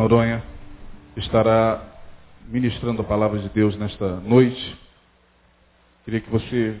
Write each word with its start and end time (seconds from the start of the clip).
Noronha 0.00 0.42
estará 1.14 1.82
ministrando 2.48 3.02
a 3.02 3.04
palavra 3.04 3.38
de 3.38 3.50
Deus 3.50 3.76
nesta 3.76 4.16
noite. 4.20 4.78
Queria 6.06 6.22
que 6.22 6.30
você 6.30 6.80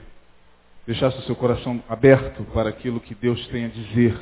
deixasse 0.86 1.18
o 1.18 1.22
seu 1.24 1.36
coração 1.36 1.84
aberto 1.86 2.42
para 2.54 2.70
aquilo 2.70 2.98
que 2.98 3.14
Deus 3.14 3.46
tem 3.48 3.66
a 3.66 3.68
dizer. 3.68 4.18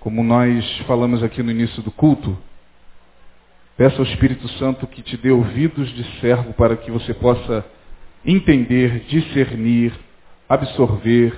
Como 0.00 0.24
nós 0.24 0.78
falamos 0.88 1.22
aqui 1.22 1.44
no 1.44 1.52
início 1.52 1.80
do 1.80 1.92
culto, 1.92 2.36
peça 3.76 3.98
ao 3.98 4.04
Espírito 4.04 4.48
Santo 4.58 4.84
que 4.88 5.00
te 5.00 5.16
dê 5.16 5.30
ouvidos 5.30 5.88
de 5.90 6.02
servo 6.20 6.54
para 6.54 6.76
que 6.76 6.90
você 6.90 7.14
possa 7.14 7.64
entender, 8.24 9.04
discernir, 9.06 9.92
absorver 10.48 11.32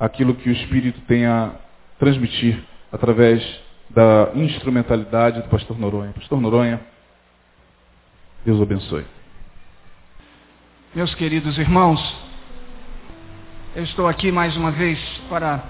aquilo 0.00 0.34
que 0.34 0.48
o 0.48 0.52
Espírito 0.52 1.02
tem 1.02 1.26
a 1.26 1.54
transmitir 1.98 2.64
através 2.90 3.67
da 3.90 4.30
instrumentalidade 4.34 5.42
do 5.42 5.48
pastor 5.48 5.78
Noronha. 5.78 6.12
Pastor 6.12 6.40
Noronha, 6.40 6.80
Deus 8.44 8.60
abençoe. 8.60 9.04
Meus 10.94 11.14
queridos 11.14 11.58
irmãos, 11.58 12.00
eu 13.74 13.84
estou 13.84 14.08
aqui 14.08 14.32
mais 14.32 14.56
uma 14.56 14.70
vez 14.70 14.98
para 15.28 15.62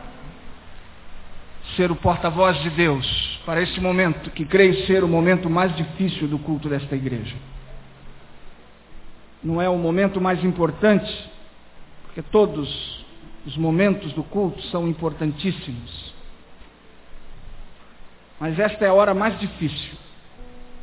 ser 1.76 1.90
o 1.90 1.96
porta-voz 1.96 2.56
de 2.62 2.70
Deus 2.70 3.40
para 3.44 3.62
este 3.62 3.80
momento, 3.80 4.30
que 4.30 4.44
creio 4.44 4.86
ser 4.86 5.02
o 5.02 5.08
momento 5.08 5.48
mais 5.48 5.74
difícil 5.76 6.28
do 6.28 6.38
culto 6.38 6.68
desta 6.68 6.94
igreja. 6.94 7.36
Não 9.42 9.60
é 9.60 9.68
o 9.68 9.76
momento 9.76 10.20
mais 10.20 10.42
importante, 10.44 11.30
porque 12.04 12.22
todos 12.22 13.04
os 13.46 13.56
momentos 13.56 14.12
do 14.12 14.22
culto 14.22 14.60
são 14.64 14.88
importantíssimos. 14.88 16.07
Mas 18.40 18.58
esta 18.58 18.84
é 18.84 18.88
a 18.88 18.94
hora 18.94 19.14
mais 19.14 19.38
difícil 19.38 19.96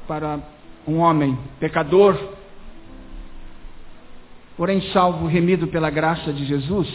para 0.08 0.40
um 0.88 0.98
homem 0.98 1.38
pecador, 1.60 2.18
porém 4.58 4.82
salvo, 4.92 5.26
remido 5.26 5.68
pela 5.68 5.90
graça 5.90 6.34
de 6.34 6.46
Jesus. 6.46 6.88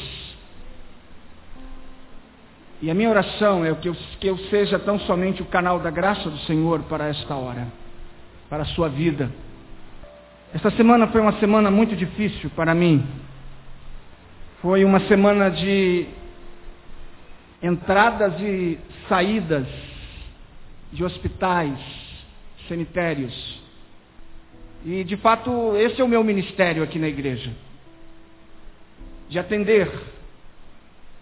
E 2.83 2.91
a 2.91 2.95
minha 2.95 3.11
oração 3.11 3.65
é 3.65 3.75
que 3.75 3.89
eu, 3.89 3.97
que 4.21 4.27
eu 4.27 4.39
seja 4.49 4.79
tão 4.79 4.99
somente 5.01 5.43
o 5.43 5.47
canal 5.47 5.79
da 5.81 5.91
graça 5.91 6.31
do 6.31 6.39
Senhor 6.41 6.81
para 6.85 7.09
esta 7.09 7.35
hora, 7.35 7.67
para 8.49 8.63
a 8.63 8.67
sua 8.67 8.89
vida. 8.89 9.31
Esta 10.55 10.71
semana 10.73 11.07
foi 11.09 11.21
uma 11.21 11.39
semana 11.39 11.71
muito 11.71 11.95
difícil 11.97 12.51
para 12.51 12.75
mim. 12.75 13.07
Foi 14.61 14.85
uma 14.85 15.01
semana 15.01 15.51
de 15.51 16.07
entradas 17.63 18.39
e 18.41 18.79
saídas 19.09 19.67
de 20.93 21.05
hospitais, 21.05 21.79
cemitérios. 22.69 23.61
E 24.85 25.05
de 25.05 25.17
fato, 25.17 25.77
esse 25.77 26.01
é 26.01 26.05
o 26.05 26.09
meu 26.09 26.25
ministério 26.25 26.83
aqui 26.83 26.99
na 26.99 27.09
igreja. 27.09 27.53
De 29.29 29.39
atender, 29.39 29.91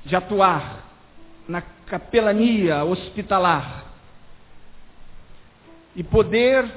de 0.05 0.17
atuar 0.17 0.84
na 1.47 1.61
capelania 1.61 2.84
hospitalar 2.84 3.84
e 5.97 6.03
poder 6.03 6.71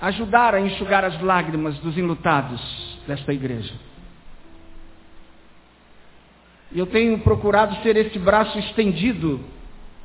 ajudar 0.00 0.54
a 0.54 0.60
enxugar 0.60 1.04
as 1.04 1.20
lágrimas 1.20 1.78
dos 1.78 1.96
enlutados 1.96 2.60
desta 3.06 3.32
igreja. 3.32 3.74
E 6.72 6.78
eu 6.78 6.86
tenho 6.86 7.18
procurado 7.20 7.74
ser 7.82 7.96
esse 7.96 8.18
braço 8.18 8.58
estendido 8.58 9.40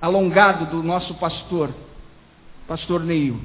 alongado 0.02 0.66
do 0.68 0.82
nosso 0.82 1.14
pastor, 1.16 1.74
pastor 2.68 3.04
Neil. 3.04 3.40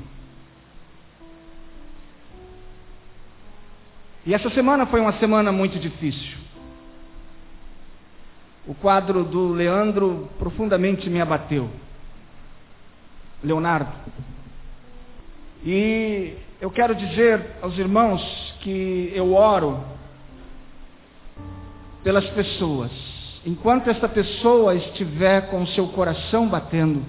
E 4.26 4.32
essa 4.32 4.48
semana 4.50 4.87
foi 4.87 5.00
uma 5.00 5.12
semana 5.19 5.53
muito 5.53 5.78
difícil. 5.78 6.38
O 8.66 8.75
quadro 8.75 9.25
do 9.25 9.48
Leandro 9.48 10.31
profundamente 10.38 11.10
me 11.10 11.20
abateu. 11.20 11.70
Leonardo. 13.42 13.92
E 15.62 16.34
eu 16.60 16.71
quero 16.71 16.94
dizer 16.94 17.56
aos 17.60 17.76
irmãos 17.76 18.22
que 18.60 19.12
eu 19.15 19.34
oro 19.34 19.84
pelas 22.03 22.25
pessoas 22.31 23.13
enquanto 23.47 23.91
essa 23.91 24.09
pessoa 24.09 24.75
estiver 24.75 25.50
com 25.50 25.62
o 25.62 25.66
seu 25.69 25.88
coração 25.88 26.49
batendo, 26.49 27.03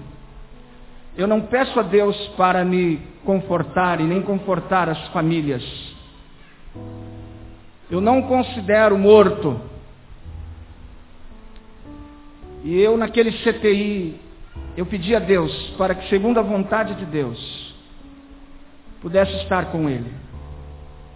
eu 1.16 1.26
não 1.26 1.40
peço 1.42 1.78
a 1.80 1.82
Deus 1.82 2.16
para 2.36 2.64
me 2.64 3.00
confortar 3.24 4.00
e 4.00 4.04
nem 4.04 4.20
confortar 4.20 4.88
as 4.88 5.08
famílias. 5.08 5.64
Eu 7.90 8.00
não 8.00 8.22
considero 8.22 8.98
morto. 8.98 9.58
E 12.64 12.78
eu 12.78 12.96
naquele 12.96 13.32
CTI, 13.32 14.20
eu 14.76 14.84
pedi 14.84 15.14
a 15.14 15.20
Deus 15.20 15.52
para 15.78 15.94
que, 15.94 16.08
segundo 16.08 16.38
a 16.38 16.42
vontade 16.42 16.94
de 16.96 17.06
Deus, 17.06 17.74
pudesse 19.00 19.34
estar 19.36 19.66
com 19.66 19.88
ele. 19.88 20.12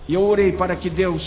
E 0.08 0.14
eu 0.14 0.22
orei 0.22 0.52
para 0.52 0.76
que 0.76 0.88
Deus 0.88 1.22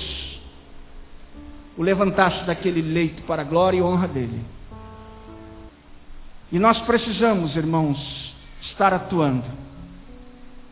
o 1.78 1.84
levantasse 1.84 2.44
daquele 2.46 2.82
leito 2.82 3.24
para 3.24 3.42
a 3.42 3.46
glória 3.46 3.78
e 3.78 3.82
honra 3.82 4.08
dele. 4.08 4.44
E 6.52 6.60
nós 6.60 6.80
precisamos, 6.82 7.56
irmãos, 7.56 7.98
estar 8.62 8.94
atuando. 8.94 9.46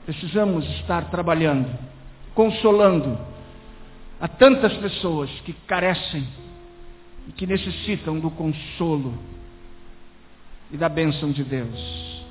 Precisamos 0.06 0.66
estar 0.80 1.10
trabalhando, 1.10 1.68
consolando 2.36 3.18
a 4.20 4.28
tantas 4.28 4.74
pessoas 4.78 5.30
que 5.42 5.54
carecem 5.66 6.28
e 7.28 7.32
que 7.32 7.48
necessitam 7.48 8.20
do 8.20 8.30
consolo 8.30 9.18
e 10.72 10.78
da 10.78 10.88
bênção 10.88 11.32
de 11.32 11.44
Deus. 11.44 12.24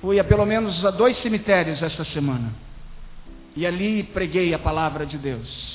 Fui 0.00 0.18
a 0.18 0.24
pelo 0.24 0.44
menos 0.44 0.84
a 0.84 0.90
dois 0.90 1.20
cemitérios 1.22 1.82
esta 1.82 2.04
semana 2.06 2.52
e 3.56 3.66
ali 3.66 4.02
preguei 4.02 4.52
a 4.52 4.58
palavra 4.58 5.06
de 5.06 5.16
Deus. 5.16 5.65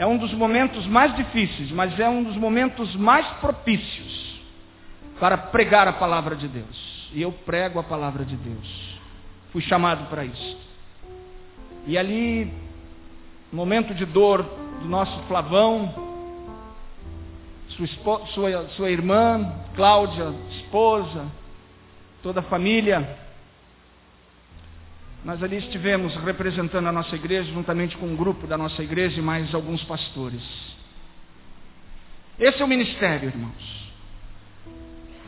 É 0.00 0.06
um 0.06 0.16
dos 0.16 0.32
momentos 0.32 0.86
mais 0.86 1.14
difíceis, 1.14 1.70
mas 1.72 2.00
é 2.00 2.08
um 2.08 2.22
dos 2.22 2.34
momentos 2.34 2.96
mais 2.96 3.26
propícios 3.32 4.40
para 5.20 5.36
pregar 5.36 5.86
a 5.86 5.92
palavra 5.92 6.34
de 6.34 6.48
Deus. 6.48 7.10
E 7.12 7.20
eu 7.20 7.30
prego 7.30 7.78
a 7.78 7.82
palavra 7.82 8.24
de 8.24 8.34
Deus. 8.34 8.98
Fui 9.52 9.60
chamado 9.60 10.08
para 10.08 10.24
isso. 10.24 10.58
E 11.86 11.98
ali, 11.98 12.50
momento 13.52 13.92
de 13.92 14.06
dor 14.06 14.42
do 14.80 14.88
nosso 14.88 15.20
Flavão, 15.24 15.94
sua, 17.68 18.26
sua, 18.28 18.68
sua 18.70 18.90
irmã, 18.90 19.52
Cláudia, 19.76 20.32
esposa, 20.52 21.26
toda 22.22 22.40
a 22.40 22.44
família, 22.44 23.18
nós 25.24 25.42
ali 25.42 25.56
estivemos 25.56 26.14
representando 26.16 26.86
a 26.86 26.92
nossa 26.92 27.14
igreja, 27.14 27.52
juntamente 27.52 27.96
com 27.96 28.06
um 28.06 28.16
grupo 28.16 28.46
da 28.46 28.56
nossa 28.56 28.82
igreja 28.82 29.18
e 29.18 29.22
mais 29.22 29.54
alguns 29.54 29.82
pastores. 29.84 30.42
Esse 32.38 32.62
é 32.62 32.64
o 32.64 32.68
ministério, 32.68 33.28
irmãos. 33.28 33.90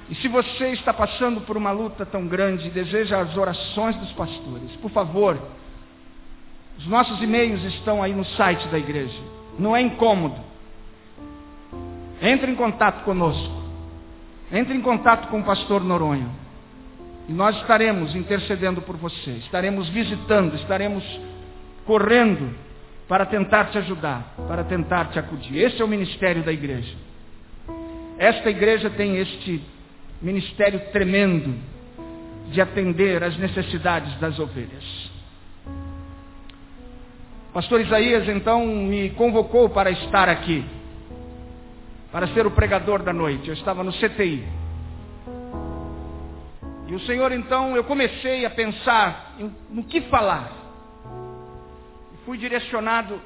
E 0.08 0.14
se 0.16 0.28
você 0.28 0.68
está 0.68 0.92
passando 0.92 1.42
por 1.42 1.56
uma 1.56 1.70
luta 1.70 2.06
tão 2.06 2.26
grande 2.26 2.68
e 2.68 2.70
deseja 2.70 3.20
as 3.20 3.36
orações 3.36 3.96
dos 3.96 4.12
pastores, 4.12 4.70
por 4.80 4.90
favor, 4.90 5.38
os 6.78 6.86
nossos 6.86 7.22
e-mails 7.22 7.62
estão 7.74 8.02
aí 8.02 8.14
no 8.14 8.24
site 8.24 8.66
da 8.68 8.78
igreja. 8.78 9.18
Não 9.58 9.76
é 9.76 9.82
incômodo. 9.82 10.40
Entre 12.20 12.50
em 12.50 12.54
contato 12.54 13.04
conosco. 13.04 13.62
Entre 14.50 14.74
em 14.74 14.80
contato 14.80 15.28
com 15.28 15.40
o 15.40 15.44
pastor 15.44 15.84
Noronha. 15.84 16.41
E 17.28 17.32
nós 17.32 17.56
estaremos 17.56 18.14
intercedendo 18.14 18.82
por 18.82 18.96
você, 18.96 19.30
estaremos 19.32 19.88
visitando, 19.88 20.56
estaremos 20.56 21.04
correndo 21.84 22.54
para 23.08 23.26
tentar 23.26 23.66
te 23.66 23.78
ajudar, 23.78 24.34
para 24.48 24.64
tentar 24.64 25.06
te 25.10 25.18
acudir. 25.18 25.58
Esse 25.58 25.80
é 25.80 25.84
o 25.84 25.88
ministério 25.88 26.42
da 26.42 26.52
igreja. 26.52 26.94
Esta 28.18 28.50
igreja 28.50 28.90
tem 28.90 29.16
este 29.18 29.62
ministério 30.20 30.80
tremendo 30.92 31.54
de 32.50 32.60
atender 32.60 33.22
às 33.22 33.36
necessidades 33.36 34.18
das 34.18 34.38
ovelhas. 34.38 35.12
Pastor 37.52 37.80
Isaías 37.82 38.26
então 38.28 38.66
me 38.66 39.10
convocou 39.10 39.68
para 39.68 39.90
estar 39.90 40.28
aqui, 40.28 40.64
para 42.10 42.28
ser 42.28 42.46
o 42.46 42.50
pregador 42.50 43.02
da 43.02 43.12
noite. 43.12 43.48
Eu 43.48 43.54
estava 43.54 43.84
no 43.84 43.92
CTI. 43.92 44.61
E 46.92 46.94
o 46.94 47.00
Senhor 47.06 47.32
então, 47.32 47.74
eu 47.74 47.84
comecei 47.84 48.44
a 48.44 48.50
pensar 48.50 49.36
no 49.70 49.82
que 49.84 50.02
falar. 50.02 50.52
E 52.12 52.24
fui 52.26 52.36
direcionado 52.36 53.18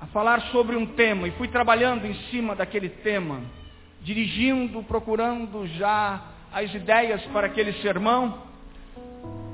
a 0.00 0.06
falar 0.06 0.40
sobre 0.52 0.76
um 0.76 0.86
tema 0.86 1.26
e 1.26 1.32
fui 1.32 1.48
trabalhando 1.48 2.06
em 2.06 2.14
cima 2.30 2.54
daquele 2.54 2.88
tema, 2.88 3.40
dirigindo, 4.00 4.80
procurando 4.84 5.66
já 5.76 6.22
as 6.52 6.72
ideias 6.72 7.20
para 7.32 7.48
aquele 7.48 7.72
sermão. 7.82 8.44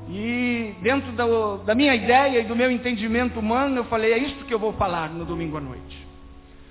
E 0.07 0.75
dentro 0.79 1.11
do, 1.11 1.63
da 1.63 1.73
minha 1.73 1.95
ideia 1.95 2.41
e 2.41 2.43
do 2.43 2.55
meu 2.55 2.69
entendimento 2.69 3.39
humano, 3.39 3.77
eu 3.77 3.85
falei, 3.85 4.13
é 4.13 4.19
isto 4.19 4.45
que 4.45 4.53
eu 4.53 4.59
vou 4.59 4.73
falar 4.73 5.09
no 5.09 5.25
domingo 5.25 5.57
à 5.57 5.61
noite. 5.61 6.07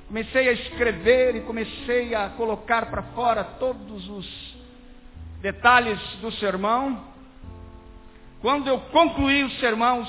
Comecei 0.07 0.49
a 0.49 0.53
escrever 0.53 1.35
e 1.35 1.41
comecei 1.41 2.15
a 2.15 2.29
colocar 2.29 2.87
para 2.87 3.03
fora 3.03 3.43
todos 3.43 4.09
os 4.09 4.58
detalhes 5.41 6.01
do 6.21 6.31
sermão. 6.33 7.05
Quando 8.41 8.69
eu 8.69 8.79
concluí 8.93 9.45
os 9.45 9.59
sermãos, 9.59 10.09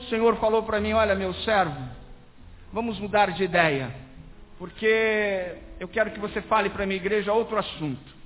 o 0.00 0.04
Senhor 0.04 0.36
falou 0.36 0.62
para 0.62 0.80
mim, 0.80 0.92
olha 0.92 1.14
meu 1.14 1.34
servo, 1.34 1.76
vamos 2.72 2.98
mudar 2.98 3.30
de 3.32 3.44
ideia, 3.44 3.94
porque 4.58 5.54
eu 5.78 5.88
quero 5.88 6.10
que 6.10 6.20
você 6.20 6.40
fale 6.42 6.70
para 6.70 6.84
a 6.84 6.86
minha 6.86 6.96
igreja 6.96 7.32
outro 7.32 7.58
assunto. 7.58 8.16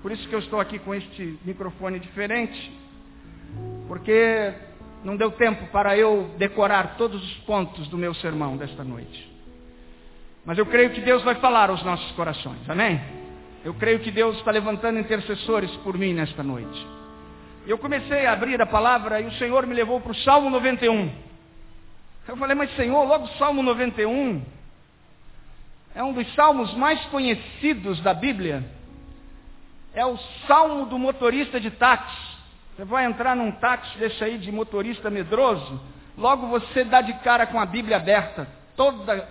Por 0.00 0.10
isso 0.10 0.28
que 0.28 0.34
eu 0.34 0.40
estou 0.40 0.58
aqui 0.58 0.78
com 0.80 0.94
este 0.94 1.38
microfone 1.44 2.00
diferente, 2.00 2.72
porque 3.86 4.52
não 5.04 5.16
deu 5.16 5.30
tempo 5.32 5.66
para 5.68 5.96
eu 5.96 6.34
decorar 6.38 6.96
todos 6.96 7.22
os 7.22 7.34
pontos 7.44 7.86
do 7.88 7.96
meu 7.96 8.14
sermão 8.14 8.56
desta 8.56 8.82
noite. 8.82 9.30
Mas 10.44 10.58
eu 10.58 10.66
creio 10.66 10.90
que 10.90 11.00
Deus 11.00 11.22
vai 11.22 11.36
falar 11.36 11.70
aos 11.70 11.84
nossos 11.84 12.10
corações, 12.12 12.68
amém? 12.68 13.21
Eu 13.64 13.74
creio 13.74 14.00
que 14.00 14.10
Deus 14.10 14.36
está 14.38 14.50
levantando 14.50 14.98
intercessores 14.98 15.70
por 15.78 15.96
mim 15.96 16.14
nesta 16.14 16.42
noite. 16.42 16.86
Eu 17.66 17.78
comecei 17.78 18.26
a 18.26 18.32
abrir 18.32 18.60
a 18.60 18.66
palavra 18.66 19.20
e 19.20 19.26
o 19.26 19.32
Senhor 19.34 19.66
me 19.66 19.74
levou 19.74 20.00
para 20.00 20.12
o 20.12 20.16
Salmo 20.16 20.50
91. 20.50 21.12
Eu 22.28 22.36
falei, 22.36 22.54
mas 22.54 22.74
Senhor, 22.76 23.04
logo 23.04 23.24
o 23.24 23.38
Salmo 23.38 23.62
91 23.62 24.42
é 25.94 26.02
um 26.02 26.12
dos 26.12 26.32
salmos 26.34 26.74
mais 26.74 27.04
conhecidos 27.06 28.00
da 28.00 28.14
Bíblia 28.14 28.64
é 29.94 30.04
o 30.06 30.16
salmo 30.46 30.86
do 30.86 30.98
motorista 30.98 31.60
de 31.60 31.70
táxi. 31.70 32.32
Você 32.74 32.84
vai 32.84 33.04
entrar 33.04 33.36
num 33.36 33.52
táxi 33.52 33.98
desse 33.98 34.24
aí 34.24 34.38
de 34.38 34.50
motorista 34.50 35.10
medroso, 35.10 35.80
logo 36.16 36.46
você 36.46 36.84
dá 36.84 37.00
de 37.02 37.12
cara 37.18 37.46
com 37.46 37.60
a 37.60 37.66
Bíblia 37.66 37.98
aberta, 37.98 38.48
toda 38.74 39.28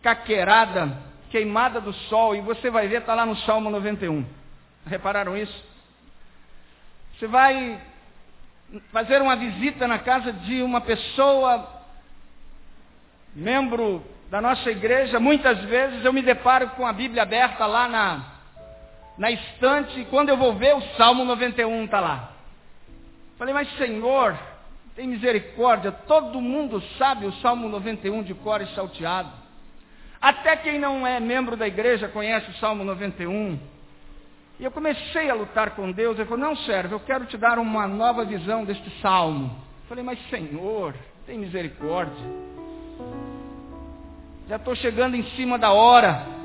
caqueirada, 0.00 0.96
queimada 1.32 1.80
do 1.80 1.94
sol, 1.94 2.36
e 2.36 2.42
você 2.42 2.70
vai 2.70 2.86
ver, 2.86 3.00
está 3.00 3.14
lá 3.14 3.24
no 3.24 3.34
Salmo 3.38 3.70
91. 3.70 4.24
Repararam 4.86 5.34
isso? 5.34 5.64
Você 7.14 7.26
vai 7.26 7.80
fazer 8.92 9.20
uma 9.22 9.34
visita 9.34 9.88
na 9.88 9.98
casa 9.98 10.30
de 10.30 10.62
uma 10.62 10.82
pessoa, 10.82 11.66
membro 13.34 14.04
da 14.30 14.42
nossa 14.42 14.70
igreja, 14.70 15.18
muitas 15.18 15.58
vezes 15.64 16.04
eu 16.04 16.12
me 16.12 16.20
deparo 16.20 16.68
com 16.70 16.86
a 16.86 16.92
Bíblia 16.92 17.22
aberta 17.22 17.64
lá 17.66 17.88
na 17.88 18.32
na 19.18 19.30
estante, 19.30 20.00
e 20.00 20.04
quando 20.06 20.30
eu 20.30 20.38
vou 20.38 20.54
ver, 20.54 20.74
o 20.74 20.80
Salmo 20.96 21.24
91 21.24 21.84
está 21.84 22.00
lá. 22.00 22.32
Falei, 23.38 23.52
mas 23.52 23.70
Senhor, 23.76 24.36
tem 24.96 25.06
misericórdia, 25.06 25.92
todo 25.92 26.40
mundo 26.40 26.82
sabe 26.98 27.26
o 27.26 27.32
Salmo 27.34 27.68
91 27.68 28.22
de 28.22 28.34
cor 28.34 28.62
e 28.62 28.66
salteado. 28.74 29.41
Até 30.22 30.56
quem 30.56 30.78
não 30.78 31.06
é 31.06 31.18
membro 31.18 31.56
da 31.56 31.66
igreja 31.66 32.08
conhece 32.08 32.48
o 32.50 32.54
Salmo 32.54 32.84
91. 32.84 33.58
E 34.60 34.64
eu 34.64 34.70
comecei 34.70 35.28
a 35.28 35.34
lutar 35.34 35.70
com 35.70 35.90
Deus. 35.90 36.16
Ele 36.16 36.28
falou, 36.28 36.46
não 36.46 36.56
serve, 36.56 36.94
eu 36.94 37.00
quero 37.00 37.26
te 37.26 37.36
dar 37.36 37.58
uma 37.58 37.88
nova 37.88 38.24
visão 38.24 38.64
deste 38.64 38.88
salmo. 39.00 39.54
Falei, 39.88 40.04
mas 40.04 40.18
Senhor, 40.30 40.94
tem 41.26 41.36
misericórdia. 41.38 42.24
Já 44.48 44.56
estou 44.56 44.76
chegando 44.76 45.16
em 45.16 45.24
cima 45.30 45.58
da 45.58 45.72
hora 45.72 46.40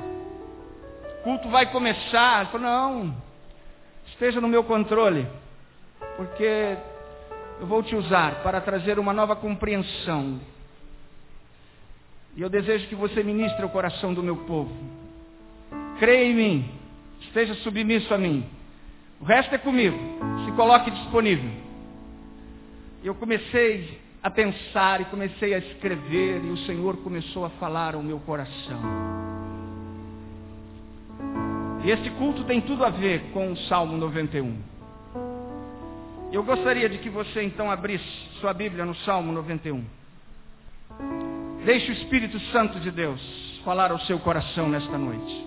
culto 1.28 1.50
vai 1.50 1.66
começar. 1.66 2.40
Ele 2.40 2.50
falou, 2.50 2.66
não, 2.66 3.14
esteja 4.06 4.40
no 4.40 4.48
meu 4.48 4.64
controle, 4.64 5.26
porque 6.16 6.76
eu 7.60 7.66
vou 7.66 7.82
te 7.82 7.94
usar 7.94 8.42
para 8.42 8.62
trazer 8.62 8.98
uma 8.98 9.12
nova 9.12 9.36
compreensão. 9.36 10.40
E 12.38 12.40
eu 12.40 12.48
desejo 12.48 12.86
que 12.86 12.94
você 12.94 13.20
ministre 13.24 13.64
o 13.64 13.68
coração 13.68 14.14
do 14.14 14.22
meu 14.22 14.36
povo. 14.36 14.70
Creia 15.98 16.30
em 16.30 16.34
mim, 16.36 16.70
esteja 17.22 17.52
submisso 17.56 18.14
a 18.14 18.16
mim. 18.16 18.46
O 19.20 19.24
resto 19.24 19.52
é 19.56 19.58
comigo. 19.58 19.98
Se 20.44 20.52
coloque 20.52 20.88
disponível. 20.88 21.50
Eu 23.02 23.16
comecei 23.16 24.00
a 24.22 24.30
pensar 24.30 25.00
e 25.00 25.06
comecei 25.06 25.52
a 25.52 25.58
escrever, 25.58 26.44
e 26.44 26.50
o 26.50 26.58
Senhor 26.58 26.98
começou 26.98 27.44
a 27.44 27.50
falar 27.50 27.96
ao 27.96 28.04
meu 28.04 28.20
coração. 28.20 28.80
E 31.84 31.90
esse 31.90 32.08
culto 32.10 32.44
tem 32.44 32.60
tudo 32.60 32.84
a 32.84 32.90
ver 32.90 33.32
com 33.32 33.50
o 33.50 33.56
Salmo 33.66 33.96
91. 33.96 34.56
Eu 36.30 36.44
gostaria 36.44 36.88
de 36.88 36.98
que 36.98 37.10
você 37.10 37.42
então 37.42 37.68
abrisse 37.68 38.06
sua 38.40 38.52
Bíblia 38.52 38.84
no 38.84 38.94
Salmo 38.94 39.32
91. 39.32 39.97
Deixe 41.64 41.90
o 41.90 41.94
Espírito 41.94 42.38
Santo 42.52 42.78
de 42.80 42.90
Deus 42.90 43.20
falar 43.64 43.90
ao 43.90 44.00
seu 44.00 44.18
coração 44.18 44.68
nesta 44.68 44.96
noite. 44.96 45.46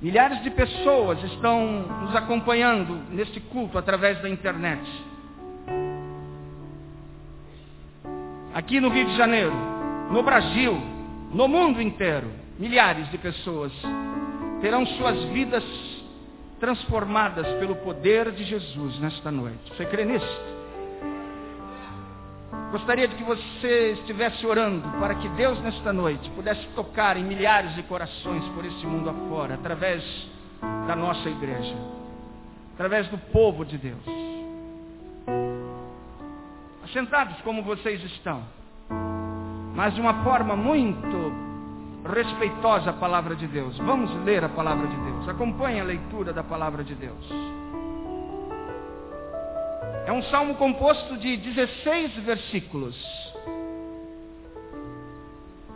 Milhares 0.00 0.42
de 0.42 0.50
pessoas 0.50 1.22
estão 1.24 1.82
nos 2.02 2.14
acompanhando 2.14 2.94
neste 3.10 3.40
culto 3.40 3.76
através 3.78 4.20
da 4.22 4.28
internet. 4.28 4.88
Aqui 8.54 8.80
no 8.80 8.88
Rio 8.88 9.06
de 9.06 9.16
Janeiro, 9.16 9.54
no 10.10 10.22
Brasil, 10.22 10.80
no 11.32 11.48
mundo 11.48 11.82
inteiro 11.82 12.30
milhares 12.58 13.10
de 13.10 13.18
pessoas 13.18 13.72
terão 14.60 14.84
suas 14.84 15.22
vidas 15.26 15.64
transformadas 16.58 17.46
pelo 17.58 17.76
poder 17.76 18.32
de 18.32 18.44
Jesus 18.44 18.98
nesta 18.98 19.30
noite. 19.30 19.72
Você 19.76 19.84
crê 19.86 20.04
nisso? 20.04 20.57
Gostaria 22.70 23.08
de 23.08 23.14
que 23.16 23.24
você 23.24 23.92
estivesse 23.92 24.46
orando 24.46 24.86
para 25.00 25.14
que 25.14 25.28
Deus 25.30 25.58
nesta 25.60 25.90
noite 25.90 26.28
pudesse 26.30 26.66
tocar 26.74 27.16
em 27.16 27.24
milhares 27.24 27.74
de 27.74 27.82
corações 27.84 28.44
por 28.54 28.64
esse 28.64 28.86
mundo 28.86 29.08
afora, 29.08 29.54
através 29.54 30.02
da 30.86 30.94
nossa 30.94 31.30
igreja, 31.30 31.74
através 32.74 33.08
do 33.08 33.16
povo 33.16 33.64
de 33.64 33.78
Deus. 33.78 34.04
Assentados 36.84 37.40
como 37.40 37.62
vocês 37.62 38.02
estão, 38.04 38.42
mas 39.74 39.94
de 39.94 40.00
uma 40.00 40.22
forma 40.22 40.54
muito 40.54 41.32
respeitosa 42.04 42.90
a 42.90 42.94
palavra 42.94 43.34
de 43.34 43.46
Deus. 43.46 43.78
Vamos 43.78 44.14
ler 44.24 44.44
a 44.44 44.48
palavra 44.48 44.86
de 44.86 44.96
Deus. 44.96 45.28
Acompanhe 45.28 45.80
a 45.80 45.84
leitura 45.84 46.34
da 46.34 46.42
palavra 46.42 46.84
de 46.84 46.94
Deus. 46.94 47.57
É 50.08 50.12
um 50.12 50.22
salmo 50.22 50.54
composto 50.54 51.18
de 51.18 51.36
16 51.36 52.14
versículos. 52.24 52.96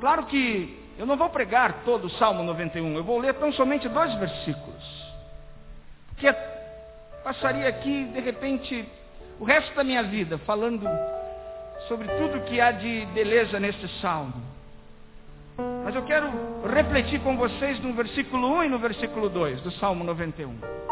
Claro 0.00 0.24
que 0.24 0.74
eu 0.96 1.04
não 1.04 1.18
vou 1.18 1.28
pregar 1.28 1.82
todo 1.84 2.06
o 2.06 2.10
Salmo 2.12 2.42
91, 2.42 2.96
eu 2.96 3.04
vou 3.04 3.18
ler 3.18 3.34
tão 3.34 3.52
somente 3.52 3.86
dois 3.90 4.14
versículos. 4.14 5.12
Porque 6.14 6.32
passaria 7.22 7.68
aqui, 7.68 8.04
de 8.06 8.20
repente, 8.20 8.88
o 9.38 9.44
resto 9.44 9.74
da 9.74 9.84
minha 9.84 10.02
vida 10.04 10.38
falando 10.38 10.88
sobre 11.86 12.08
tudo 12.08 12.40
que 12.46 12.58
há 12.58 12.72
de 12.72 13.04
beleza 13.12 13.60
neste 13.60 13.86
salmo. 14.00 14.42
Mas 15.84 15.94
eu 15.94 16.04
quero 16.04 16.32
refletir 16.72 17.20
com 17.20 17.36
vocês 17.36 17.78
no 17.80 17.92
versículo 17.92 18.50
1 18.60 18.64
e 18.64 18.68
no 18.70 18.78
versículo 18.78 19.28
2 19.28 19.60
do 19.60 19.70
Salmo 19.72 20.02
91. 20.02 20.91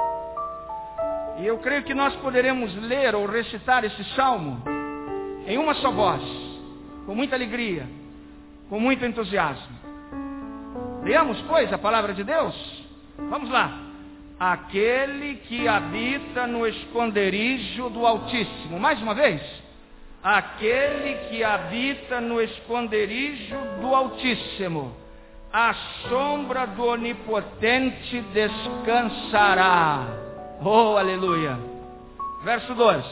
E 1.38 1.46
eu 1.46 1.58
creio 1.58 1.82
que 1.82 1.94
nós 1.94 2.14
poderemos 2.16 2.74
ler 2.82 3.14
ou 3.14 3.26
recitar 3.26 3.84
esse 3.84 4.04
salmo 4.14 4.62
em 5.46 5.56
uma 5.56 5.74
só 5.74 5.90
voz, 5.90 6.22
com 7.06 7.14
muita 7.14 7.34
alegria, 7.34 7.86
com 8.68 8.78
muito 8.78 9.04
entusiasmo. 9.04 9.78
Leamos, 11.02 11.40
pois, 11.48 11.72
a 11.72 11.78
palavra 11.78 12.12
de 12.12 12.22
Deus. 12.22 12.84
Vamos 13.16 13.48
lá. 13.48 13.72
Aquele 14.38 15.36
que 15.36 15.66
habita 15.66 16.46
no 16.46 16.66
esconderijo 16.66 17.88
do 17.90 18.06
Altíssimo. 18.06 18.78
Mais 18.78 19.00
uma 19.00 19.14
vez 19.14 19.40
aquele 20.22 21.14
que 21.28 21.42
habita 21.42 22.20
no 22.20 22.40
esconderijo 22.40 23.56
do 23.80 23.94
Altíssimo, 23.94 24.94
a 25.52 25.74
sombra 26.08 26.66
do 26.66 26.84
Onipotente 26.84 28.20
descansará. 28.32 30.06
Oh, 30.62 30.96
aleluia. 30.98 31.58
Verso 32.44 32.74
2: 32.74 33.04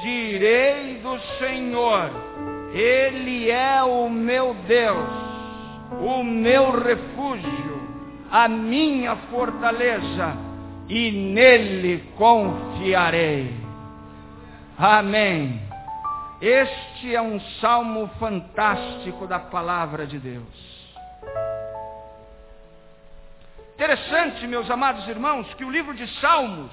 Direi 0.00 1.00
do 1.02 1.18
Senhor, 1.38 2.10
Ele 2.72 3.50
é 3.50 3.82
o 3.82 4.08
meu 4.08 4.54
Deus, 4.66 5.08
o 6.00 6.24
meu 6.24 6.70
refúgio, 6.70 7.80
a 8.30 8.48
minha 8.48 9.16
fortaleza, 9.30 10.34
e 10.88 11.10
nele 11.10 12.04
confiarei. 12.16 13.54
Amém. 14.78 15.60
Este 16.40 17.14
é 17.14 17.20
um 17.20 17.38
salmo 17.60 18.08
fantástico 18.18 19.26
da 19.26 19.38
palavra 19.38 20.06
de 20.06 20.18
Deus. 20.18 20.75
Interessante, 23.76 24.46
meus 24.46 24.70
amados 24.70 25.06
irmãos, 25.06 25.52
que 25.52 25.62
o 25.62 25.70
livro 25.70 25.92
de 25.92 26.08
Salmos 26.18 26.72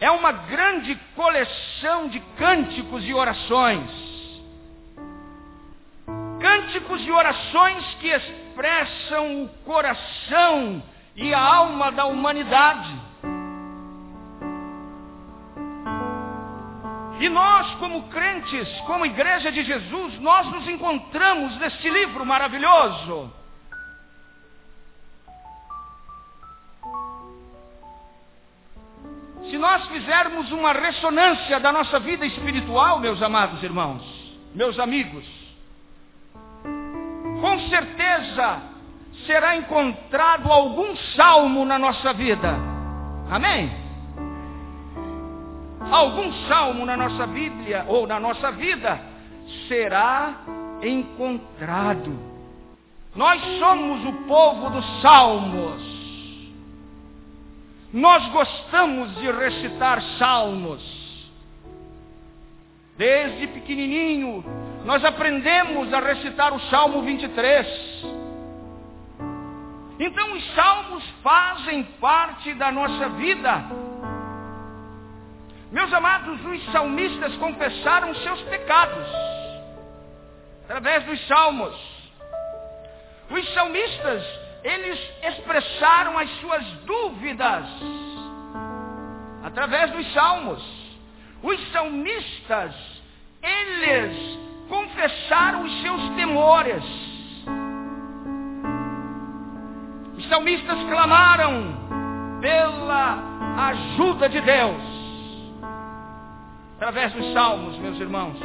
é 0.00 0.10
uma 0.10 0.32
grande 0.32 0.96
coleção 1.14 2.08
de 2.08 2.18
cânticos 2.36 3.04
e 3.04 3.14
orações. 3.14 3.88
Cânticos 6.40 7.00
e 7.06 7.12
orações 7.12 7.94
que 8.00 8.08
expressam 8.08 9.44
o 9.44 9.48
coração 9.64 10.82
e 11.14 11.32
a 11.32 11.38
alma 11.38 11.92
da 11.92 12.06
humanidade. 12.06 12.92
E 17.20 17.28
nós, 17.28 17.72
como 17.76 18.08
crentes, 18.08 18.68
como 18.80 19.06
igreja 19.06 19.52
de 19.52 19.62
Jesus, 19.62 20.18
nós 20.18 20.44
nos 20.48 20.68
encontramos 20.68 21.56
neste 21.58 21.88
livro 21.88 22.26
maravilhoso. 22.26 23.43
Se 29.50 29.58
nós 29.58 29.86
fizermos 29.88 30.50
uma 30.52 30.72
ressonância 30.72 31.60
da 31.60 31.72
nossa 31.72 31.98
vida 32.00 32.24
espiritual, 32.24 32.98
meus 32.98 33.22
amados 33.22 33.62
irmãos, 33.62 34.02
meus 34.54 34.78
amigos, 34.78 35.24
com 37.40 37.60
certeza 37.68 38.62
será 39.26 39.56
encontrado 39.56 40.50
algum 40.50 40.96
salmo 41.16 41.64
na 41.64 41.78
nossa 41.78 42.12
vida. 42.12 42.54
Amém? 43.30 43.70
Algum 45.90 46.32
salmo 46.48 46.86
na 46.86 46.96
nossa 46.96 47.26
Bíblia 47.26 47.84
ou 47.88 48.06
na 48.06 48.18
nossa 48.18 48.50
vida 48.52 48.98
será 49.68 50.34
encontrado. 50.82 52.18
Nós 53.14 53.40
somos 53.58 54.04
o 54.06 54.12
povo 54.24 54.70
dos 54.70 55.02
salmos. 55.02 55.93
Nós 57.94 58.26
gostamos 58.30 59.14
de 59.20 59.30
recitar 59.30 60.02
salmos. 60.18 60.82
Desde 62.96 63.46
pequenininho, 63.46 64.44
nós 64.84 65.04
aprendemos 65.04 65.94
a 65.94 66.00
recitar 66.00 66.52
o 66.52 66.58
Salmo 66.62 67.02
23. 67.02 67.64
Então, 70.00 70.32
os 70.32 70.54
salmos 70.56 71.04
fazem 71.22 71.84
parte 72.00 72.52
da 72.54 72.72
nossa 72.72 73.10
vida. 73.10 73.64
Meus 75.70 75.92
amados, 75.94 76.44
os 76.46 76.72
salmistas 76.72 77.36
confessaram 77.36 78.12
seus 78.16 78.40
pecados 78.42 79.06
através 80.64 81.04
dos 81.04 81.24
salmos. 81.28 81.76
Os 83.30 83.54
salmistas 83.54 84.43
eles 84.64 84.98
expressaram 85.22 86.18
as 86.18 86.30
suas 86.40 86.64
dúvidas 86.86 87.66
através 89.42 89.90
dos 89.92 90.10
salmos. 90.14 90.84
Os 91.42 91.70
salmistas, 91.70 92.74
eles 93.42 94.38
confessaram 94.66 95.64
os 95.64 95.82
seus 95.82 96.08
temores. 96.16 96.82
Os 100.16 100.26
salmistas 100.30 100.78
clamaram 100.84 102.38
pela 102.40 103.18
ajuda 103.68 104.30
de 104.30 104.40
Deus 104.40 104.94
através 106.76 107.12
dos 107.12 107.32
salmos, 107.34 107.76
meus 107.78 108.00
irmãos. 108.00 108.36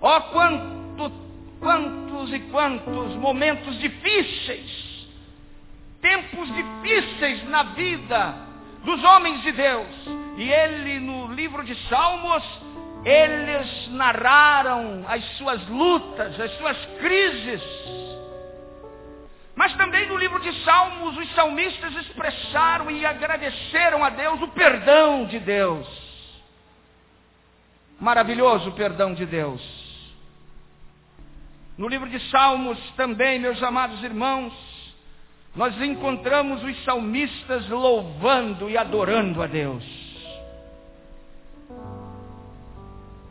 Ó 0.00 0.16
oh, 0.16 0.20
quanto 0.32 1.12
quantos 2.30 2.32
e 2.32 2.40
quantos 2.50 3.14
momentos 3.16 3.78
difíceis, 3.78 5.08
tempos 6.00 6.48
difíceis 6.54 7.48
na 7.48 7.62
vida 7.64 8.34
dos 8.84 9.02
homens 9.04 9.42
de 9.42 9.52
Deus. 9.52 9.88
E 10.36 10.50
ele, 10.50 11.00
no 11.00 11.32
livro 11.32 11.64
de 11.64 11.74
Salmos, 11.88 12.44
eles 13.04 13.88
narraram 13.88 15.04
as 15.08 15.24
suas 15.36 15.66
lutas, 15.68 16.38
as 16.40 16.50
suas 16.58 16.76
crises. 17.00 17.62
Mas 19.54 19.74
também 19.74 20.06
no 20.06 20.16
livro 20.16 20.40
de 20.40 20.52
Salmos, 20.64 21.16
os 21.16 21.34
salmistas 21.34 21.94
expressaram 21.96 22.90
e 22.90 23.04
agradeceram 23.04 24.02
a 24.04 24.10
Deus 24.10 24.40
o 24.40 24.48
perdão 24.48 25.26
de 25.26 25.38
Deus. 25.38 25.86
Maravilhoso 28.00 28.72
perdão 28.72 29.12
de 29.12 29.26
Deus. 29.26 29.79
No 31.80 31.88
livro 31.88 32.10
de 32.10 32.20
Salmos 32.28 32.78
também, 32.94 33.38
meus 33.38 33.62
amados 33.62 34.04
irmãos, 34.04 34.52
nós 35.56 35.74
encontramos 35.80 36.62
os 36.62 36.84
salmistas 36.84 37.66
louvando 37.70 38.68
e 38.68 38.76
adorando 38.76 39.42
a 39.42 39.46
Deus. 39.46 39.82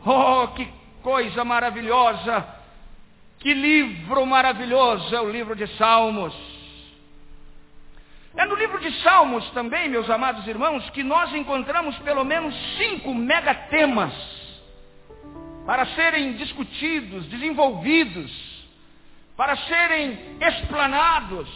Oh, 0.04 0.48
que 0.48 0.68
coisa 1.00 1.44
maravilhosa! 1.44 2.44
Que 3.38 3.54
livro 3.54 4.26
maravilhoso 4.26 5.14
é 5.14 5.20
o 5.20 5.30
livro 5.30 5.54
de 5.54 5.68
Salmos. 5.76 6.34
É 8.34 8.44
no 8.46 8.56
livro 8.56 8.80
de 8.80 8.90
Salmos 9.00 9.48
também, 9.50 9.88
meus 9.88 10.10
amados 10.10 10.44
irmãos, 10.48 10.90
que 10.90 11.04
nós 11.04 11.32
encontramos 11.32 11.96
pelo 11.98 12.24
menos 12.24 12.52
cinco 12.76 13.14
megatemas 13.14 14.39
para 15.70 15.86
serem 15.86 16.32
discutidos, 16.32 17.26
desenvolvidos, 17.26 18.28
para 19.36 19.56
serem 19.56 20.18
explanados. 20.40 21.48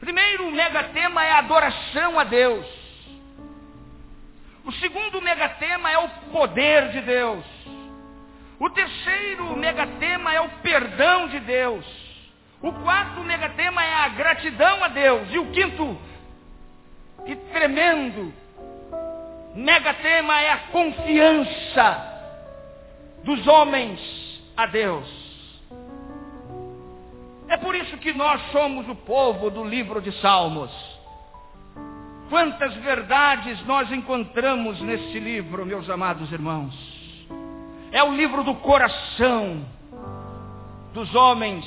Primeiro 0.00 0.50
megatema 0.50 1.24
é 1.24 1.30
a 1.30 1.38
adoração 1.38 2.18
a 2.18 2.24
Deus. 2.24 2.66
O 4.64 4.72
segundo 4.72 5.22
megatema 5.22 5.88
é 5.88 5.98
o 5.98 6.08
poder 6.32 6.88
de 6.88 7.00
Deus. 7.02 7.44
O 8.58 8.68
terceiro 8.68 9.56
megatema 9.56 10.34
é 10.34 10.40
o 10.40 10.48
perdão 10.60 11.28
de 11.28 11.38
Deus. 11.38 11.86
O 12.60 12.72
quarto 12.72 13.20
megatema 13.20 13.84
é 13.84 13.94
a 13.94 14.08
gratidão 14.08 14.82
a 14.82 14.88
Deus. 14.88 15.28
E 15.30 15.38
o 15.38 15.48
quinto 15.52 15.96
e 17.24 17.36
tremendo 17.36 18.34
megatema 19.54 20.40
é 20.40 20.50
a 20.50 20.58
confiança 20.72 22.09
dos 23.24 23.46
homens 23.46 24.00
a 24.56 24.66
Deus. 24.66 25.06
É 27.48 27.56
por 27.56 27.74
isso 27.74 27.96
que 27.98 28.12
nós 28.12 28.40
somos 28.52 28.88
o 28.88 28.94
povo 28.94 29.50
do 29.50 29.64
livro 29.64 30.00
de 30.00 30.12
Salmos. 30.20 30.70
Quantas 32.28 32.72
verdades 32.76 33.60
nós 33.66 33.90
encontramos 33.90 34.80
nesse 34.80 35.18
livro, 35.18 35.66
meus 35.66 35.90
amados 35.90 36.30
irmãos. 36.30 36.72
É 37.90 38.04
o 38.04 38.14
livro 38.14 38.44
do 38.44 38.54
coração 38.54 39.66
dos 40.92 41.12
homens 41.14 41.64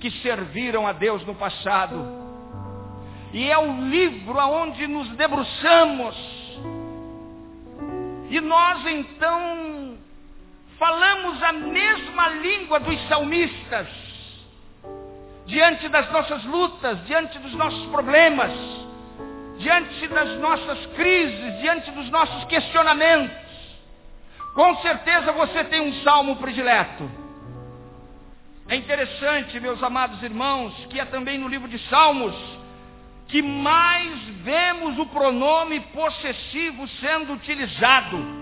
que 0.00 0.10
serviram 0.22 0.86
a 0.86 0.92
Deus 0.92 1.24
no 1.26 1.34
passado. 1.34 2.22
E 3.32 3.50
é 3.50 3.58
o 3.58 3.88
livro 3.88 4.40
aonde 4.40 4.86
nos 4.86 5.08
debruçamos. 5.10 6.16
E 8.30 8.40
nós 8.40 8.86
então 8.86 9.91
falamos 10.82 11.40
a 11.40 11.52
mesma 11.52 12.28
língua 12.30 12.80
dos 12.80 13.00
salmistas, 13.06 13.86
diante 15.46 15.88
das 15.88 16.10
nossas 16.10 16.42
lutas, 16.42 17.06
diante 17.06 17.38
dos 17.38 17.52
nossos 17.52 17.86
problemas, 17.86 18.50
diante 19.58 20.08
das 20.08 20.40
nossas 20.40 20.84
crises, 20.96 21.60
diante 21.60 21.88
dos 21.92 22.10
nossos 22.10 22.46
questionamentos. 22.46 23.36
Com 24.54 24.76
certeza 24.78 25.30
você 25.30 25.62
tem 25.62 25.82
um 25.82 26.02
salmo 26.02 26.34
predileto. 26.34 27.08
É 28.66 28.74
interessante, 28.74 29.60
meus 29.60 29.80
amados 29.84 30.20
irmãos, 30.20 30.74
que 30.90 30.98
é 30.98 31.04
também 31.04 31.38
no 31.38 31.46
livro 31.46 31.68
de 31.68 31.78
Salmos 31.88 32.34
que 33.28 33.40
mais 33.40 34.12
vemos 34.42 34.98
o 34.98 35.06
pronome 35.06 35.78
possessivo 35.78 36.88
sendo 37.00 37.34
utilizado 37.34 38.41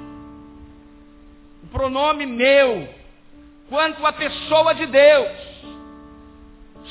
pronome 1.70 2.26
meu, 2.26 2.88
quanto 3.68 4.04
a 4.04 4.12
pessoa 4.12 4.74
de 4.74 4.86
Deus. 4.86 5.50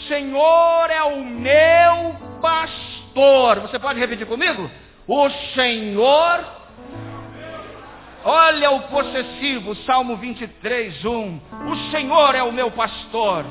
Senhor 0.07 0.89
é 0.89 1.03
o 1.03 1.23
meu 1.23 2.15
pastor. 2.41 3.59
Você 3.61 3.77
pode 3.79 3.99
repetir 3.99 4.25
comigo? 4.25 4.69
O 5.07 5.29
Senhor. 5.53 6.59
Olha 8.23 8.71
o 8.71 8.81
possessivo, 8.83 9.75
Salmo 9.85 10.17
23, 10.17 11.05
1. 11.05 11.41
O 11.71 11.91
Senhor 11.91 12.35
é 12.35 12.43
o 12.43 12.51
meu 12.51 12.69
pastor. 12.71 13.45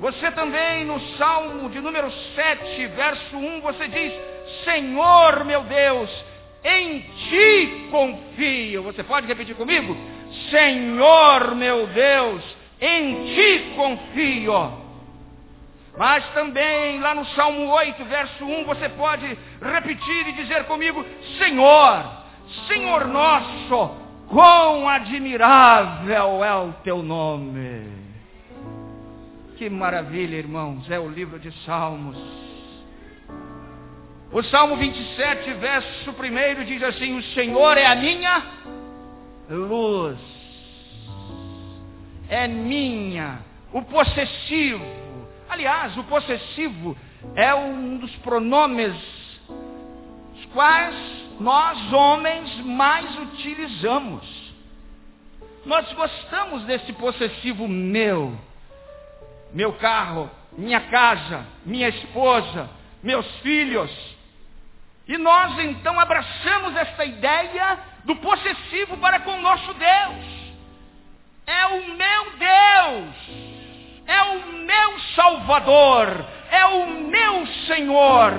Você 0.00 0.30
também 0.32 0.84
no 0.84 1.00
Salmo 1.16 1.70
de 1.70 1.80
número 1.80 2.10
7, 2.34 2.86
verso 2.88 3.36
1, 3.36 3.60
você 3.62 3.88
diz: 3.88 4.12
Senhor 4.64 5.44
meu 5.44 5.62
Deus, 5.62 6.10
em 6.66 7.00
ti 7.00 7.88
confio. 7.90 8.82
Você 8.82 9.04
pode 9.04 9.26
repetir 9.26 9.54
comigo? 9.54 9.96
Senhor 10.50 11.54
meu 11.54 11.86
Deus, 11.86 12.42
em 12.80 13.34
ti 13.34 13.72
confio. 13.76 14.84
Mas 15.96 16.28
também 16.34 17.00
lá 17.00 17.14
no 17.14 17.24
Salmo 17.26 17.68
8, 17.68 18.04
verso 18.04 18.44
1, 18.44 18.64
você 18.64 18.88
pode 18.90 19.38
repetir 19.62 20.28
e 20.28 20.32
dizer 20.32 20.64
comigo: 20.64 21.04
Senhor, 21.38 22.04
Senhor 22.66 23.06
nosso, 23.06 23.96
quão 24.28 24.88
admirável 24.88 26.44
é 26.44 26.54
o 26.54 26.72
teu 26.84 27.02
nome. 27.02 27.86
Que 29.56 29.70
maravilha, 29.70 30.36
irmãos, 30.36 30.90
é 30.90 30.98
o 30.98 31.08
livro 31.08 31.38
de 31.38 31.50
Salmos. 31.64 32.18
O 34.36 34.42
Salmo 34.42 34.76
27, 34.76 35.50
verso 35.54 36.10
1 36.10 36.64
diz 36.66 36.82
assim: 36.82 37.16
O 37.16 37.22
Senhor 37.32 37.78
é 37.78 37.86
a 37.86 37.94
minha 37.94 38.44
luz, 39.48 40.18
é 42.28 42.46
minha, 42.46 43.38
o 43.72 43.80
possessivo. 43.80 44.84
Aliás, 45.48 45.96
o 45.96 46.04
possessivo 46.04 46.94
é 47.34 47.54
um 47.54 47.96
dos 47.96 48.14
pronomes 48.16 48.94
os 50.34 50.44
quais 50.52 50.94
nós 51.40 51.90
homens 51.94 52.56
mais 52.56 53.18
utilizamos. 53.18 54.52
Nós 55.64 55.90
gostamos 55.94 56.62
desse 56.64 56.92
possessivo 56.92 57.66
meu 57.66 58.38
meu 59.50 59.72
carro, 59.72 60.30
minha 60.58 60.82
casa, 60.82 61.46
minha 61.64 61.88
esposa, 61.88 62.68
meus 63.02 63.26
filhos. 63.36 64.15
E 65.08 65.16
nós 65.16 65.58
então 65.60 65.98
abraçamos 66.00 66.74
esta 66.76 67.04
ideia 67.04 67.78
do 68.04 68.16
possessivo 68.16 68.96
para 68.96 69.20
com 69.20 69.32
o 69.32 69.42
nosso 69.42 69.72
Deus. 69.74 70.36
É 71.46 71.66
o 71.66 71.94
meu 71.94 72.36
Deus, 72.38 73.14
é 74.04 74.22
o 74.22 74.52
meu 74.64 75.00
Salvador, 75.14 76.26
é 76.50 76.64
o 76.66 76.86
meu 76.88 77.46
Senhor, 77.66 78.32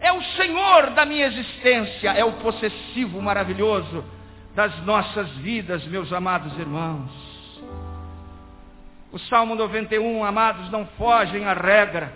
é 0.00 0.10
o 0.12 0.22
Senhor 0.36 0.90
da 0.90 1.04
minha 1.04 1.26
existência, 1.26 2.10
é 2.10 2.24
o 2.24 2.32
possessivo 2.34 3.20
maravilhoso 3.20 4.02
das 4.54 4.74
nossas 4.84 5.28
vidas, 5.36 5.84
meus 5.86 6.10
amados 6.10 6.58
irmãos. 6.58 7.10
O 9.12 9.18
Salmo 9.18 9.54
91, 9.54 10.24
amados, 10.24 10.70
não 10.70 10.86
fogem 10.98 11.44
à 11.44 11.52
regra. 11.52 12.12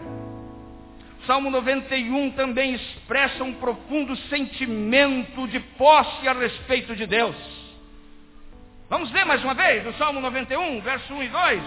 Salmo 1.29 1.51
91 1.51 2.31
também 2.31 2.73
expressa 2.73 3.45
um 3.45 3.53
profundo 3.53 4.17
sentimento 4.31 5.47
de 5.47 5.61
posse 5.61 6.27
a 6.27 6.33
respeito 6.33 6.97
de 6.97 7.07
Deus. 7.07 7.37
Vamos 8.88 9.12
ler 9.12 9.27
mais 9.27 9.45
uma 9.45 9.53
vez 9.53 9.87
o 9.87 9.93
Salmo 9.99 10.23
91, 10.23 10.81
verso 10.81 11.12
1 11.12 11.23
e 11.23 11.29
2. 11.29 11.62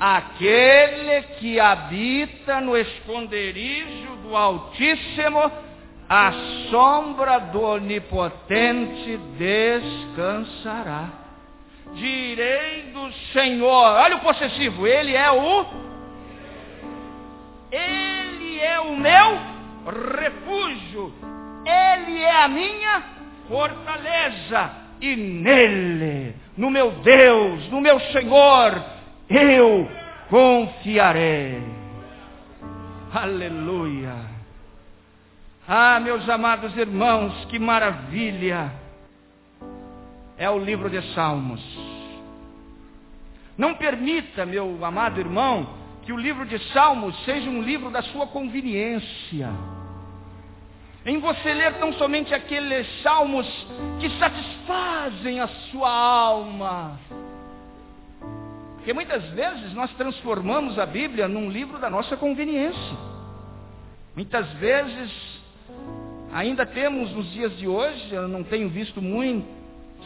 Aquele 0.00 1.22
que 1.38 1.60
habita 1.60 2.58
no 2.62 2.74
esconderijo 2.74 4.16
do 4.22 4.34
Altíssimo, 4.34 5.52
a 6.08 6.32
sombra 6.70 7.38
do 7.38 7.60
Onipotente 7.60 9.18
descansará 9.36 11.10
direi 11.94 12.92
do 12.92 13.12
Senhor. 13.32 13.68
Olha 13.68 14.16
o 14.16 14.20
possessivo, 14.20 14.86
ele 14.86 15.14
é 15.14 15.30
o 15.30 15.85
ele 17.70 18.60
é 18.60 18.80
o 18.80 18.96
meu 18.96 19.38
refúgio. 20.18 21.12
Ele 21.64 22.22
é 22.22 22.44
a 22.44 22.48
minha 22.48 23.02
fortaleza 23.48 24.70
e 25.00 25.14
nele, 25.14 26.34
no 26.56 26.70
meu 26.70 26.90
Deus, 27.02 27.68
no 27.70 27.80
meu 27.80 28.00
Senhor, 28.00 28.82
eu 29.28 29.88
confiarei. 30.30 31.62
Aleluia. 33.12 34.14
Ah, 35.68 35.98
meus 36.00 36.28
amados 36.28 36.76
irmãos, 36.76 37.44
que 37.46 37.58
maravilha 37.58 38.72
é 40.38 40.48
o 40.48 40.58
livro 40.58 40.88
de 40.88 41.02
Salmos. 41.14 41.60
Não 43.58 43.74
permita, 43.74 44.46
meu 44.46 44.84
amado 44.84 45.18
irmão, 45.18 45.66
que 46.06 46.12
o 46.12 46.16
livro 46.16 46.46
de 46.46 46.56
Salmos 46.72 47.16
seja 47.24 47.50
um 47.50 47.60
livro 47.60 47.90
da 47.90 48.00
sua 48.00 48.28
conveniência. 48.28 49.50
Em 51.04 51.18
você 51.18 51.52
ler 51.52 51.74
tão 51.74 51.92
somente 51.94 52.32
aqueles 52.32 52.86
salmos 53.02 53.46
que 53.98 54.08
satisfazem 54.16 55.40
a 55.40 55.48
sua 55.48 55.90
alma. 55.90 56.98
Porque 58.76 58.92
muitas 58.92 59.24
vezes 59.30 59.74
nós 59.74 59.92
transformamos 59.94 60.78
a 60.78 60.86
Bíblia 60.86 61.26
num 61.26 61.50
livro 61.50 61.78
da 61.80 61.90
nossa 61.90 62.16
conveniência. 62.16 62.96
Muitas 64.14 64.48
vezes, 64.54 65.12
ainda 66.32 66.64
temos 66.64 67.10
nos 67.10 67.32
dias 67.32 67.56
de 67.58 67.66
hoje, 67.66 68.12
eu 68.12 68.28
não 68.28 68.44
tenho 68.44 68.68
visto 68.68 69.02
muito, 69.02 69.46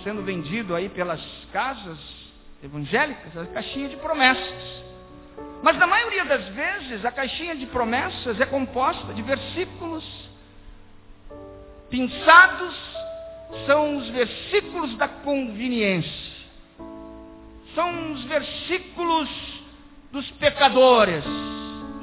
sendo 0.02 0.22
vendido 0.22 0.74
aí 0.74 0.88
pelas 0.88 1.20
casas 1.52 1.98
evangélicas, 2.64 3.36
a 3.36 3.44
caixinha 3.46 3.90
de 3.90 3.96
promessas. 3.96 4.89
Mas 5.62 5.76
na 5.76 5.86
maioria 5.86 6.24
das 6.24 6.48
vezes 6.48 7.04
a 7.04 7.12
caixinha 7.12 7.54
de 7.54 7.66
promessas 7.66 8.40
é 8.40 8.46
composta 8.46 9.12
de 9.12 9.22
versículos 9.22 10.04
pinçados, 11.90 12.74
são 13.66 13.98
os 13.98 14.08
versículos 14.08 14.96
da 14.96 15.08
conveniência. 15.08 16.30
São 17.74 18.12
os 18.12 18.24
versículos 18.24 19.28
dos 20.10 20.28
pecadores, 20.32 21.24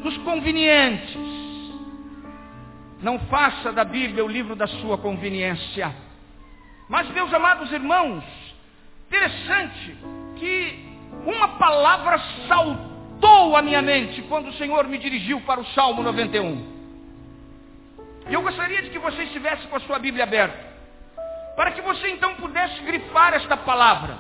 dos 0.04 0.18
convenientes. 0.20 1.18
Não 3.02 3.20
faça 3.22 3.72
da 3.72 3.84
Bíblia 3.84 4.24
o 4.24 4.28
livro 4.28 4.56
da 4.56 4.68
sua 4.68 4.98
conveniência. 4.98 5.94
Mas, 6.90 7.10
meus 7.10 7.34
amados 7.34 7.72
irmãos, 7.72 8.24
interessante 9.08 9.98
que 10.38 10.86
uma 11.26 11.50
palavra 11.58 12.20
saltou 12.48 12.97
à 13.58 13.62
minha 13.62 13.82
mente 13.82 14.22
quando 14.24 14.50
o 14.50 14.54
Senhor 14.54 14.86
me 14.88 14.98
dirigiu 14.98 15.40
para 15.42 15.60
o 15.60 15.66
Salmo 15.68 16.02
91. 16.04 16.78
E 18.30 18.34
eu 18.34 18.42
gostaria 18.42 18.82
de 18.82 18.90
que 18.90 19.00
você 19.00 19.24
estivesse 19.24 19.68
com 19.68 19.76
a 19.76 19.82
sua 19.82 20.00
Bíblia 20.00 20.24
aberta, 20.24 20.58
para 21.56 21.72
que 21.72 21.82
você 21.82 22.10
então 22.10 22.36
pudesse 22.36 22.82
grifar 22.84 23.34
esta 23.34 23.58
palavra, 23.58 24.20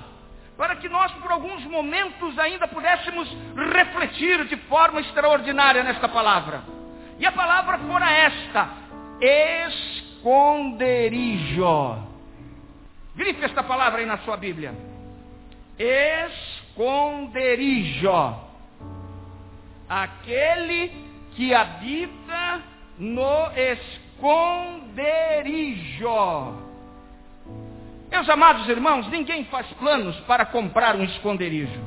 para 0.58 0.76
que 0.78 0.90
nós 0.90 1.12
por 1.14 1.32
alguns 1.32 1.64
momentos 1.66 2.38
ainda 2.40 2.68
pudéssemos 2.68 3.30
refletir 3.74 4.46
de 4.46 4.58
forma 4.68 5.00
extraordinária 5.02 5.84
nesta 5.84 6.10
palavra. 6.10 6.64
E 7.20 7.26
a 7.26 7.32
palavra 7.32 7.78
fora 7.80 8.12
esta: 8.12 8.70
esconderijo. 10.22 11.98
Grife 13.16 13.46
esta 13.46 13.64
palavra 13.64 14.00
aí 14.00 14.06
na 14.06 14.20
sua 14.20 14.38
Bíblia. 14.38 14.76
Esconderijo. 15.78 18.47
Aquele 19.90 20.92
que 21.36 21.54
habita 21.54 22.62
no 22.98 23.52
esconderijo. 23.56 24.88
Meus 28.10 28.30
amados 28.30 28.68
irmãos, 28.70 29.08
ninguém 29.10 29.46
faz 29.46 29.68
planos 29.74 30.16
para 30.22 30.46
comprar 30.46 30.96
um 30.96 31.04
esconderijo. 31.04 31.80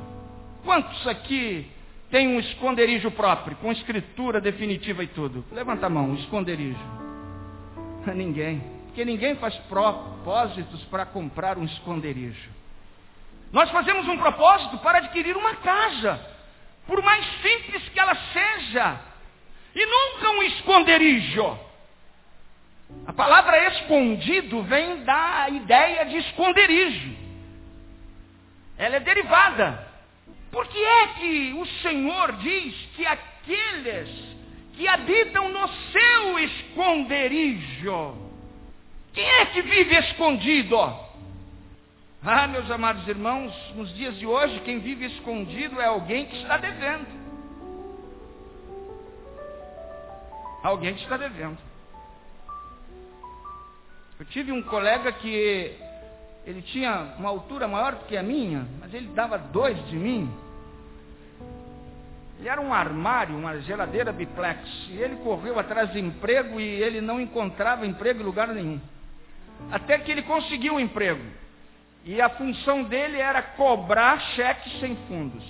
Quantos 0.65 1.07
aqui 1.07 1.67
tem 2.11 2.29
um 2.29 2.39
esconderijo 2.41 3.11
próprio, 3.11 3.57
com 3.57 3.73
escritura 3.73 4.41
definitiva 4.41 5.03
e 5.03 5.07
tudo? 5.07 5.45
Levanta 5.51 5.87
a 5.87 5.91
mão, 5.91 6.11
um 6.11 6.15
esconderijo. 6.15 6.79
Ninguém. 8.15 8.63
Porque 8.87 9.05
ninguém 9.05 9.37
faz 9.37 9.55
propósitos 9.69 10.83
para 10.85 11.07
comprar 11.07 11.57
um 11.57 11.65
esconderijo. 11.65 12.51
Nós 13.53 13.71
fazemos 13.71 14.07
um 14.09 14.19
propósito 14.19 14.79
para 14.79 14.99
adquirir 14.99 15.37
uma 15.37 15.55
casa, 15.57 16.21
por 16.91 17.01
mais 17.05 17.25
simples 17.41 17.89
que 17.91 18.01
ela 18.01 18.17
seja, 18.33 19.01
e 19.77 19.87
nunca 19.87 20.31
um 20.31 20.43
esconderijo. 20.43 21.57
A 23.07 23.13
palavra 23.13 23.69
escondido 23.69 24.65
vem 24.65 25.05
da 25.05 25.49
ideia 25.51 26.05
de 26.07 26.17
esconderijo. 26.17 27.17
Ela 28.77 28.97
é 28.97 29.01
derivada. 29.01 29.89
Por 30.51 30.67
que 30.67 30.85
é 30.85 31.07
que 31.21 31.53
o 31.53 31.65
Senhor 31.81 32.33
diz 32.39 32.75
que 32.97 33.07
aqueles 33.07 34.11
que 34.75 34.89
habitam 34.89 35.49
no 35.49 35.69
seu 35.93 36.39
esconderijo 36.41 38.17
quem 39.13 39.25
é 39.25 39.47
que 39.47 39.63
vive 39.63 39.97
escondido? 39.97 40.77
Ah, 42.23 42.47
meus 42.47 42.71
amados 42.71 43.09
irmãos, 43.09 43.51
nos 43.75 43.95
dias 43.95 44.15
de 44.19 44.27
hoje, 44.27 44.61
quem 44.61 44.79
vive 44.79 45.07
escondido 45.07 45.81
é 45.81 45.87
alguém 45.87 46.27
que 46.27 46.37
está 46.37 46.59
devendo. 46.59 47.07
Alguém 50.63 50.93
te 50.93 51.03
está 51.03 51.17
devendo. 51.17 51.57
Eu 54.19 54.27
tive 54.27 54.53
um 54.53 54.63
colega 54.63 55.11
que 55.13 55.75
ele 56.45 56.61
tinha 56.61 57.15
uma 57.19 57.31
altura 57.31 57.67
maior 57.67 57.95
do 57.95 58.05
que 58.05 58.15
a 58.15 58.23
minha, 58.23 58.67
mas 58.79 58.93
ele 58.93 59.09
dava 59.15 59.39
dois 59.39 59.83
de 59.89 59.97
mim. 59.97 60.31
Ele 62.39 62.51
era 62.51 62.61
um 62.61 62.75
armário, 62.75 63.35
uma 63.35 63.59
geladeira 63.61 64.13
biplex. 64.13 64.61
E 64.91 64.99
ele 64.99 65.17
correu 65.25 65.59
atrás 65.59 65.91
de 65.91 65.99
emprego 65.99 66.61
e 66.61 66.65
ele 66.65 67.01
não 67.01 67.19
encontrava 67.19 67.87
emprego 67.87 68.21
em 68.21 68.25
lugar 68.25 68.49
nenhum. 68.49 68.79
Até 69.73 69.99
que 69.99 70.13
ele 70.13 70.21
conseguiu 70.21 70.75
um 70.75 70.81
emprego. 70.81 71.41
E 72.05 72.21
a 72.21 72.31
função 72.31 72.83
dele 72.85 73.19
era 73.19 73.43
cobrar 73.43 74.21
cheques 74.35 74.81
sem 74.81 74.97
fundos. 75.07 75.45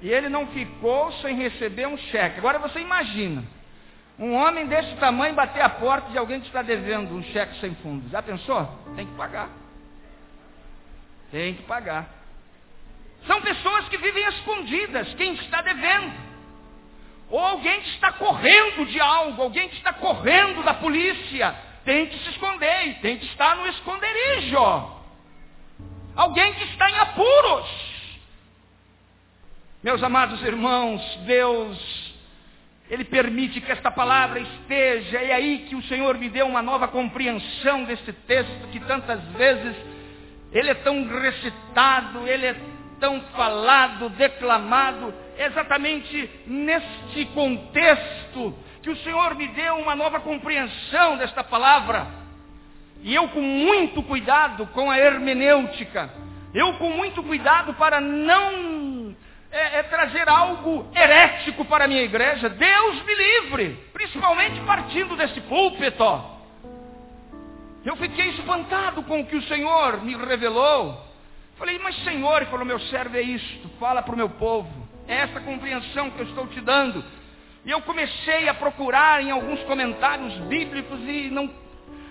E 0.00 0.08
ele 0.08 0.28
não 0.28 0.46
ficou 0.48 1.12
sem 1.14 1.36
receber 1.36 1.86
um 1.86 1.96
cheque. 1.96 2.38
Agora 2.38 2.58
você 2.58 2.80
imagina. 2.80 3.44
Um 4.18 4.34
homem 4.34 4.66
desse 4.66 4.94
tamanho 4.96 5.34
bater 5.34 5.60
a 5.60 5.68
porta 5.68 6.10
de 6.10 6.16
alguém 6.16 6.40
que 6.40 6.46
está 6.46 6.62
devendo 6.62 7.14
um 7.14 7.22
cheque 7.24 7.58
sem 7.60 7.74
fundos. 7.76 8.10
Já 8.10 8.22
pensou? 8.22 8.66
Tem 8.94 9.06
que 9.06 9.14
pagar. 9.14 9.50
Tem 11.30 11.54
que 11.54 11.62
pagar. 11.64 12.08
São 13.26 13.42
pessoas 13.42 13.88
que 13.88 13.98
vivem 13.98 14.24
escondidas, 14.28 15.12
quem 15.14 15.34
está 15.34 15.60
devendo. 15.60 16.14
Ou 17.28 17.40
alguém 17.40 17.80
que 17.80 17.88
está 17.90 18.12
correndo 18.12 18.86
de 18.86 19.00
algo, 19.00 19.42
alguém 19.42 19.68
que 19.68 19.76
está 19.76 19.92
correndo 19.92 20.62
da 20.62 20.74
polícia, 20.74 21.54
tem 21.84 22.06
que 22.06 22.18
se 22.18 22.30
esconder 22.30 22.88
e 22.88 22.94
tem 22.94 23.18
que 23.18 23.26
estar 23.26 23.56
no 23.56 23.66
esconderijo. 23.66 24.95
Alguém 26.16 26.54
que 26.54 26.64
está 26.64 26.90
em 26.90 26.96
apuros. 26.96 27.86
Meus 29.82 30.02
amados 30.02 30.42
irmãos, 30.42 31.02
Deus, 31.26 32.14
Ele 32.88 33.04
permite 33.04 33.60
que 33.60 33.70
esta 33.70 33.90
palavra 33.90 34.40
esteja, 34.40 35.22
e 35.22 35.30
é 35.30 35.34
aí 35.34 35.66
que 35.68 35.76
o 35.76 35.82
Senhor 35.82 36.16
me 36.16 36.30
deu 36.30 36.46
uma 36.46 36.62
nova 36.62 36.88
compreensão 36.88 37.84
desse 37.84 38.12
texto 38.12 38.68
que 38.72 38.80
tantas 38.80 39.22
vezes 39.32 39.76
ele 40.52 40.70
é 40.70 40.74
tão 40.74 41.06
recitado, 41.06 42.26
ele 42.26 42.46
é 42.46 42.56
tão 42.98 43.20
falado, 43.32 44.08
declamado, 44.10 45.12
exatamente 45.36 46.30
neste 46.46 47.26
contexto 47.34 48.54
que 48.82 48.88
o 48.88 48.96
Senhor 48.98 49.34
me 49.34 49.48
deu 49.48 49.76
uma 49.76 49.94
nova 49.94 50.20
compreensão 50.20 51.18
desta 51.18 51.44
palavra. 51.44 52.06
E 53.02 53.14
eu 53.14 53.28
com 53.28 53.40
muito 53.40 54.02
cuidado 54.02 54.66
com 54.68 54.90
a 54.90 54.98
hermenêutica, 54.98 56.10
eu 56.54 56.74
com 56.74 56.90
muito 56.90 57.22
cuidado 57.22 57.74
para 57.74 58.00
não 58.00 59.14
é, 59.50 59.78
é, 59.78 59.82
trazer 59.84 60.28
algo 60.28 60.90
herético 60.94 61.64
para 61.64 61.84
a 61.84 61.88
minha 61.88 62.02
igreja, 62.02 62.48
Deus 62.48 63.02
me 63.04 63.14
livre, 63.14 63.78
principalmente 63.92 64.60
partindo 64.60 65.16
desse 65.16 65.40
púlpito. 65.42 66.36
Eu 67.84 67.96
fiquei 67.96 68.30
espantado 68.30 69.02
com 69.04 69.20
o 69.20 69.26
que 69.26 69.36
o 69.36 69.42
Senhor 69.44 70.02
me 70.02 70.16
revelou. 70.16 71.00
Falei, 71.56 71.78
mas 71.78 71.96
Senhor, 72.02 72.38
ele 72.38 72.50
falou, 72.50 72.66
meu 72.66 72.80
servo 72.80 73.16
é 73.16 73.22
isto, 73.22 73.68
fala 73.78 74.02
para 74.02 74.12
o 74.12 74.16
meu 74.16 74.28
povo. 74.28 74.86
É 75.06 75.18
essa 75.18 75.40
compreensão 75.40 76.10
que 76.10 76.20
eu 76.20 76.26
estou 76.26 76.46
te 76.48 76.60
dando. 76.60 77.02
E 77.64 77.70
eu 77.70 77.80
comecei 77.82 78.48
a 78.48 78.54
procurar 78.54 79.22
em 79.22 79.30
alguns 79.30 79.62
comentários 79.62 80.34
bíblicos 80.48 81.00
e 81.00 81.30
não, 81.30 81.50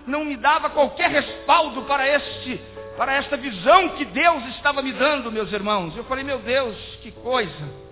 não 0.07 0.25
me 0.25 0.37
dava 0.37 0.69
qualquer 0.69 1.09
respaldo 1.09 1.83
para 1.83 2.07
este, 2.07 2.59
para 2.97 3.13
esta 3.13 3.37
visão 3.37 3.89
que 3.89 4.05
Deus 4.05 4.45
estava 4.55 4.81
me 4.81 4.91
dando, 4.91 5.31
meus 5.31 5.51
irmãos. 5.51 5.95
Eu 5.95 6.03
falei, 6.05 6.23
meu 6.23 6.39
Deus, 6.39 6.77
que 7.01 7.11
coisa. 7.11 7.85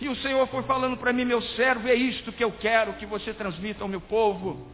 E 0.00 0.08
o 0.08 0.16
Senhor 0.16 0.46
foi 0.48 0.62
falando 0.62 0.96
para 0.96 1.12
mim, 1.12 1.24
meu 1.24 1.42
servo, 1.42 1.86
é 1.88 1.94
isto 1.94 2.32
que 2.32 2.42
eu 2.42 2.52
quero 2.52 2.94
que 2.94 3.04
você 3.04 3.34
transmita 3.34 3.84
ao 3.84 3.88
meu 3.88 4.00
povo 4.00 4.66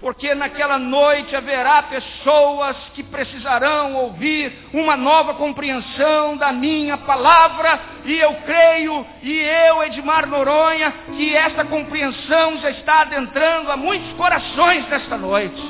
porque 0.00 0.32
naquela 0.32 0.78
noite 0.78 1.34
haverá 1.34 1.82
pessoas 1.82 2.76
que 2.94 3.02
precisarão 3.02 3.94
ouvir 3.96 4.52
uma 4.72 4.96
nova 4.96 5.34
compreensão 5.34 6.36
da 6.36 6.52
minha 6.52 6.96
palavra, 6.98 7.80
e 8.04 8.16
eu 8.16 8.32
creio, 8.42 9.04
e 9.22 9.38
eu, 9.38 9.82
Edmar 9.82 10.26
Noronha, 10.28 10.92
que 11.16 11.34
essa 11.34 11.64
compreensão 11.64 12.58
já 12.58 12.70
está 12.70 13.00
adentrando 13.00 13.72
a 13.72 13.76
muitos 13.76 14.12
corações 14.12 14.88
nesta 14.88 15.16
noite. 15.16 15.60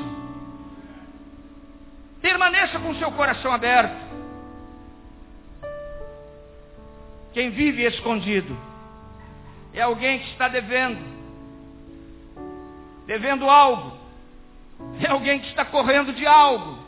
Permaneça 2.20 2.78
com 2.80 2.94
seu 2.96 3.10
coração 3.12 3.50
aberto. 3.50 4.08
Quem 7.32 7.50
vive 7.50 7.84
escondido 7.86 8.54
é 9.72 9.80
alguém 9.80 10.18
que 10.18 10.30
está 10.32 10.48
devendo, 10.48 11.00
devendo 13.06 13.48
algo 13.48 14.07
é 15.00 15.10
alguém 15.10 15.40
que 15.40 15.48
está 15.48 15.64
correndo 15.64 16.12
de 16.12 16.26
algo. 16.26 16.78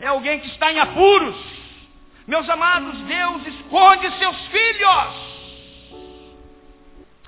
É 0.00 0.06
alguém 0.06 0.40
que 0.40 0.48
está 0.48 0.72
em 0.72 0.78
apuros. 0.78 1.36
Meus 2.26 2.48
amados, 2.48 2.98
Deus 3.02 3.46
esconde 3.46 4.18
seus 4.18 4.46
filhos. 4.48 5.28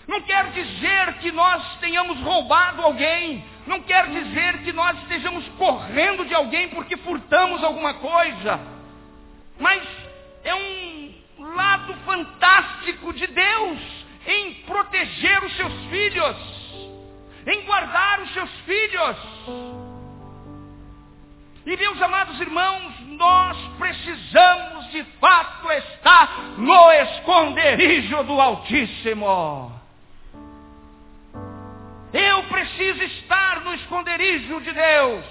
Não 0.06 0.20
quer 0.22 0.50
dizer 0.50 1.14
que 1.20 1.30
nós 1.32 1.62
tenhamos 1.78 2.20
roubado 2.20 2.82
alguém. 2.82 3.44
Não 3.66 3.80
quer 3.82 4.08
dizer 4.08 4.62
que 4.62 4.72
nós 4.72 4.98
estejamos 5.02 5.46
correndo 5.50 6.24
de 6.24 6.34
alguém 6.34 6.68
porque 6.68 6.96
furtamos 6.98 7.62
alguma 7.62 7.94
coisa. 7.94 8.60
Mas 9.58 9.82
é 10.44 10.54
um 10.54 11.14
lado 11.38 11.94
fantástico 12.04 13.12
de 13.12 13.26
Deus 13.26 13.78
em 14.26 14.54
proteger 14.64 15.44
os 15.44 15.56
seus 15.56 15.72
filhos 15.86 16.59
em 17.46 17.62
guardar 17.62 18.20
os 18.20 18.32
seus 18.32 18.50
filhos. 18.60 19.16
E 21.66 21.76
meus 21.76 22.00
amados 22.02 22.40
irmãos, 22.40 22.94
nós 23.06 23.56
precisamos 23.78 24.90
de 24.90 25.04
fato 25.20 25.70
estar 25.70 26.38
no 26.56 26.92
esconderijo 26.92 28.22
do 28.24 28.40
Altíssimo. 28.40 29.80
Eu 32.12 32.42
preciso 32.44 33.02
estar 33.04 33.60
no 33.60 33.74
esconderijo 33.74 34.60
de 34.62 34.72
Deus, 34.72 35.24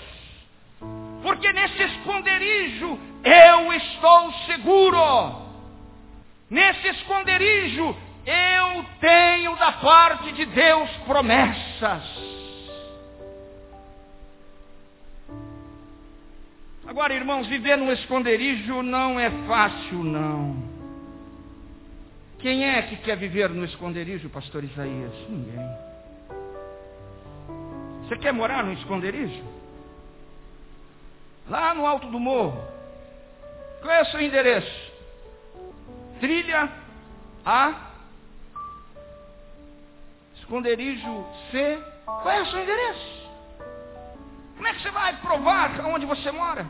porque 1.24 1.52
nesse 1.52 1.84
esconderijo 1.84 2.98
eu 3.24 3.74
estou 3.74 4.34
seguro. 4.45 5.50
Nesse 6.50 6.88
esconderijo 6.88 7.95
eu 8.25 8.86
tenho 8.99 9.55
da 9.58 9.71
parte 9.73 10.32
de 10.32 10.45
Deus 10.45 10.89
promessas. 11.05 12.03
Agora, 16.88 17.13
irmãos, 17.13 17.47
viver 17.47 17.77
no 17.77 17.91
esconderijo 17.91 18.82
não 18.82 19.19
é 19.19 19.29
fácil, 19.47 20.03
não. 20.03 20.58
Quem 22.39 22.67
é 22.67 22.82
que 22.84 22.95
quer 22.97 23.15
viver 23.15 23.49
no 23.49 23.63
esconderijo, 23.65 24.29
pastor 24.29 24.63
Isaías? 24.63 25.13
Ninguém. 25.29 25.60
Você 28.03 28.17
quer 28.17 28.34
morar 28.34 28.63
no 28.63 28.73
esconderijo? 28.73 29.43
Lá 31.47 31.75
no 31.75 31.86
alto 31.86 32.08
do 32.08 32.19
morro. 32.19 32.60
Qual 33.82 33.93
é 33.93 34.01
o 34.01 34.05
seu 34.05 34.21
endereço? 34.21 34.91
Trilha 36.19 36.69
A 37.45 37.88
esconderijo 40.49 41.27
C. 41.51 41.79
Qual 42.05 42.31
é 42.31 42.41
o 42.41 42.45
seu 42.47 42.63
endereço? 42.63 43.29
Como 44.55 44.67
é 44.67 44.73
que 44.73 44.81
você 44.81 44.89
vai 44.89 45.15
provar 45.17 45.85
onde 45.85 46.07
você 46.07 46.31
mora? 46.31 46.67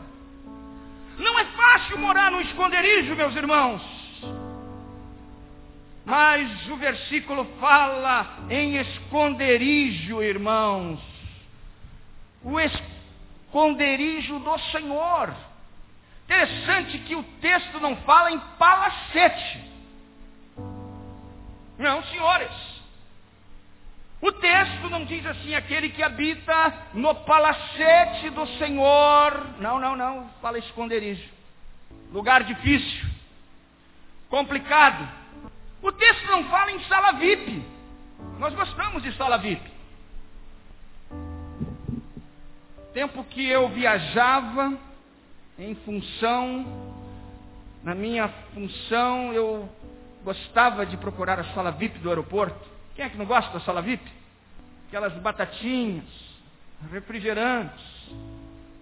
Não 1.18 1.40
é 1.40 1.46
fácil 1.46 1.98
morar 1.98 2.30
no 2.30 2.42
esconderijo, 2.42 3.16
meus 3.16 3.36
irmãos. 3.36 3.82
Mas 6.06 6.68
o 6.68 6.76
versículo 6.76 7.46
fala 7.60 8.28
em 8.50 8.78
esconderijo, 8.78 10.22
irmãos. 10.22 11.00
O 12.44 12.60
esconderijo 12.60 14.40
do 14.40 14.58
Senhor. 14.72 15.34
Interessante 16.26 17.00
que 17.00 17.16
o 17.16 17.24
texto 17.42 17.80
não 17.80 17.96
fala 17.98 18.32
em 18.32 18.40
palacete. 18.58 19.64
Não, 21.78 22.04
senhores. 22.04 22.69
O 24.22 24.32
texto 24.34 24.90
não 24.90 25.06
diz 25.06 25.26
assim, 25.26 25.56
aquele 25.56 25.90
que 25.90 26.04
habita 26.04 26.90
no 26.94 27.16
palacete 27.16 28.30
do 28.32 28.46
Senhor. 28.58 29.60
Não, 29.60 29.80
não, 29.80 29.96
não, 29.96 30.30
fala 30.42 30.60
esconderijo. 30.60 31.24
Lugar 32.12 32.44
difícil, 32.44 33.08
complicado. 34.30 35.08
O 35.82 35.92
texto 35.92 36.26
não 36.28 36.44
fala 36.50 36.72
em 36.72 36.84
sala 36.84 37.14
VIP. 37.14 37.64
Nós 38.38 38.54
gostamos 38.54 39.02
de 39.04 39.14
sala 39.14 39.38
VIP. 39.38 39.72
Tempo 42.94 43.24
que 43.24 43.48
eu 43.48 43.70
viajava 43.70 44.78
em 45.58 45.76
função, 45.76 46.66
na 47.82 47.96
minha 47.96 48.28
função, 48.54 49.32
eu 49.32 49.70
gostava 50.26 50.86
de 50.86 50.98
procurar 50.98 51.40
a 51.40 51.46
sala 51.54 51.72
VIP 51.72 52.00
do 52.00 52.10
aeroporto 52.10 52.79
Quem 53.00 53.06
é 53.06 53.10
que 53.10 53.18
não 53.18 53.26
gosta 53.26 53.50
da 53.54 53.62
sala 53.62 53.82
VIP? 53.82 54.04
Aquelas 54.90 55.14
batatinhas, 55.14 56.04
refrigerantes, 56.92 57.82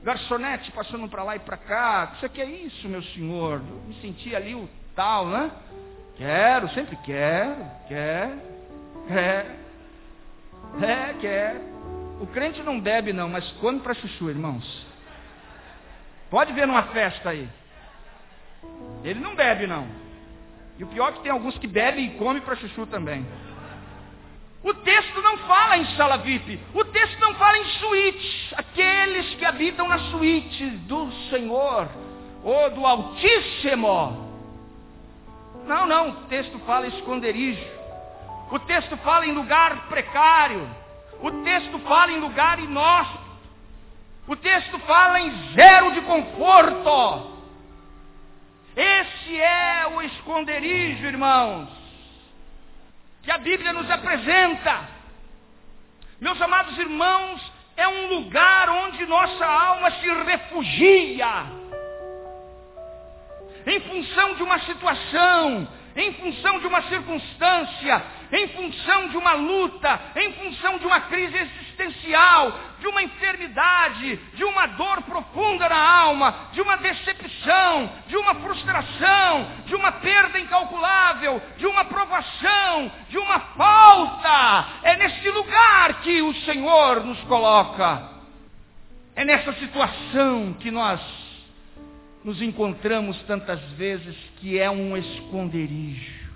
garçonete 0.02 0.72
passando 0.72 1.08
para 1.08 1.22
lá 1.22 1.36
e 1.36 1.40
para 1.40 1.56
cá. 1.56 2.14
Isso 2.16 2.26
aqui 2.26 2.42
é 2.42 2.46
isso, 2.46 2.90
meu 2.90 3.04
senhor. 3.04 3.62
Eu 3.62 3.76
me 3.88 3.94
senti 4.02 4.36
ali 4.36 4.56
o 4.56 4.68
tal, 4.96 5.28
né? 5.28 5.52
Quero, 6.18 6.68
sempre 6.70 6.96
quero, 7.06 7.64
quero, 7.88 8.42
é, 9.12 9.56
é, 10.82 11.14
quero. 11.22 11.60
O 12.20 12.26
crente 12.26 12.64
não 12.64 12.82
bebe 12.82 13.14
não, 13.14 13.30
mas 13.30 13.48
come 13.62 13.82
para 13.82 13.94
chuchu, 13.94 14.32
irmãos. 14.32 14.88
Pode 16.32 16.54
ver 16.54 16.66
numa 16.66 16.88
festa 16.88 17.30
aí. 17.30 17.48
Ele 19.04 19.20
não 19.20 19.36
bebe 19.36 19.68
não. 19.68 19.88
E 20.80 20.84
o 20.84 20.88
pior 20.88 21.10
é 21.10 21.12
que 21.12 21.22
tem 21.22 21.32
alguns 21.32 21.56
que 21.60 21.68
bebem 21.68 22.08
e 22.08 22.18
comem 22.18 22.42
para 22.42 22.56
chuchu 22.56 22.88
também. 22.88 23.24
O 24.64 24.74
texto 24.74 25.22
não 25.22 25.38
fala 25.38 25.78
em 25.78 25.86
sala 25.96 26.18
VIP. 26.18 26.60
O 26.74 26.84
texto 26.86 27.20
não 27.20 27.36
fala 27.36 27.58
em 27.58 27.66
suíte. 27.66 28.56
Aqueles 28.56 29.36
que 29.36 29.46
habitam 29.46 29.88
na 29.88 30.00
suíte 30.12 30.66
do 30.66 31.12
Senhor 31.30 31.88
ou 32.44 32.70
do 32.72 32.86
Altíssimo. 32.86 34.28
Não, 35.66 35.86
não. 35.86 36.10
O 36.10 36.16
texto 36.28 36.58
fala 36.60 36.88
esconderijo. 36.88 37.66
O 38.52 38.60
texto 38.60 38.98
fala 38.98 39.26
em 39.26 39.34
lugar 39.34 39.88
precário. 39.90 40.68
O 41.22 41.32
texto 41.44 41.80
fala 41.80 42.12
em 42.12 42.20
lugar 42.20 42.60
inóspito. 42.60 43.28
O 44.28 44.36
texto 44.36 44.78
fala 44.80 45.22
em 45.22 45.54
zero 45.54 45.94
de 45.94 46.02
conforto. 46.02 47.38
Esse 48.76 49.40
é 49.40 49.88
o 49.96 50.02
esconderijo, 50.02 51.06
irmãos, 51.06 51.68
que 53.28 53.32
a 53.32 53.40
Bíblia 53.40 53.74
nos 53.74 53.92
apresenta. 53.92 54.88
Meus 56.22 56.42
amados 56.42 56.78
irmãos, 56.78 57.42
é 57.76 57.86
um 57.86 58.08
lugar 58.16 58.70
onde 58.70 59.06
nossa 59.06 59.46
alma 59.46 59.92
se 59.92 60.08
refugia. 60.24 61.28
Em 63.66 63.82
função 63.82 64.36
de 64.36 64.44
uma 64.44 64.58
situação, 64.60 65.68
em 65.98 66.14
função 66.14 66.60
de 66.60 66.68
uma 66.68 66.84
circunstância, 66.84 68.04
em 68.32 68.48
função 68.50 69.10
de 69.10 69.18
uma 69.18 69.34
luta, 69.34 70.00
em 70.16 70.32
função 70.34 70.78
de 70.78 70.86
uma 70.86 71.02
crise 71.02 71.36
existencial, 71.36 72.54
de 72.80 72.88
uma 72.88 73.02
enfermidade, 73.02 74.16
de 74.36 74.44
uma 74.44 74.68
dor 74.68 75.02
profunda 75.02 75.68
na 75.68 75.78
alma, 75.78 76.50
de 76.54 76.62
uma 76.62 76.78
decepção, 76.78 77.92
de 78.08 78.16
uma 78.16 78.36
frustração, 78.36 79.52
de 79.66 79.76
uma 79.76 79.92
perda 79.94 80.40
incalculável, 80.40 81.42
de 81.58 81.66
uma 81.66 81.84
provação, 81.86 82.92
de 83.10 83.18
uma 83.18 83.40
falta. 83.40 84.68
É 84.84 84.96
nesse 84.98 85.30
lugar 85.32 86.02
que 86.02 86.22
o 86.22 86.34
Senhor 86.46 87.04
nos 87.04 87.20
coloca. 87.22 88.16
É 89.16 89.26
nessa 89.26 89.52
situação 89.54 90.54
que 90.60 90.70
nós 90.70 91.27
nos 92.28 92.42
encontramos 92.42 93.18
tantas 93.24 93.62
vezes 93.78 94.14
que 94.36 94.60
é 94.60 94.70
um 94.70 94.98
esconderijo. 94.98 96.28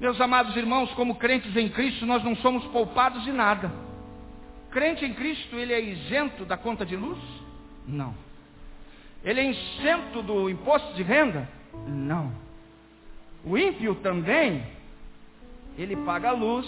Meus 0.00 0.20
amados 0.20 0.54
irmãos, 0.54 0.92
como 0.92 1.16
crentes 1.16 1.56
em 1.56 1.68
Cristo, 1.68 2.06
nós 2.06 2.22
não 2.22 2.36
somos 2.36 2.64
poupados 2.66 3.24
de 3.24 3.32
nada. 3.32 3.72
Crente 4.70 5.04
em 5.04 5.12
Cristo, 5.12 5.56
ele 5.56 5.72
é 5.72 5.80
isento 5.80 6.44
da 6.44 6.56
conta 6.56 6.86
de 6.86 6.94
luz? 6.94 7.18
Não. 7.84 8.14
Ele 9.24 9.40
é 9.40 9.50
isento 9.50 10.22
do 10.22 10.48
imposto 10.48 10.94
de 10.94 11.02
renda? 11.02 11.48
Não. 11.88 12.30
O 13.44 13.58
ímpio 13.58 13.96
também, 13.96 14.64
ele 15.76 15.96
paga 15.96 16.30
luz, 16.30 16.64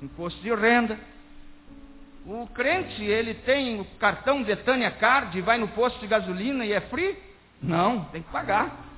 imposto 0.00 0.40
de 0.42 0.54
renda, 0.54 0.96
o 2.26 2.46
crente, 2.48 3.02
ele 3.02 3.34
tem 3.34 3.80
o 3.80 3.84
cartão 3.98 4.42
Betânia 4.42 4.90
Card, 4.90 5.40
vai 5.40 5.58
no 5.58 5.68
posto 5.68 5.98
de 6.00 6.06
gasolina 6.06 6.64
e 6.64 6.72
é 6.72 6.80
free? 6.82 7.16
Não, 7.62 8.04
tem 8.06 8.22
que 8.22 8.30
pagar. 8.30 8.90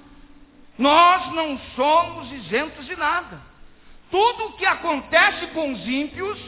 Nós 0.78 1.32
não 1.32 1.58
somos 1.76 2.32
isentos 2.32 2.86
de 2.86 2.96
nada. 2.96 3.40
Tudo 4.10 4.46
o 4.46 4.52
que 4.54 4.66
acontece 4.66 5.46
com 5.48 5.72
os 5.72 5.86
ímpios, 5.86 6.38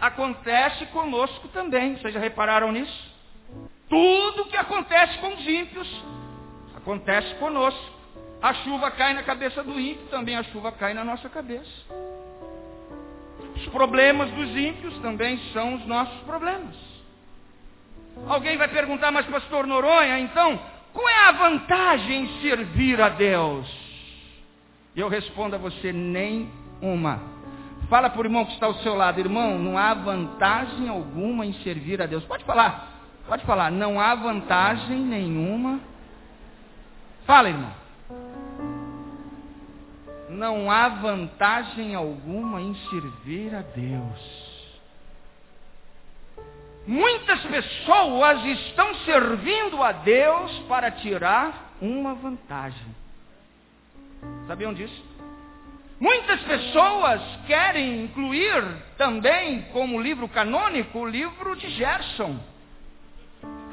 acontece 0.00 0.86
conosco 0.86 1.48
também. 1.48 1.96
Vocês 1.96 2.14
já 2.14 2.20
repararam 2.20 2.72
nisso? 2.72 3.14
Tudo 3.88 4.42
o 4.42 4.46
que 4.46 4.56
acontece 4.56 5.18
com 5.18 5.34
os 5.34 5.46
ímpios, 5.46 6.02
acontece 6.76 7.34
conosco. 7.34 7.94
A 8.40 8.52
chuva 8.54 8.90
cai 8.90 9.14
na 9.14 9.22
cabeça 9.22 9.62
do 9.62 9.78
ímpio, 9.78 10.06
também 10.06 10.36
a 10.36 10.42
chuva 10.44 10.70
cai 10.72 10.94
na 10.94 11.04
nossa 11.04 11.28
cabeça. 11.28 11.70
Os 13.64 13.72
problemas 13.72 14.30
dos 14.32 14.50
ímpios 14.54 14.98
também 14.98 15.38
são 15.54 15.74
os 15.74 15.86
nossos 15.86 16.20
problemas. 16.20 16.76
Alguém 18.28 18.58
vai 18.58 18.68
perguntar, 18.68 19.10
mas 19.10 19.26
pastor 19.26 19.66
Noronha, 19.66 20.20
então, 20.20 20.60
qual 20.92 21.08
é 21.08 21.28
a 21.28 21.32
vantagem 21.32 22.24
em 22.24 22.40
servir 22.42 23.00
a 23.00 23.08
Deus? 23.08 23.66
Eu 24.94 25.08
respondo 25.08 25.56
a 25.56 25.58
você, 25.58 25.92
nenhuma. 25.92 27.22
Fala 27.88 28.10
para 28.10 28.20
o 28.20 28.24
irmão 28.24 28.44
que 28.44 28.52
está 28.52 28.66
ao 28.66 28.74
seu 28.76 28.94
lado, 28.94 29.18
irmão, 29.18 29.58
não 29.58 29.78
há 29.78 29.94
vantagem 29.94 30.88
alguma 30.88 31.46
em 31.46 31.54
servir 31.62 32.02
a 32.02 32.06
Deus. 32.06 32.22
Pode 32.24 32.44
falar, 32.44 33.00
pode 33.26 33.44
falar, 33.44 33.70
não 33.70 33.98
há 33.98 34.14
vantagem 34.14 34.98
nenhuma. 34.98 35.80
Fala, 37.26 37.48
irmão 37.48 37.83
não 40.34 40.70
há 40.70 40.88
vantagem 40.88 41.94
alguma 41.94 42.60
em 42.60 42.74
servir 42.90 43.54
a 43.54 43.62
Deus. 43.62 44.44
Muitas 46.86 47.40
pessoas 47.44 48.44
estão 48.44 48.94
servindo 49.06 49.82
a 49.82 49.92
Deus 49.92 50.58
para 50.68 50.90
tirar 50.90 51.72
uma 51.80 52.14
vantagem. 52.14 52.94
Sabiam 54.46 54.74
disso? 54.74 55.02
Muitas 55.98 56.40
pessoas 56.42 57.22
querem 57.46 58.04
incluir 58.04 58.62
também 58.98 59.62
como 59.72 60.00
livro 60.00 60.28
canônico 60.28 60.98
o 60.98 61.08
livro 61.08 61.56
de 61.56 61.70
Gerson. 61.70 62.38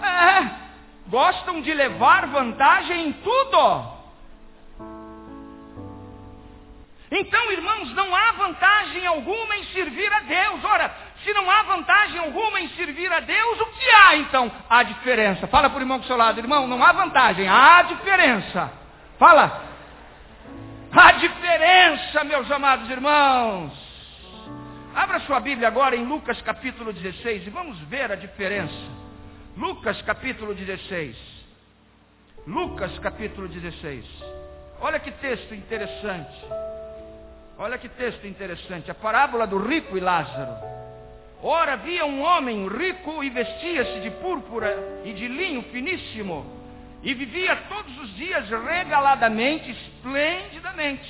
É, 0.01 1.09
gostam 1.09 1.61
de 1.61 1.73
levar 1.73 2.27
vantagem 2.27 3.09
em 3.09 3.13
tudo. 3.13 4.00
Então, 7.11 7.51
irmãos, 7.51 7.93
não 7.93 8.15
há 8.15 8.31
vantagem 8.31 9.05
alguma 9.05 9.57
em 9.57 9.65
servir 9.65 10.11
a 10.13 10.21
Deus. 10.21 10.63
Ora, 10.63 10.95
se 11.21 11.33
não 11.33 11.51
há 11.51 11.61
vantagem 11.63 12.17
alguma 12.19 12.61
em 12.61 12.69
servir 12.69 13.11
a 13.11 13.19
Deus, 13.19 13.59
o 13.59 13.65
que 13.65 13.89
há 13.89 14.15
então? 14.15 14.49
Há 14.69 14.81
diferença. 14.83 15.45
Fala 15.47 15.69
para 15.69 15.77
o 15.77 15.81
irmão 15.81 15.99
do 15.99 16.05
seu 16.05 16.15
lado, 16.15 16.39
irmão, 16.39 16.67
não 16.67 16.81
há 16.81 16.93
vantagem, 16.93 17.49
há 17.49 17.81
diferença. 17.81 18.71
Fala. 19.19 19.61
Há 20.93 21.11
diferença, 21.13 22.23
meus 22.23 22.49
amados 22.49 22.89
irmãos. 22.89 23.73
Abra 24.95 25.19
sua 25.21 25.41
Bíblia 25.41 25.67
agora 25.67 25.95
em 25.95 26.05
Lucas 26.05 26.41
capítulo 26.41 26.93
16 26.93 27.45
e 27.45 27.49
vamos 27.49 27.77
ver 27.81 28.09
a 28.09 28.15
diferença. 28.15 28.73
Lucas 29.57 30.01
capítulo 30.03 30.53
16. 30.53 31.17
Lucas 32.47 32.97
capítulo 32.99 33.49
16. 33.49 34.05
Olha 34.79 34.99
que 34.99 35.11
texto 35.11 35.53
interessante. 35.53 36.70
Olha 37.61 37.77
que 37.77 37.87
texto 37.89 38.25
interessante, 38.25 38.89
a 38.89 38.95
parábola 38.95 39.45
do 39.45 39.59
rico 39.59 39.95
e 39.95 39.99
Lázaro. 39.99 40.51
Ora, 41.43 41.73
havia 41.73 42.07
um 42.07 42.19
homem 42.23 42.67
rico 42.67 43.23
e 43.23 43.29
vestia-se 43.29 43.99
de 43.99 44.09
púrpura 44.09 45.03
e 45.05 45.13
de 45.13 45.27
linho 45.27 45.61
finíssimo, 45.71 46.43
e 47.03 47.13
vivia 47.13 47.55
todos 47.69 47.95
os 47.99 48.15
dias 48.15 48.49
regaladamente, 48.49 49.69
esplendidamente. 49.69 51.07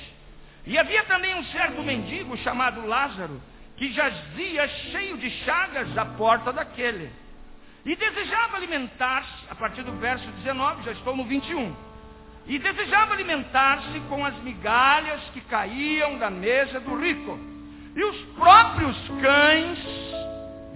E 0.66 0.76
havia 0.76 1.02
também 1.04 1.34
um 1.34 1.44
certo 1.44 1.82
mendigo 1.82 2.36
chamado 2.36 2.86
Lázaro, 2.86 3.40
que 3.78 3.90
jazia 3.90 4.68
cheio 4.68 5.16
de 5.16 5.30
chagas 5.46 5.96
à 5.96 6.04
porta 6.04 6.52
daquele. 6.52 7.10
E 7.82 7.96
desejava 7.96 8.58
alimentar-se, 8.58 9.50
a 9.50 9.54
partir 9.54 9.84
do 9.84 9.92
verso 9.92 10.30
19, 10.30 10.82
já 10.82 10.92
estou 10.92 11.16
no 11.16 11.24
21 11.24 11.91
e 12.46 12.58
desejava 12.58 13.14
alimentar-se 13.14 14.00
com 14.08 14.24
as 14.24 14.34
migalhas 14.42 15.20
que 15.32 15.40
caíam 15.42 16.18
da 16.18 16.30
mesa 16.30 16.80
do 16.80 16.96
rico. 16.98 17.38
E 17.94 18.02
os 18.02 18.16
próprios 18.34 18.96
cães 19.20 19.78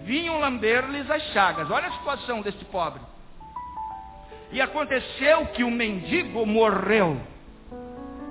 vinham 0.04 0.38
lamber-lhes 0.38 1.10
as 1.10 1.22
chagas. 1.32 1.70
Olha 1.70 1.88
a 1.88 1.92
situação 1.92 2.40
deste 2.40 2.64
pobre. 2.66 3.00
E 4.52 4.60
aconteceu 4.60 5.46
que 5.46 5.64
o 5.64 5.70
mendigo 5.70 6.46
morreu 6.46 7.20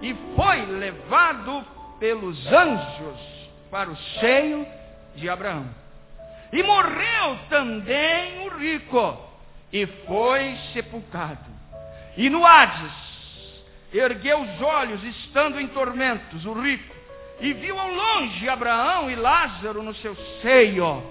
e 0.01 0.15
foi 0.35 0.65
levado 0.65 1.65
pelos 1.99 2.45
anjos 2.47 3.19
para 3.69 3.89
o 3.89 3.97
seio 4.19 4.65
de 5.15 5.29
Abraão. 5.29 5.65
E 6.53 6.63
morreu 6.63 7.37
também 7.49 8.47
o 8.47 8.57
rico 8.57 9.17
e 9.73 9.85
foi 10.07 10.57
sepultado. 10.71 11.43
E 12.15 12.29
no 12.29 12.45
Hades 12.45 13.04
ergueu 13.97 14.41
os 14.41 14.61
olhos, 14.61 15.03
estando 15.03 15.59
em 15.59 15.67
tormentos, 15.67 16.45
o 16.45 16.53
rico, 16.53 16.95
e 17.39 17.53
viu 17.53 17.79
ao 17.79 17.91
longe 17.91 18.47
Abraão 18.47 19.09
e 19.09 19.15
Lázaro 19.15 19.83
no 19.83 19.93
seu 19.95 20.15
seio. 20.41 21.03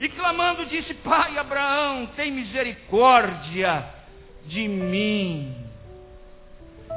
E 0.00 0.08
clamando 0.08 0.66
disse: 0.66 0.94
Pai 0.94 1.36
Abraão, 1.38 2.06
tem 2.16 2.30
misericórdia 2.30 3.84
de 4.46 4.68
mim. 4.68 5.54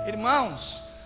Irmãos, 0.08 0.60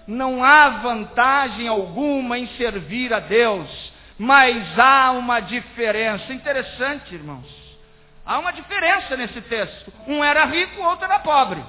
não 0.08 0.44
há 0.44 0.70
vantagem 0.70 1.68
alguma 1.68 2.38
em 2.38 2.48
servir 2.58 3.14
a 3.14 3.20
Deus, 3.20 3.94
mas 4.18 4.78
há 4.78 5.12
uma 5.12 5.40
diferença. 5.40 6.34
Interessante, 6.34 7.14
irmãos. 7.14 7.62
Há 8.26 8.40
uma 8.40 8.52
diferença 8.52 9.18
nesse 9.18 9.42
texto. 9.42 9.92
Um 10.08 10.24
era 10.24 10.46
rico, 10.46 10.82
o 10.82 10.86
outro 10.86 11.06
era 11.06 11.20
pobre. 11.20 11.64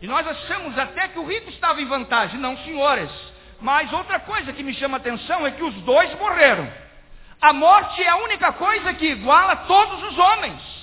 E 0.00 0.06
nós 0.06 0.26
achamos 0.26 0.78
até 0.78 1.08
que 1.08 1.18
o 1.18 1.26
rico 1.26 1.50
estava 1.50 1.80
em 1.80 1.86
vantagem. 1.86 2.40
Não, 2.40 2.56
senhores. 2.58 3.10
Mas 3.60 3.92
outra 3.92 4.18
coisa 4.20 4.52
que 4.52 4.62
me 4.62 4.72
chama 4.74 4.96
a 4.96 5.00
atenção 5.00 5.46
é 5.46 5.50
que 5.50 5.62
os 5.62 5.74
dois 5.82 6.12
morreram. 6.18 6.70
A 7.40 7.52
morte 7.52 8.02
é 8.02 8.08
a 8.08 8.16
única 8.16 8.52
coisa 8.52 8.94
que 8.94 9.06
iguala 9.06 9.56
todos 9.56 10.02
os 10.04 10.18
homens. 10.18 10.80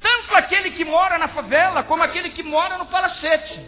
Tanto 0.00 0.36
aquele 0.36 0.70
que 0.72 0.84
mora 0.84 1.18
na 1.18 1.28
favela, 1.28 1.82
como 1.82 2.02
aquele 2.02 2.30
que 2.30 2.44
mora 2.44 2.78
no 2.78 2.86
palacete. 2.86 3.60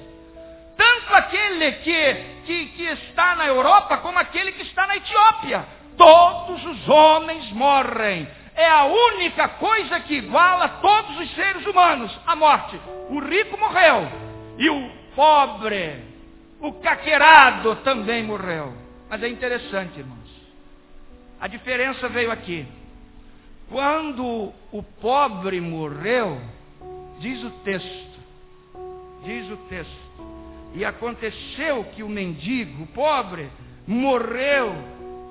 Tanto 0.77 1.15
aquele 1.15 1.73
que, 1.73 2.15
que, 2.47 2.67
que 2.67 2.83
está 2.85 3.35
na 3.35 3.47
Europa, 3.47 3.99
como 3.99 4.19
aquele 4.21 4.53
que 4.53 4.63
está 4.63 4.87
na 4.87 4.97
Etiópia. 4.97 5.67
Todos 5.97 6.65
os 6.65 6.89
homens 6.89 7.51
morrem. 7.51 8.29
É 8.55 8.69
a 8.69 8.85
única 8.85 9.49
coisa 9.49 9.99
que 10.01 10.15
iguala 10.15 10.69
todos 10.81 11.19
os 11.19 11.35
seres 11.35 11.67
humanos, 11.67 12.17
a 12.25 12.37
morte. 12.37 12.81
O 13.09 13.19
rico 13.19 13.59
morreu 13.59 14.28
e 14.59 14.69
o 14.69 14.91
pobre, 15.15 16.03
o 16.61 16.73
caquerado 16.75 17.77
também 17.77 18.25
morreu. 18.25 18.75
Mas 19.09 19.23
é 19.23 19.29
interessante, 19.29 19.99
irmãos. 19.99 20.29
A 21.41 21.47
diferença 21.47 22.09
veio 22.09 22.31
aqui. 22.31 22.67
Quando 23.71 24.53
o 24.73 24.83
pobre 25.01 25.61
morreu, 25.61 26.41
diz 27.21 27.43
o 27.45 27.51
texto, 27.63 28.19
diz 29.25 29.49
o 29.51 29.57
texto, 29.69 30.09
e 30.75 30.85
aconteceu 30.85 31.85
que 31.95 32.03
o 32.03 32.09
mendigo, 32.09 32.83
o 32.83 32.87
pobre, 32.89 33.49
morreu 33.87 34.75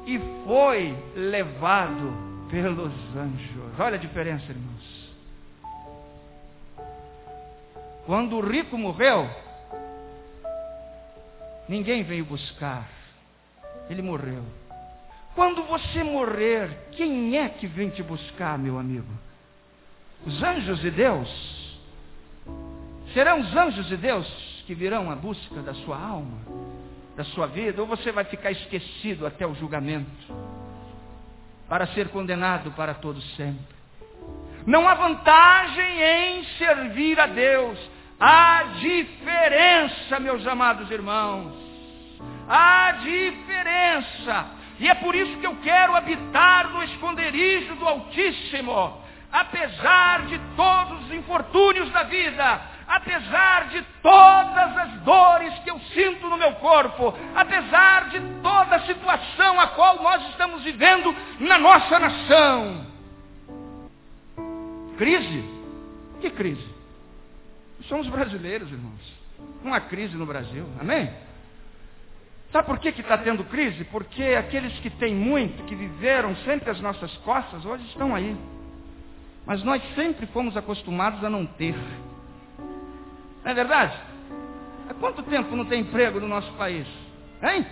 e 0.05 0.19
foi 0.45 0.95
levado 1.15 2.13
pelos 2.49 2.93
anjos. 3.15 3.79
Olha 3.79 3.95
a 3.95 3.99
diferença, 3.99 4.45
irmãos. 4.49 5.16
Quando 8.07 8.37
o 8.37 8.39
rico 8.39 8.77
morreu, 8.77 9.29
ninguém 11.67 12.03
veio 12.03 12.23
buscar, 12.23 12.87
ele 13.89 14.01
morreu. 14.01 14.45
Quando 15.35 15.61
você 15.63 16.05
morrer, 16.05 16.87
quem 16.93 17.37
é 17.37 17.49
que 17.49 17.67
vem 17.67 17.89
te 17.89 18.01
buscar, 18.01 18.57
meu 18.57 18.79
amigo? 18.79 19.11
Os 20.25 20.41
anjos 20.41 20.79
de 20.79 20.89
Deus? 20.89 21.29
Serão 23.13 23.41
os 23.41 23.53
anjos 23.53 23.85
de 23.87 23.97
Deus 23.97 24.25
que 24.65 24.73
virão 24.73 25.11
à 25.11 25.15
busca 25.15 25.61
da 25.61 25.73
sua 25.73 25.99
alma, 25.99 26.37
da 27.13 27.25
sua 27.25 27.45
vida? 27.45 27.81
Ou 27.81 27.87
você 27.89 28.13
vai 28.13 28.23
ficar 28.23 28.51
esquecido 28.51 29.27
até 29.27 29.45
o 29.45 29.53
julgamento, 29.53 30.33
para 31.67 31.85
ser 31.87 32.07
condenado 32.07 32.71
para 32.71 32.93
todo 32.93 33.21
sempre? 33.35 33.75
Não 34.65 34.87
há 34.87 34.93
vantagem 34.93 36.01
em 36.01 36.43
servir 36.57 37.19
a 37.19 37.27
Deus. 37.27 37.96
Há 38.19 38.63
diferença, 38.79 40.19
meus 40.19 40.45
amados 40.47 40.89
irmãos. 40.89 41.53
Há 42.49 42.93
diferença. 43.03 44.45
E 44.79 44.87
é 44.87 44.95
por 44.95 45.15
isso 45.15 45.37
que 45.37 45.45
eu 45.45 45.55
quero 45.57 45.95
habitar 45.95 46.69
no 46.69 46.83
esconderijo 46.83 47.75
do 47.75 47.87
Altíssimo, 47.87 49.01
apesar 49.31 50.23
de 50.23 50.39
todos 50.55 51.05
os 51.05 51.13
infortúnios 51.13 51.91
da 51.91 52.03
vida, 52.03 52.61
apesar 52.87 53.67
de 53.69 53.83
todas 54.01 54.77
as 54.77 54.91
dores 55.01 55.53
que 55.59 55.69
eu 55.69 55.79
sinto 55.93 56.27
no 56.27 56.37
meu 56.37 56.53
corpo, 56.53 57.13
apesar 57.35 58.09
de 58.09 58.19
toda 58.41 58.77
a 58.77 58.85
situação 58.85 59.59
a 59.59 59.67
qual 59.67 60.01
nós 60.01 60.27
estamos 60.29 60.63
vivendo 60.63 61.15
na 61.39 61.59
nossa 61.59 61.99
nação. 61.99 62.87
Crise? 64.97 65.43
Que 66.19 66.31
crise? 66.31 66.76
Somos 67.87 68.07
brasileiros, 68.07 68.69
irmãos. 68.71 69.13
Não 69.63 69.73
há 69.73 69.79
crise 69.79 70.15
no 70.15 70.25
Brasil. 70.25 70.65
Amém? 70.79 71.09
Sabe 72.51 72.67
por 72.67 72.79
que 72.79 72.89
está 72.89 73.17
tendo 73.17 73.43
crise? 73.45 73.83
Porque 73.85 74.23
aqueles 74.23 74.77
que 74.79 74.89
têm 74.89 75.13
muito, 75.13 75.63
que 75.65 75.75
viveram 75.75 76.35
sempre 76.37 76.69
as 76.69 76.79
nossas 76.79 77.15
costas, 77.17 77.65
hoje 77.65 77.83
estão 77.85 78.15
aí. 78.15 78.37
Mas 79.45 79.63
nós 79.63 79.81
sempre 79.95 80.25
fomos 80.27 80.55
acostumados 80.57 81.23
a 81.23 81.29
não 81.29 81.45
ter. 81.45 81.75
Não 83.43 83.51
é 83.51 83.53
verdade? 83.53 83.97
Há 84.89 84.93
quanto 84.93 85.23
tempo 85.23 85.55
não 85.55 85.65
tem 85.65 85.81
emprego 85.81 86.19
no 86.19 86.27
nosso 86.27 86.51
país? 86.53 86.87
Hein? 87.41 87.65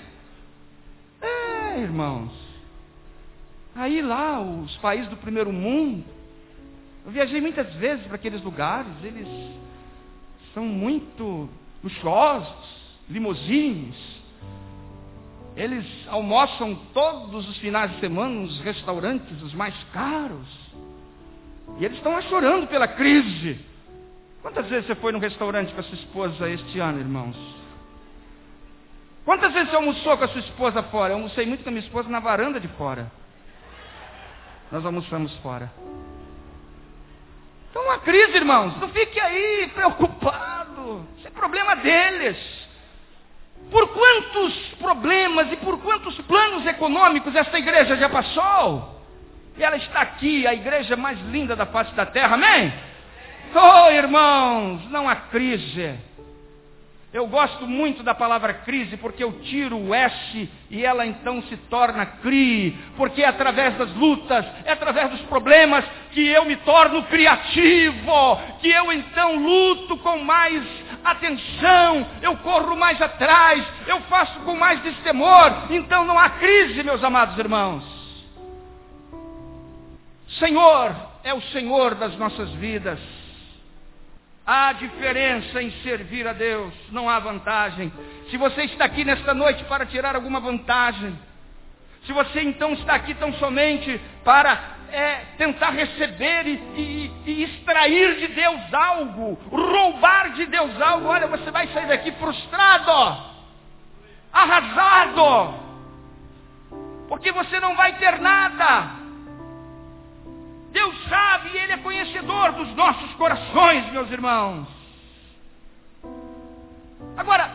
É, 1.21 1.79
irmãos. 1.79 2.31
Aí 3.75 4.01
lá, 4.01 4.39
os 4.39 4.75
países 4.77 5.09
do 5.09 5.17
primeiro 5.17 5.51
mundo, 5.51 6.05
eu 7.05 7.11
viajei 7.11 7.41
muitas 7.41 7.73
vezes 7.75 8.05
para 8.05 8.15
aqueles 8.15 8.41
lugares, 8.41 8.91
eles 9.03 9.27
são 10.55 10.65
muito 10.65 11.49
luxuosos, 11.83 12.49
limousines, 13.09 13.95
eles 15.55 15.85
almoçam 16.07 16.75
todos 16.93 17.47
os 17.47 17.57
finais 17.57 17.91
de 17.91 17.99
semana 17.99 18.33
nos 18.33 18.59
restaurantes 18.61 19.41
os 19.41 19.53
mais 19.53 19.75
caros. 19.93 20.47
E 21.77 21.85
eles 21.85 21.97
estão 21.97 22.13
lá 22.13 22.21
chorando 22.23 22.67
pela 22.67 22.87
crise. 22.87 23.59
Quantas 24.41 24.67
vezes 24.67 24.87
você 24.87 24.95
foi 24.95 25.11
num 25.11 25.19
restaurante 25.19 25.73
com 25.73 25.79
a 25.79 25.83
sua 25.83 25.95
esposa 25.95 26.49
este 26.49 26.79
ano, 26.79 26.99
irmãos? 26.99 27.35
Quantas 29.25 29.53
vezes 29.53 29.69
você 29.69 29.75
almoçou 29.75 30.17
com 30.17 30.23
a 30.23 30.27
sua 30.27 30.41
esposa 30.41 30.83
fora? 30.83 31.13
Eu 31.13 31.17
almocei 31.17 31.45
muito 31.45 31.63
com 31.63 31.69
a 31.69 31.71
minha 31.71 31.83
esposa 31.83 32.07
na 32.09 32.19
varanda 32.19 32.59
de 32.59 32.67
fora. 32.69 33.11
Nós 34.71 34.85
almoçamos 34.85 35.33
fora. 35.37 35.71
Então, 37.75 37.83
uma 37.87 37.99
crise, 37.99 38.37
irmãos. 38.37 38.79
Não 38.79 38.87
fique 38.87 39.19
aí 39.19 39.69
preocupado. 39.75 41.05
Isso 41.17 41.27
é 41.27 41.29
problema 41.29 41.75
deles. 41.75 42.37
Por 43.69 43.89
quantos 43.89 44.55
problemas 44.79 45.51
e 45.51 45.57
por 45.57 45.77
quantos 45.81 46.17
planos 46.21 46.65
econômicos 46.65 47.35
esta 47.35 47.59
igreja 47.59 47.97
já 47.97 48.07
passou? 48.07 49.03
E 49.57 49.61
ela 49.61 49.75
está 49.75 49.99
aqui, 49.99 50.47
a 50.47 50.53
igreja 50.53 50.95
mais 50.95 51.19
linda 51.23 51.53
da 51.53 51.65
face 51.65 51.93
da 51.95 52.05
terra, 52.05 52.35
amém? 52.35 52.73
Oh, 53.53 53.91
irmãos, 53.91 54.89
não 54.89 55.09
há 55.09 55.17
crise. 55.17 55.99
Eu 57.15 57.27
gosto 57.27 57.65
muito 57.65 58.03
da 58.03 58.13
palavra 58.13 58.53
crise 58.53 58.97
porque 58.97 59.23
eu 59.23 59.31
tiro 59.39 59.77
o 59.77 59.95
S 59.95 60.49
e 60.69 60.83
ela 60.83 61.05
então 61.05 61.41
se 61.43 61.55
torna 61.55 62.05
CRI, 62.05 62.77
porque 62.97 63.23
é 63.23 63.27
através 63.29 63.77
das 63.77 63.89
lutas, 63.93 64.45
é 64.65 64.73
através 64.73 65.09
dos 65.11 65.21
problemas 65.21 65.85
que 66.11 66.27
eu 66.27 66.43
me 66.43 66.57
torno 66.57 67.03
criativo, 67.03 68.11
que 68.59 68.69
eu 68.69 68.91
então 68.91 69.37
luto 69.37 69.95
com 69.99 70.25
mais 70.25 70.61
atenção, 71.05 72.05
eu 72.21 72.35
corro 72.39 72.75
mais 72.75 73.01
atrás, 73.01 73.65
eu 73.87 74.01
faço 74.01 74.37
com 74.41 74.53
mais 74.53 74.83
destemor. 74.83 75.71
Então 75.71 76.03
não 76.03 76.19
há 76.19 76.31
crise, 76.31 76.83
meus 76.83 77.01
amados 77.01 77.37
irmãos. 77.39 77.85
Senhor 80.37 80.93
é 81.23 81.33
o 81.33 81.41
Senhor 81.43 81.95
das 81.95 82.17
nossas 82.17 82.49
vidas. 82.55 82.99
Há 84.47 84.73
diferença 84.73 85.59
em 85.59 85.71
servir 85.81 86.27
a 86.27 86.33
Deus, 86.33 86.71
não 86.91 87.09
há 87.09 87.17
vantagem. 87.17 87.91
Se 88.29 88.37
você 88.37 88.63
está 88.65 88.85
aqui 88.85 89.03
nesta 89.03 89.33
noite 89.33 89.63
para 89.63 89.87
tirar 89.87 90.15
alguma 90.15 90.39
vantagem, 90.39 91.17
se 92.05 92.13
você 92.13 92.41
então 92.41 92.73
está 92.73 92.93
aqui 92.93 93.15
tão 93.15 93.33
somente 93.33 93.99
para 94.23 94.75
é, 94.91 95.15
tentar 95.37 95.71
receber 95.71 96.45
e, 96.45 96.53
e, 96.75 97.11
e 97.25 97.43
extrair 97.43 98.17
de 98.17 98.27
Deus 98.27 98.71
algo, 98.71 99.33
roubar 99.49 100.33
de 100.33 100.45
Deus 100.45 100.79
algo, 100.79 101.07
olha, 101.07 101.25
você 101.25 101.49
vai 101.49 101.67
sair 101.69 101.87
daqui 101.87 102.11
frustrado, 102.11 103.23
arrasado, 104.31 105.55
porque 107.07 107.31
você 107.31 107.59
não 107.59 107.75
vai 107.75 107.93
ter 107.93 108.19
nada. 108.19 109.04
Deus 110.75 110.93
sabe 111.07 111.51
e 111.53 111.57
Ele 111.57 111.71
é 111.71 111.77
conhecedor 111.77 112.51
dos 112.51 112.75
nossos 112.75 113.13
corações, 113.13 113.89
meus 113.93 114.11
irmãos. 114.11 114.67
Agora, 117.15 117.49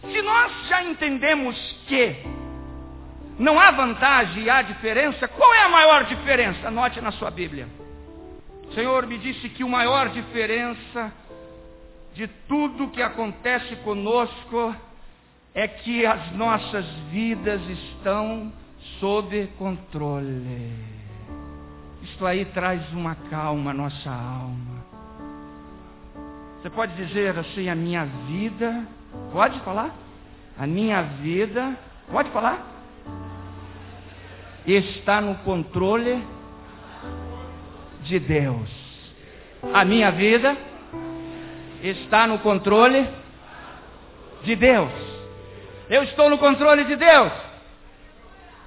se 0.00 0.22
nós 0.22 0.68
já 0.68 0.84
entendemos 0.84 1.56
que 1.88 2.24
não 3.40 3.58
há 3.58 3.72
vantagem 3.72 4.44
e 4.44 4.48
há 4.48 4.62
diferença, 4.62 5.26
qual 5.26 5.52
é 5.52 5.62
a 5.64 5.68
maior 5.68 6.04
diferença? 6.04 6.68
Anote 6.68 7.00
na 7.00 7.10
sua 7.10 7.28
Bíblia. 7.28 7.68
O 8.68 8.72
Senhor 8.72 9.04
me 9.04 9.18
disse 9.18 9.48
que 9.48 9.64
a 9.64 9.66
maior 9.66 10.08
diferença 10.10 11.12
de 12.14 12.28
tudo 12.46 12.90
que 12.90 13.02
acontece 13.02 13.74
conosco 13.82 14.76
é 15.52 15.66
que 15.66 16.06
as 16.06 16.30
nossas 16.30 16.86
vidas 17.10 17.60
estão 17.68 18.52
sob 19.00 19.48
controle. 19.58 21.01
Isto 22.12 22.26
aí 22.26 22.44
traz 22.44 22.92
uma 22.92 23.14
calma 23.30 23.70
à 23.70 23.74
nossa 23.74 24.10
alma. 24.10 24.84
Você 26.60 26.68
pode 26.68 26.94
dizer 26.94 27.38
assim, 27.38 27.70
a 27.70 27.74
minha 27.74 28.04
vida, 28.04 28.86
pode 29.32 29.58
falar? 29.60 29.90
A 30.58 30.66
minha 30.66 31.02
vida, 31.02 31.74
pode 32.10 32.30
falar? 32.30 32.66
Está 34.66 35.22
no 35.22 35.36
controle 35.36 36.22
de 38.02 38.18
Deus. 38.20 38.70
A 39.72 39.82
minha 39.82 40.10
vida 40.12 40.54
está 41.82 42.26
no 42.26 42.38
controle 42.40 43.08
de 44.44 44.54
Deus. 44.54 44.92
Eu 45.88 46.02
estou 46.04 46.28
no 46.28 46.36
controle 46.36 46.84
de 46.84 46.94
Deus. 46.94 47.32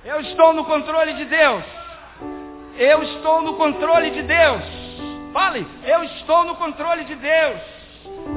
Eu 0.03 0.19
estou 0.21 0.51
no 0.51 0.65
controle 0.65 1.13
de 1.13 1.25
Deus. 1.25 1.84
Eu 2.77 3.03
estou 3.03 3.41
no 3.41 3.55
controle 3.55 4.11
de 4.11 4.21
Deus. 4.23 4.63
Fale, 5.31 5.65
eu 5.85 6.03
estou 6.03 6.43
no 6.43 6.55
controle 6.55 7.05
de 7.05 7.15
Deus. 7.15 7.61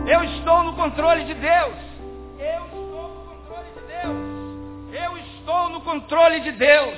Eu 0.07 0.24
estou 0.24 0.62
no 0.62 0.74
controle 0.74 1.24
de 1.24 1.34
Deus. 1.34 1.74
Eu 2.39 2.66
estou 2.66 3.09
no 3.09 3.30
controle 3.30 3.61
de 3.74 3.80
Deus. 3.86 4.18
Eu 4.93 5.18
estou 5.18 5.70
no 5.70 5.80
controle 5.80 6.41
de 6.41 6.53
Deus. 6.53 6.95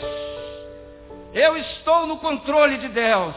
Eu 1.32 1.56
estou 1.56 2.06
no 2.06 2.18
controle 2.18 2.78
de 2.78 2.88
Deus. 2.88 3.34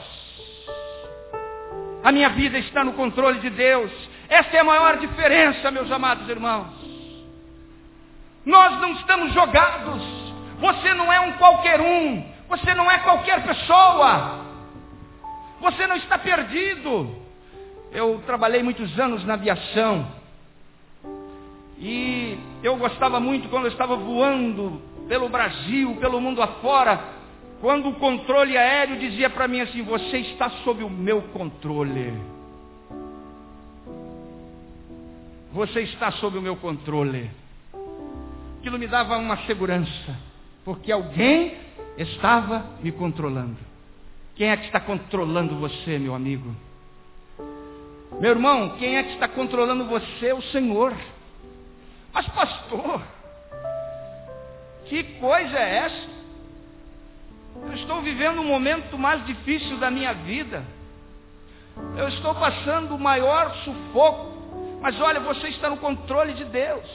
A 2.04 2.12
minha 2.12 2.30
vida 2.30 2.58
está 2.58 2.84
no 2.84 2.94
controle 2.94 3.40
de 3.40 3.50
Deus. 3.50 3.92
Essa 4.28 4.58
é 4.58 4.60
a 4.60 4.64
maior 4.64 4.98
diferença, 4.98 5.72
meus 5.72 5.90
amados 5.92 6.28
irmãos. 6.28 6.68
Nós 8.46 8.82
não 8.82 8.92
estamos 8.94 9.34
jogados. 9.34 10.02
Você 10.60 10.94
não 10.94 11.12
é 11.12 11.22
um 11.22 11.34
qualquer 11.34 11.80
um. 11.80 12.33
Você 12.50 12.74
não 12.74 12.90
é 12.90 13.00
qualquer 13.00 13.44
pessoa. 13.44 14.46
Você 15.62 15.88
não 15.88 15.96
está 15.96 16.18
perdido. 16.18 17.16
Eu 17.92 18.22
trabalhei 18.26 18.64
muitos 18.64 19.00
anos 19.00 19.24
na 19.26 19.36
aviação. 19.36 20.08
E 21.78 22.38
eu 22.62 22.76
gostava 22.78 23.20
muito 23.20 23.50
quando 23.50 23.66
eu 23.66 23.72
estava 23.72 23.96
voando 23.96 24.82
pelo 25.08 25.30
Brasil, 25.30 25.96
pelo 26.00 26.20
mundo 26.22 26.42
afora, 26.42 27.00
quando 27.62 27.90
o 27.90 27.96
controle 27.96 28.58
aéreo 28.58 28.98
dizia 28.98 29.30
para 29.30 29.48
mim 29.48 29.62
assim: 29.62 29.84
Você 29.84 30.18
está 30.18 30.50
sob 30.64 30.84
o 30.84 30.90
meu 30.90 31.22
controle. 31.34 32.14
Você 35.54 35.82
está 35.82 36.12
sob 36.14 36.38
o 36.38 36.42
meu 36.42 36.56
controle. 36.56 37.30
Aquilo 38.60 38.80
me 38.80 38.88
dava 38.88 39.18
uma 39.18 39.38
segurança, 39.46 40.18
porque 40.66 40.92
alguém 40.92 41.56
estava 41.98 42.66
me 42.82 42.92
controlando. 42.92 43.58
Quem 44.36 44.50
é 44.50 44.58
que 44.58 44.66
está 44.66 44.80
controlando 44.80 45.56
você, 45.58 46.00
meu 46.00 46.16
amigo? 46.16 46.56
Meu 48.20 48.32
irmão, 48.32 48.78
quem 48.78 48.98
é 48.98 49.04
que 49.04 49.14
está 49.14 49.28
controlando 49.28 49.86
você? 49.86 50.34
O 50.34 50.42
Senhor. 50.44 50.96
Mas, 52.12 52.28
pastor, 52.28 53.02
que 54.86 55.04
coisa 55.20 55.58
é 55.58 55.76
essa? 55.78 56.14
Eu 57.66 57.74
estou 57.74 58.02
vivendo 58.02 58.42
um 58.42 58.46
momento 58.46 58.98
mais 58.98 59.26
difícil 59.26 59.78
da 59.78 59.92
minha 59.92 60.14
vida. 60.14 60.64
Eu 61.96 62.08
estou 62.10 62.34
passando 62.36 62.96
o 62.96 63.00
maior 63.00 63.56
sufoco. 63.64 64.34
Mas 64.82 65.00
olha, 65.00 65.20
você 65.20 65.48
está 65.50 65.70
no 65.70 65.78
controle 65.78 66.34
de 66.34 66.46
Deus. 66.46 66.86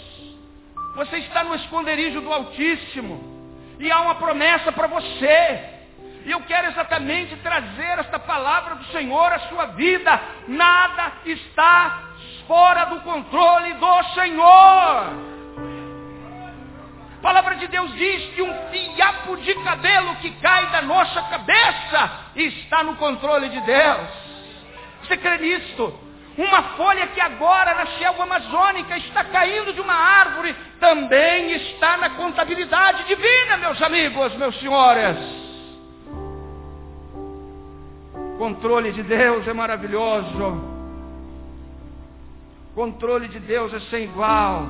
Você 0.96 1.18
está 1.18 1.44
no 1.44 1.55
esconderijo 1.55 2.20
do 2.20 2.32
Altíssimo. 2.32 3.38
E 3.79 3.91
há 3.91 4.01
uma 4.01 4.16
promessa 4.16 4.72
para 4.72 4.87
você. 4.87 5.79
E 6.24 6.31
eu 6.31 6.41
quero 6.43 6.68
exatamente 6.68 7.37
trazer 7.37 7.99
esta 8.01 8.18
palavra 8.18 8.74
do 8.74 8.85
Senhor 8.87 9.33
à 9.33 9.39
sua 9.41 9.66
vida. 9.66 10.20
Nada 10.49 11.12
está 11.24 12.03
fora 12.47 12.87
do 12.87 13.01
controle 13.01 13.74
do 13.74 14.03
Senhor. 14.14 15.29
A 17.18 17.20
palavra 17.22 17.57
de 17.57 17.66
Deus 17.66 17.93
diz 17.95 18.35
que 18.35 18.43
um 18.43 18.55
fiapo 18.70 19.37
de 19.39 19.55
cabelo 19.62 20.16
que 20.16 20.31
cai 20.41 20.66
da 20.70 20.83
nossa 20.83 21.22
cabeça 21.22 22.11
está 22.37 22.83
no 22.85 22.97
controle 22.97 23.49
de 23.49 23.61
Deus. 23.61 24.09
Você 25.03 25.16
crê 25.16 25.39
nisto? 25.39 26.07
Uma 26.39 26.62
folha 26.76 27.09
que 27.09 27.20
agora 27.20 27.74
na 27.74 27.99
selva 27.99 28.22
amazônica 28.22 28.97
está 28.99 29.24
caindo 29.24 29.72
de 29.72 29.80
uma 29.80 29.93
árvore 29.93 30.55
também 30.78 31.51
está 31.51 31.97
na 31.97 32.11
contabilidade 32.11 33.03
divina, 33.09 33.57
meus 33.57 33.82
amigos, 33.82 34.32
meus 34.36 34.57
senhores. 34.61 35.16
Controle 38.39 38.93
de 38.93 39.03
Deus 39.03 39.49
é 39.49 39.53
maravilhoso. 39.53 40.78
Controle 42.72 43.26
de 43.26 43.41
Deus 43.41 43.74
é 43.74 43.80
sem 43.91 44.05
igual. 44.05 44.64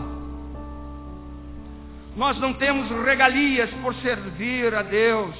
Nós 2.16 2.39
não 2.39 2.55
temos 2.55 2.91
regalias 3.05 3.69
por 3.83 3.95
servir 3.97 4.75
a 4.75 4.81
Deus. 4.81 5.37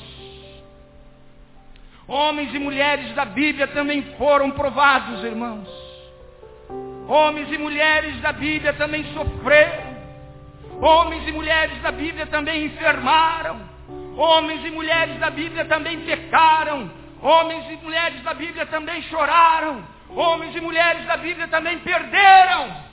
Homens 2.07 2.55
e 2.55 2.59
mulheres 2.59 3.14
da 3.14 3.24
Bíblia 3.24 3.66
também 3.68 4.03
foram 4.18 4.51
provados, 4.51 5.24
irmãos. 5.24 5.88
Homens 7.09 7.51
e 7.51 7.57
mulheres 7.57 8.21
da 8.21 8.33
Bíblia 8.33 8.75
também 8.75 9.03
sofreram. 9.15 9.97
Homens 10.79 11.27
e 11.27 11.33
mulheres 11.33 11.81
da 11.81 11.91
Bíblia 11.91 12.27
também 12.27 12.67
enfermaram. 12.67 13.67
Homens 14.15 14.63
e 14.63 14.71
mulheres 14.71 15.19
da 15.19 15.31
Bíblia 15.31 15.65
também 15.65 16.01
pecaram. 16.01 16.91
Homens 17.23 17.65
e 17.71 17.77
mulheres 17.83 18.23
da 18.23 18.35
Bíblia 18.35 18.67
também 18.67 19.01
choraram. 19.05 19.83
Homens 20.11 20.55
e 20.55 20.61
mulheres 20.61 21.07
da 21.07 21.17
Bíblia 21.17 21.49
também 21.49 21.79
perderam. 21.79 22.89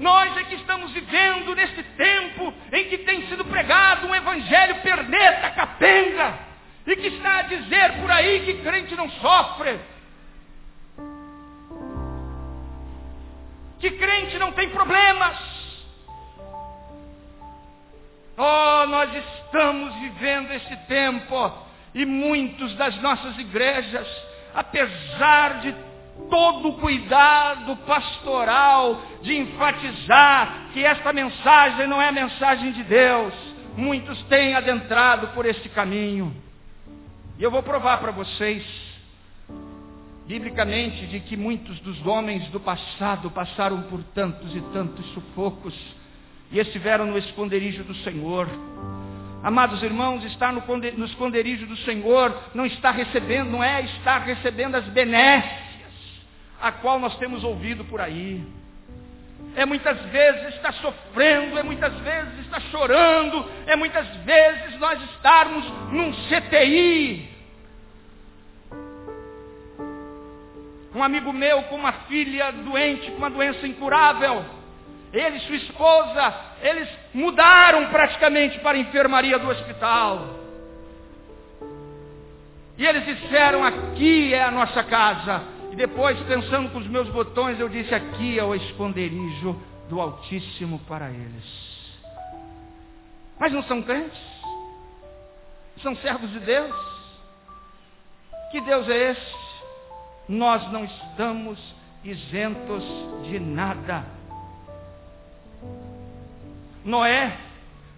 Nós 0.00 0.34
é 0.38 0.44
que 0.44 0.54
estamos 0.54 0.90
vivendo 0.92 1.54
nesse 1.54 1.82
tempo 1.82 2.54
em 2.72 2.84
que 2.84 2.98
tem 2.98 3.26
sido 3.26 3.44
pregado 3.44 4.06
um 4.06 4.14
evangelho 4.14 4.80
perneta, 4.80 5.50
capenga, 5.50 6.38
e 6.86 6.96
que 6.96 7.08
está 7.08 7.40
a 7.40 7.42
dizer 7.42 8.00
por 8.00 8.10
aí 8.10 8.40
que 8.46 8.62
crente 8.62 8.94
não 8.94 9.10
sofre, 9.10 9.78
que 13.78 13.90
crente 13.92 14.38
não 14.38 14.52
tem 14.52 14.70
problemas. 14.70 15.38
Oh, 18.36 18.86
nós 18.86 19.12
estamos 19.14 19.94
vivendo 19.96 20.52
esse 20.52 20.76
tempo 20.86 21.52
e 21.94 22.04
muitos 22.04 22.74
das 22.76 22.96
nossas 23.00 23.36
igrejas, 23.38 24.06
apesar 24.54 25.60
de 25.60 25.74
todo 26.30 26.68
o 26.68 26.78
cuidado 26.78 27.76
pastoral 27.78 29.02
de 29.22 29.36
enfatizar 29.36 30.68
que 30.72 30.84
esta 30.84 31.12
mensagem 31.12 31.86
não 31.86 32.00
é 32.00 32.08
a 32.08 32.12
mensagem 32.12 32.72
de 32.72 32.82
Deus, 32.84 33.32
muitos 33.76 34.22
têm 34.24 34.54
adentrado 34.54 35.28
por 35.28 35.46
este 35.46 35.68
caminho. 35.68 36.34
E 37.38 37.42
eu 37.42 37.50
vou 37.50 37.62
provar 37.62 37.98
para 37.98 38.10
vocês 38.10 38.87
biblicamente 40.28 41.06
de 41.06 41.20
que 41.20 41.38
muitos 41.38 41.80
dos 41.80 42.06
homens 42.06 42.46
do 42.50 42.60
passado 42.60 43.30
passaram 43.30 43.80
por 43.84 44.02
tantos 44.14 44.54
e 44.54 44.60
tantos 44.74 45.04
sufocos 45.14 45.74
e 46.52 46.58
estiveram 46.60 47.06
no 47.06 47.16
esconderijo 47.16 47.82
do 47.82 47.94
Senhor. 47.96 48.46
Amados 49.42 49.82
irmãos, 49.82 50.22
estar 50.24 50.52
no, 50.52 50.62
esconderijo 51.06 51.64
do 51.66 51.76
Senhor 51.78 52.36
não 52.54 52.66
está 52.66 52.90
recebendo, 52.90 53.52
não 53.52 53.64
é 53.64 53.80
estar 53.80 54.18
recebendo 54.18 54.74
as 54.74 54.84
benécias 54.88 55.58
a 56.60 56.72
qual 56.72 57.00
nós 57.00 57.16
temos 57.16 57.42
ouvido 57.42 57.82
por 57.86 57.98
aí. 57.98 58.44
É 59.56 59.64
muitas 59.64 59.98
vezes 60.10 60.56
estar 60.56 60.74
sofrendo, 60.74 61.58
é 61.58 61.62
muitas 61.62 61.94
vezes 62.00 62.40
estar 62.40 62.60
chorando, 62.70 63.50
é 63.66 63.74
muitas 63.76 64.06
vezes 64.24 64.78
nós 64.78 65.02
estarmos 65.04 65.64
num 65.90 66.12
CTI, 66.12 67.37
Um 70.98 71.02
amigo 71.04 71.32
meu 71.32 71.62
com 71.62 71.76
uma 71.76 71.92
filha 71.92 72.50
doente, 72.50 73.08
com 73.12 73.18
uma 73.18 73.30
doença 73.30 73.64
incurável. 73.68 74.44
Ele 75.12 75.36
e 75.36 75.40
sua 75.42 75.54
esposa, 75.54 76.34
eles 76.60 76.88
mudaram 77.14 77.88
praticamente 77.88 78.58
para 78.58 78.76
a 78.76 78.80
enfermaria 78.80 79.38
do 79.38 79.48
hospital. 79.48 80.40
E 82.76 82.84
eles 82.84 83.06
disseram, 83.06 83.62
aqui 83.62 84.34
é 84.34 84.42
a 84.42 84.50
nossa 84.50 84.82
casa. 84.82 85.44
E 85.70 85.76
depois, 85.76 86.18
pensando 86.22 86.68
com 86.70 86.78
os 86.78 86.88
meus 86.88 87.08
botões, 87.10 87.60
eu 87.60 87.68
disse, 87.68 87.94
aqui 87.94 88.36
é 88.36 88.42
o 88.42 88.52
esconderijo 88.56 89.56
do 89.88 90.00
Altíssimo 90.00 90.80
para 90.80 91.08
eles. 91.10 91.98
Mas 93.38 93.52
não 93.52 93.62
são 93.62 93.80
crentes? 93.82 94.20
São 95.80 95.94
servos 95.94 96.28
de 96.32 96.40
Deus? 96.40 96.74
Que 98.50 98.60
Deus 98.62 98.88
é 98.88 99.12
esse? 99.12 99.47
Nós 100.28 100.70
não 100.70 100.84
estamos 100.84 101.58
isentos 102.04 102.84
de 103.24 103.40
nada. 103.40 104.04
Noé, 106.84 107.36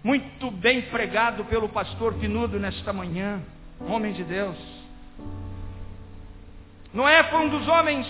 muito 0.03 0.49
bem 0.51 0.83
pregado 0.83 1.45
pelo 1.45 1.69
pastor 1.69 2.13
Pinudo 2.15 2.59
nesta 2.59 2.93
manhã, 2.93 3.41
homem 3.81 4.13
de 4.13 4.23
Deus. 4.23 4.57
Noé 6.93 7.23
foi 7.23 7.39
um 7.39 7.49
dos 7.49 7.67
homens 7.67 8.07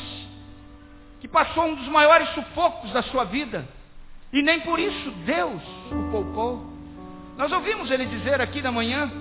que 1.19 1.27
passou 1.27 1.65
um 1.65 1.75
dos 1.75 1.87
maiores 1.87 2.29
sufocos 2.29 2.91
da 2.93 3.03
sua 3.03 3.25
vida, 3.25 3.67
e 4.33 4.41
nem 4.41 4.61
por 4.61 4.79
isso 4.79 5.11
Deus 5.25 5.61
o 5.91 6.11
poupou. 6.11 6.65
Nós 7.37 7.51
ouvimos 7.51 7.91
ele 7.91 8.05
dizer 8.05 8.39
aqui 8.41 8.61
na 8.61 8.71
manhã 8.71 9.11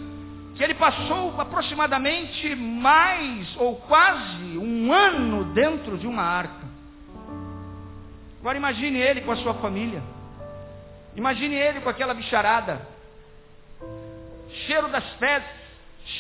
que 0.61 0.65
ele 0.65 0.75
passou 0.75 1.41
aproximadamente 1.41 2.55
mais 2.55 3.57
ou 3.57 3.77
quase 3.77 4.59
um 4.59 4.93
ano 4.93 5.55
dentro 5.55 5.97
de 5.97 6.07
uma 6.07 6.23
arca. 6.23 6.69
Agora 8.39 8.59
imagine 8.59 8.99
ele 8.99 9.23
com 9.23 9.33
a 9.33 9.37
sua 9.37 9.55
família. 9.55 10.03
Imagine 11.17 11.55
ele 11.55 11.81
com 11.81 11.89
aquela 11.89 12.13
bicharada. 12.13 12.87
Cheiro 14.67 14.89
das 14.89 15.09
fezes, 15.15 15.49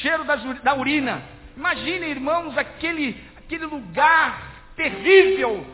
cheiro 0.00 0.24
das, 0.24 0.42
da 0.62 0.74
urina. 0.74 1.22
Imagine, 1.54 2.06
irmãos, 2.06 2.56
aquele, 2.56 3.22
aquele 3.44 3.66
lugar 3.66 4.40
terrível. 4.74 5.66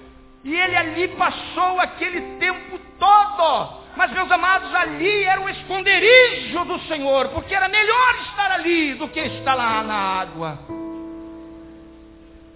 E 0.42 0.52
ele 0.52 0.76
ali 0.76 1.08
passou 1.14 1.78
aquele 1.78 2.20
tempo 2.40 2.80
todo. 2.98 3.85
Mas, 3.96 4.10
meus 4.12 4.30
amados, 4.30 4.74
ali 4.74 5.24
era 5.24 5.40
o 5.40 5.48
esconderijo 5.48 6.64
do 6.66 6.78
Senhor, 6.80 7.30
porque 7.30 7.54
era 7.54 7.68
melhor 7.68 8.14
estar 8.26 8.52
ali 8.52 8.94
do 8.94 9.08
que 9.08 9.20
estar 9.20 9.54
lá 9.54 9.82
na 9.82 9.94
água. 9.94 10.58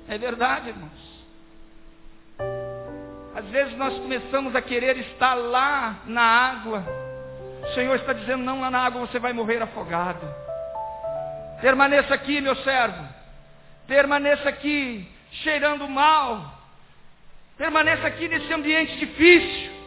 É 0.06 0.18
verdade, 0.18 0.68
irmãos. 0.68 1.00
Às 3.34 3.46
vezes 3.46 3.76
nós 3.78 3.96
começamos 3.98 4.54
a 4.54 4.60
querer 4.60 4.98
estar 4.98 5.34
lá 5.34 6.00
na 6.04 6.22
água. 6.22 6.84
O 7.62 7.74
Senhor 7.74 7.94
está 7.96 8.12
dizendo: 8.12 8.44
não, 8.44 8.60
lá 8.60 8.70
na 8.70 8.80
água 8.80 9.06
você 9.06 9.18
vai 9.18 9.32
morrer 9.32 9.62
afogado. 9.62 10.26
Permaneça 11.62 12.12
aqui, 12.12 12.40
meu 12.40 12.56
servo. 12.56 13.02
Permaneça 13.86 14.48
aqui, 14.48 15.08
cheirando 15.30 15.88
mal. 15.88 16.58
Permaneça 17.56 18.06
aqui 18.06 18.28
nesse 18.28 18.52
ambiente 18.52 18.96
difícil. 18.98 19.79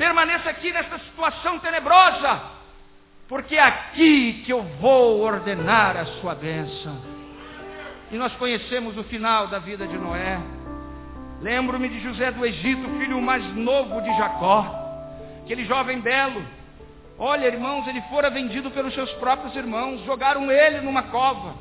Permaneça 0.00 0.48
aqui 0.48 0.72
nessa 0.72 0.98
situação 1.00 1.58
tenebrosa. 1.58 2.40
Porque 3.28 3.54
é 3.54 3.60
aqui 3.60 4.42
que 4.46 4.50
eu 4.50 4.62
vou 4.80 5.20
ordenar 5.20 5.94
a 5.94 6.06
sua 6.06 6.34
bênção. 6.34 6.96
E 8.10 8.16
nós 8.16 8.32
conhecemos 8.36 8.96
o 8.96 9.04
final 9.04 9.48
da 9.48 9.58
vida 9.58 9.86
de 9.86 9.98
Noé. 9.98 10.40
Lembro-me 11.42 11.86
de 11.90 12.00
José 12.00 12.30
do 12.30 12.46
Egito, 12.46 12.98
filho 12.98 13.20
mais 13.20 13.44
novo 13.54 14.00
de 14.00 14.16
Jacó, 14.16 14.64
aquele 15.44 15.66
jovem 15.66 16.00
belo. 16.00 16.42
Olha, 17.18 17.46
irmãos, 17.48 17.86
ele 17.86 18.00
fora 18.08 18.30
vendido 18.30 18.70
pelos 18.70 18.94
seus 18.94 19.12
próprios 19.12 19.54
irmãos, 19.54 20.02
jogaram 20.06 20.50
ele 20.50 20.80
numa 20.80 21.02
cova. 21.02 21.56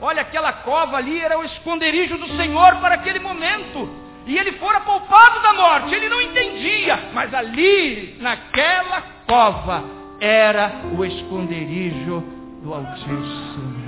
Olha, 0.00 0.22
aquela 0.22 0.50
cova 0.50 0.96
ali 0.96 1.20
era 1.20 1.38
o 1.38 1.44
esconderijo 1.44 2.16
do 2.16 2.36
Senhor 2.38 2.76
para 2.76 2.94
aquele 2.94 3.18
momento. 3.18 4.01
E 4.26 4.38
ele 4.38 4.52
fora 4.52 4.80
poupado 4.80 5.42
da 5.42 5.52
morte, 5.52 5.94
ele 5.94 6.08
não 6.08 6.20
entendia, 6.20 7.10
mas 7.12 7.34
ali, 7.34 8.16
naquela 8.20 9.02
cova, 9.26 9.84
era 10.20 10.72
o 10.96 11.04
esconderijo 11.04 12.20
do 12.62 12.72
Altíssimo. 12.72 13.82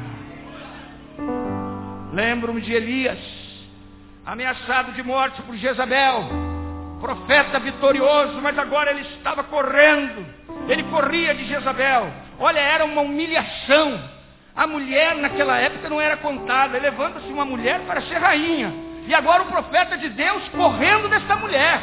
Lembro-me 2.13 2.61
de 2.61 2.73
Elias, 2.73 3.19
ameaçado 4.27 4.93
de 4.93 5.03
morte 5.03 5.41
por 5.43 5.55
Jezabel, 5.57 6.29
profeta 7.01 7.61
vitorioso, 7.61 8.41
mas 8.43 8.59
agora 8.59 8.91
ele 8.91 9.03
estava 9.03 9.45
correndo, 9.45 10.27
ele 10.69 10.83
corria 10.85 11.35
de 11.35 11.45
Jezabel. 11.45 12.13
Olha, 12.39 12.59
era 12.59 12.85
uma 12.85 13.03
humilhação. 13.03 14.01
A 14.57 14.67
mulher 14.67 15.17
naquela 15.17 15.59
época 15.59 15.89
não 15.89 16.01
era 16.01 16.17
contada, 16.17 16.79
levando-se 16.79 17.33
uma 17.33 17.45
mulher 17.45 17.81
para 17.87 18.03
ser 18.03 18.19
rainha. 18.19 18.73
E 19.07 19.15
agora 19.15 19.43
o 19.43 19.47
profeta 19.47 19.97
de 19.99 20.09
Deus 20.11 20.49
correndo 20.49 21.09
desta 21.09 21.37
mulher. 21.37 21.81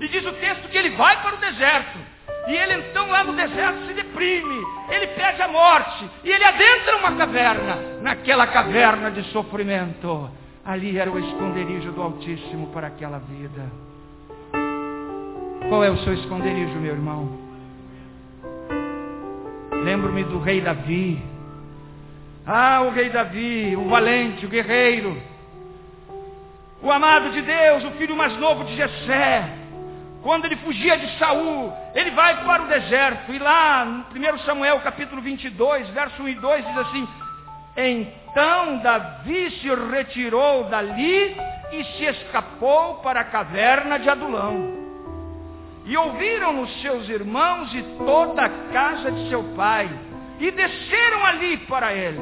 E 0.00 0.08
diz 0.08 0.24
o 0.24 0.32
texto 0.32 0.68
que 0.68 0.78
ele 0.78 0.90
vai 0.96 1.20
para 1.22 1.34
o 1.34 1.38
deserto. 1.38 1.98
E 2.46 2.56
ele 2.56 2.74
então 2.88 3.08
lá 3.08 3.24
no 3.24 3.34
deserto 3.34 3.86
se 3.86 3.92
deprime, 3.92 4.62
ele 4.88 5.08
pede 5.08 5.42
a 5.42 5.48
morte, 5.48 6.08
e 6.24 6.30
ele 6.30 6.44
adentra 6.44 6.96
uma 6.96 7.12
caverna, 7.12 7.76
naquela 8.00 8.46
caverna 8.46 9.10
de 9.10 9.22
sofrimento. 9.24 10.30
Ali 10.64 10.98
era 10.98 11.10
o 11.10 11.18
esconderijo 11.18 11.92
do 11.92 12.02
Altíssimo 12.02 12.68
para 12.68 12.86
aquela 12.86 13.18
vida. 13.18 13.70
Qual 15.68 15.84
é 15.84 15.90
o 15.90 15.98
seu 15.98 16.14
esconderijo, 16.14 16.78
meu 16.78 16.94
irmão? 16.94 17.38
Lembro-me 19.84 20.24
do 20.24 20.38
rei 20.38 20.62
Davi. 20.62 21.22
Ah, 22.46 22.80
o 22.82 22.90
rei 22.90 23.10
Davi, 23.10 23.76
o 23.76 23.88
valente, 23.88 24.46
o 24.46 24.48
guerreiro. 24.48 25.20
O 26.82 26.90
amado 26.90 27.30
de 27.30 27.42
Deus, 27.42 27.84
o 27.84 27.90
filho 27.92 28.16
mais 28.16 28.36
novo 28.36 28.64
de 28.64 28.76
Jessé. 28.76 29.48
Quando 30.22 30.44
ele 30.44 30.56
fugia 30.56 30.96
de 30.98 31.18
Saul, 31.18 31.72
ele 31.94 32.10
vai 32.10 32.44
para 32.44 32.62
o 32.62 32.66
deserto. 32.66 33.32
E 33.32 33.38
lá, 33.38 33.84
no 33.84 34.04
1 34.04 34.38
Samuel 34.40 34.80
capítulo 34.80 35.20
22, 35.22 35.88
verso 35.90 36.22
1 36.22 36.28
e 36.28 36.34
2, 36.34 36.66
diz 36.66 36.78
assim: 36.78 37.08
então 37.78 38.78
Davi 38.78 39.52
se 39.60 39.68
retirou 39.92 40.64
dali 40.64 41.36
e 41.70 41.84
se 41.84 42.04
escapou 42.06 42.94
para 42.96 43.20
a 43.20 43.24
caverna 43.24 44.00
de 44.00 44.10
Adulão. 44.10 44.76
E 45.84 45.96
ouviram 45.96 46.60
os 46.60 46.82
seus 46.82 47.08
irmãos 47.08 47.72
e 47.72 47.82
toda 48.04 48.44
a 48.44 48.48
casa 48.72 49.12
de 49.12 49.28
seu 49.28 49.44
pai, 49.54 49.88
e 50.40 50.50
desceram 50.50 51.24
ali 51.24 51.56
para 51.58 51.92
ele. 51.94 52.20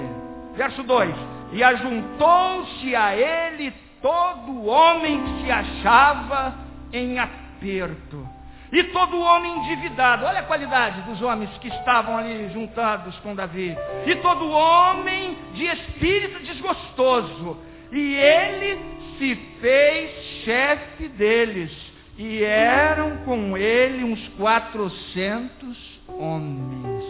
Verso 0.55 0.83
2: 0.83 1.15
E 1.53 1.65
ajuntou-se 1.65 2.95
a 2.95 3.17
ele 3.17 3.73
todo 4.07 4.67
homem 4.67 5.21
que 5.21 5.43
se 5.43 5.51
achava 5.51 6.55
em 6.93 7.19
aperto 7.19 8.37
e 8.73 8.85
todo 8.85 9.19
homem 9.19 9.59
endividado, 9.59 10.25
olha 10.25 10.41
a 10.41 10.45
qualidade 10.45 11.03
dos 11.03 11.21
homens 11.23 11.51
que 11.59 11.69
estavam 11.69 12.17
ali 12.17 12.49
juntados 12.53 13.17
com 13.21 13.35
Davi. 13.35 13.77
E 14.07 14.15
todo 14.17 14.49
homem 14.49 15.37
de 15.55 15.65
espírito 15.67 16.41
desgostoso. 16.41 17.59
E 17.91 18.15
ele 18.15 18.79
se 19.19 19.35
fez 19.61 20.11
chefe 20.45 21.09
deles. 21.09 21.73
E 22.19 22.43
eram 22.43 23.19
com 23.25 23.57
ele 23.57 24.05
uns 24.05 24.29
quatrocentos 24.37 26.01
homens. 26.09 27.05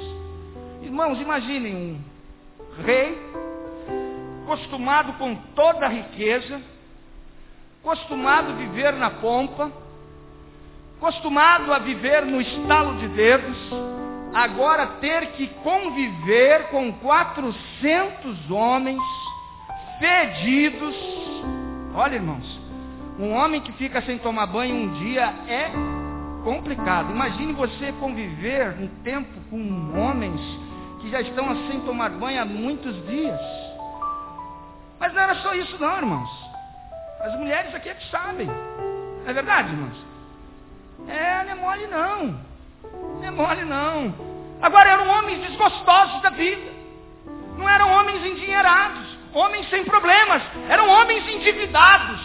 Irmãos, 0.82 1.20
imaginem 1.20 1.74
um 1.74 2.00
rei, 2.84 3.18
acostumado 4.44 5.14
com 5.14 5.34
toda 5.54 5.86
a 5.86 5.88
riqueza, 5.88 6.60
acostumado 7.86 8.50
a 8.50 8.54
viver 8.54 8.94
na 8.94 9.10
pompa, 9.10 9.70
acostumado 10.96 11.72
a 11.72 11.78
viver 11.78 12.26
no 12.26 12.40
estalo 12.40 12.96
de 12.96 13.06
dedos, 13.10 13.56
agora 14.34 14.86
ter 15.00 15.28
que 15.32 15.46
conviver 15.62 16.68
com 16.70 16.92
400 16.94 18.50
homens 18.50 19.00
fedidos. 20.00 20.96
Olha, 21.94 22.16
irmãos, 22.16 22.60
um 23.20 23.32
homem 23.32 23.60
que 23.60 23.70
fica 23.74 24.02
sem 24.02 24.18
tomar 24.18 24.46
banho 24.46 24.74
um 24.74 24.92
dia 24.94 25.32
é 25.46 25.70
complicado. 26.42 27.12
Imagine 27.12 27.52
você 27.52 27.92
conviver 28.00 28.76
um 28.80 28.88
tempo 29.04 29.40
com 29.48 29.96
homens 29.96 30.40
que 31.00 31.08
já 31.08 31.20
estão 31.20 31.54
sem 31.68 31.80
tomar 31.82 32.10
banho 32.10 32.42
há 32.42 32.44
muitos 32.44 32.96
dias. 33.06 33.40
Mas 34.98 35.14
não 35.14 35.22
era 35.22 35.36
só 35.36 35.54
isso 35.54 35.78
não, 35.78 35.96
irmãos. 35.98 36.45
As 37.26 37.34
mulheres 37.34 37.74
aqui 37.74 37.88
é 37.88 37.94
que 37.94 38.08
sabem. 38.08 38.46
Não 38.46 39.24
é 39.26 39.32
verdade, 39.32 39.72
irmãos? 39.72 39.96
É, 41.08 41.44
não 41.44 41.50
é 41.50 41.54
mole 41.56 41.86
não. 41.88 42.40
Não 43.16 43.24
é 43.24 43.30
mole 43.32 43.64
não. 43.64 44.14
Agora 44.62 44.90
eram 44.90 45.08
homens 45.08 45.40
desgostosos 45.40 46.22
da 46.22 46.30
vida. 46.30 46.70
Não 47.58 47.68
eram 47.68 47.90
homens 47.90 48.24
endinheirados. 48.24 49.18
Homens 49.34 49.68
sem 49.70 49.84
problemas. 49.84 50.40
Eram 50.68 50.88
homens 50.88 51.26
endividados. 51.28 52.20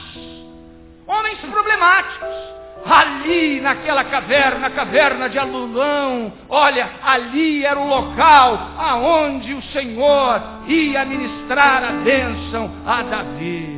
Homens 1.08 1.40
problemáticos. 1.40 2.62
Ali 2.86 3.60
naquela 3.60 4.04
caverna, 4.04 4.70
caverna 4.70 5.30
de 5.30 5.38
Alulão, 5.40 6.34
olha, 6.50 6.90
ali 7.04 7.64
era 7.64 7.80
o 7.80 7.88
local 7.88 8.58
aonde 8.78 9.54
o 9.54 9.62
Senhor 9.64 10.42
ia 10.68 11.06
ministrar 11.06 11.84
a 11.84 11.92
bênção 11.92 12.72
a 12.86 13.04
Davi. 13.04 13.71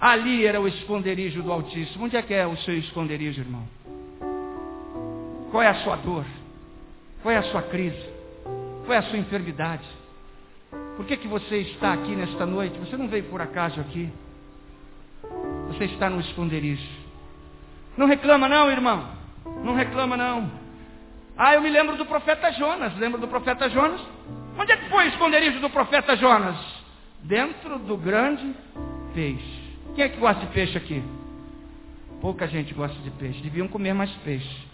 Ali 0.00 0.46
era 0.46 0.58
o 0.60 0.66
esconderijo 0.66 1.42
do 1.42 1.52
Altíssimo. 1.52 2.06
Onde 2.06 2.16
é 2.16 2.22
que 2.22 2.32
é 2.32 2.46
o 2.46 2.56
seu 2.58 2.76
esconderijo, 2.78 3.40
irmão? 3.40 3.68
Qual 5.50 5.62
é 5.62 5.68
a 5.68 5.74
sua 5.82 5.96
dor? 5.96 6.24
Qual 7.22 7.34
é 7.34 7.36
a 7.36 7.42
sua 7.42 7.62
crise? 7.62 8.08
Qual 8.86 8.94
é 8.94 8.98
a 8.98 9.02
sua 9.02 9.18
enfermidade? 9.18 9.84
Por 10.96 11.04
que, 11.04 11.16
que 11.16 11.28
você 11.28 11.58
está 11.58 11.92
aqui 11.92 12.16
nesta 12.16 12.46
noite? 12.46 12.78
Você 12.78 12.96
não 12.96 13.08
veio 13.08 13.24
por 13.24 13.42
acaso 13.42 13.78
aqui. 13.80 14.08
Você 15.68 15.84
está 15.84 16.08
no 16.08 16.20
esconderijo. 16.20 16.88
Não 17.96 18.06
reclama 18.06 18.48
não, 18.48 18.70
irmão. 18.70 19.06
Não 19.62 19.74
reclama 19.74 20.16
não. 20.16 20.50
Ah, 21.36 21.54
eu 21.54 21.60
me 21.60 21.68
lembro 21.68 21.96
do 21.96 22.06
profeta 22.06 22.50
Jonas. 22.52 22.96
Lembra 22.96 23.20
do 23.20 23.28
profeta 23.28 23.68
Jonas? 23.68 24.00
Onde 24.58 24.72
é 24.72 24.76
que 24.76 24.88
foi 24.88 25.06
o 25.06 25.08
esconderijo 25.08 25.60
do 25.60 25.68
profeta 25.68 26.16
Jonas? 26.16 26.56
Dentro 27.22 27.78
do 27.80 27.96
grande 27.98 28.54
peixe. 29.14 29.59
Quem 29.94 30.04
é 30.04 30.08
que 30.08 30.18
gosta 30.18 30.46
de 30.46 30.52
peixe 30.52 30.76
aqui? 30.76 31.02
Pouca 32.20 32.46
gente 32.46 32.74
gosta 32.74 32.98
de 33.02 33.10
peixe. 33.10 33.40
Deviam 33.40 33.68
comer 33.68 33.94
mais 33.94 34.10
peixe. 34.24 34.68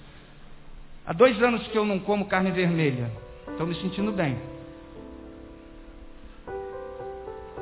Há 1.07 1.13
dois 1.13 1.41
anos 1.43 1.67
que 1.69 1.79
eu 1.79 1.85
não 1.85 1.99
como 2.01 2.27
carne 2.27 2.51
vermelha. 2.51 3.11
Estou 3.49 3.67
me 3.67 3.75
sentindo 3.77 4.13
bem. 4.13 4.37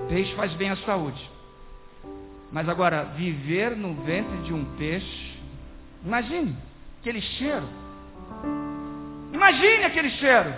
Peixe 0.09 0.35
faz 0.35 0.53
bem 0.55 0.71
à 0.71 0.77
saúde. 0.79 1.31
Mas 2.51 2.69
agora, 2.69 3.05
viver 3.17 3.77
no 3.77 3.95
ventre 4.03 4.37
de 4.39 4.53
um 4.53 4.65
peixe, 4.77 5.39
imagine 6.05 6.57
aquele 7.01 7.21
cheiro. 7.21 7.69
Imagine 9.33 9.85
aquele 9.85 10.11
cheiro. 10.11 10.55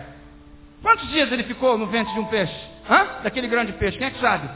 Quantos 0.83 1.09
dias 1.09 1.33
ele 1.33 1.45
ficou 1.45 1.77
no 1.79 1.87
ventre 1.87 2.13
de 2.15 2.21
um 2.21 2.27
peixe? 2.27 2.55
Hã? 2.89 3.23
Daquele 3.23 3.49
grande 3.49 3.73
peixe, 3.73 3.99
quem 3.99 4.07
é 4.07 4.11
que 4.11 4.21
sabe? 4.21 4.49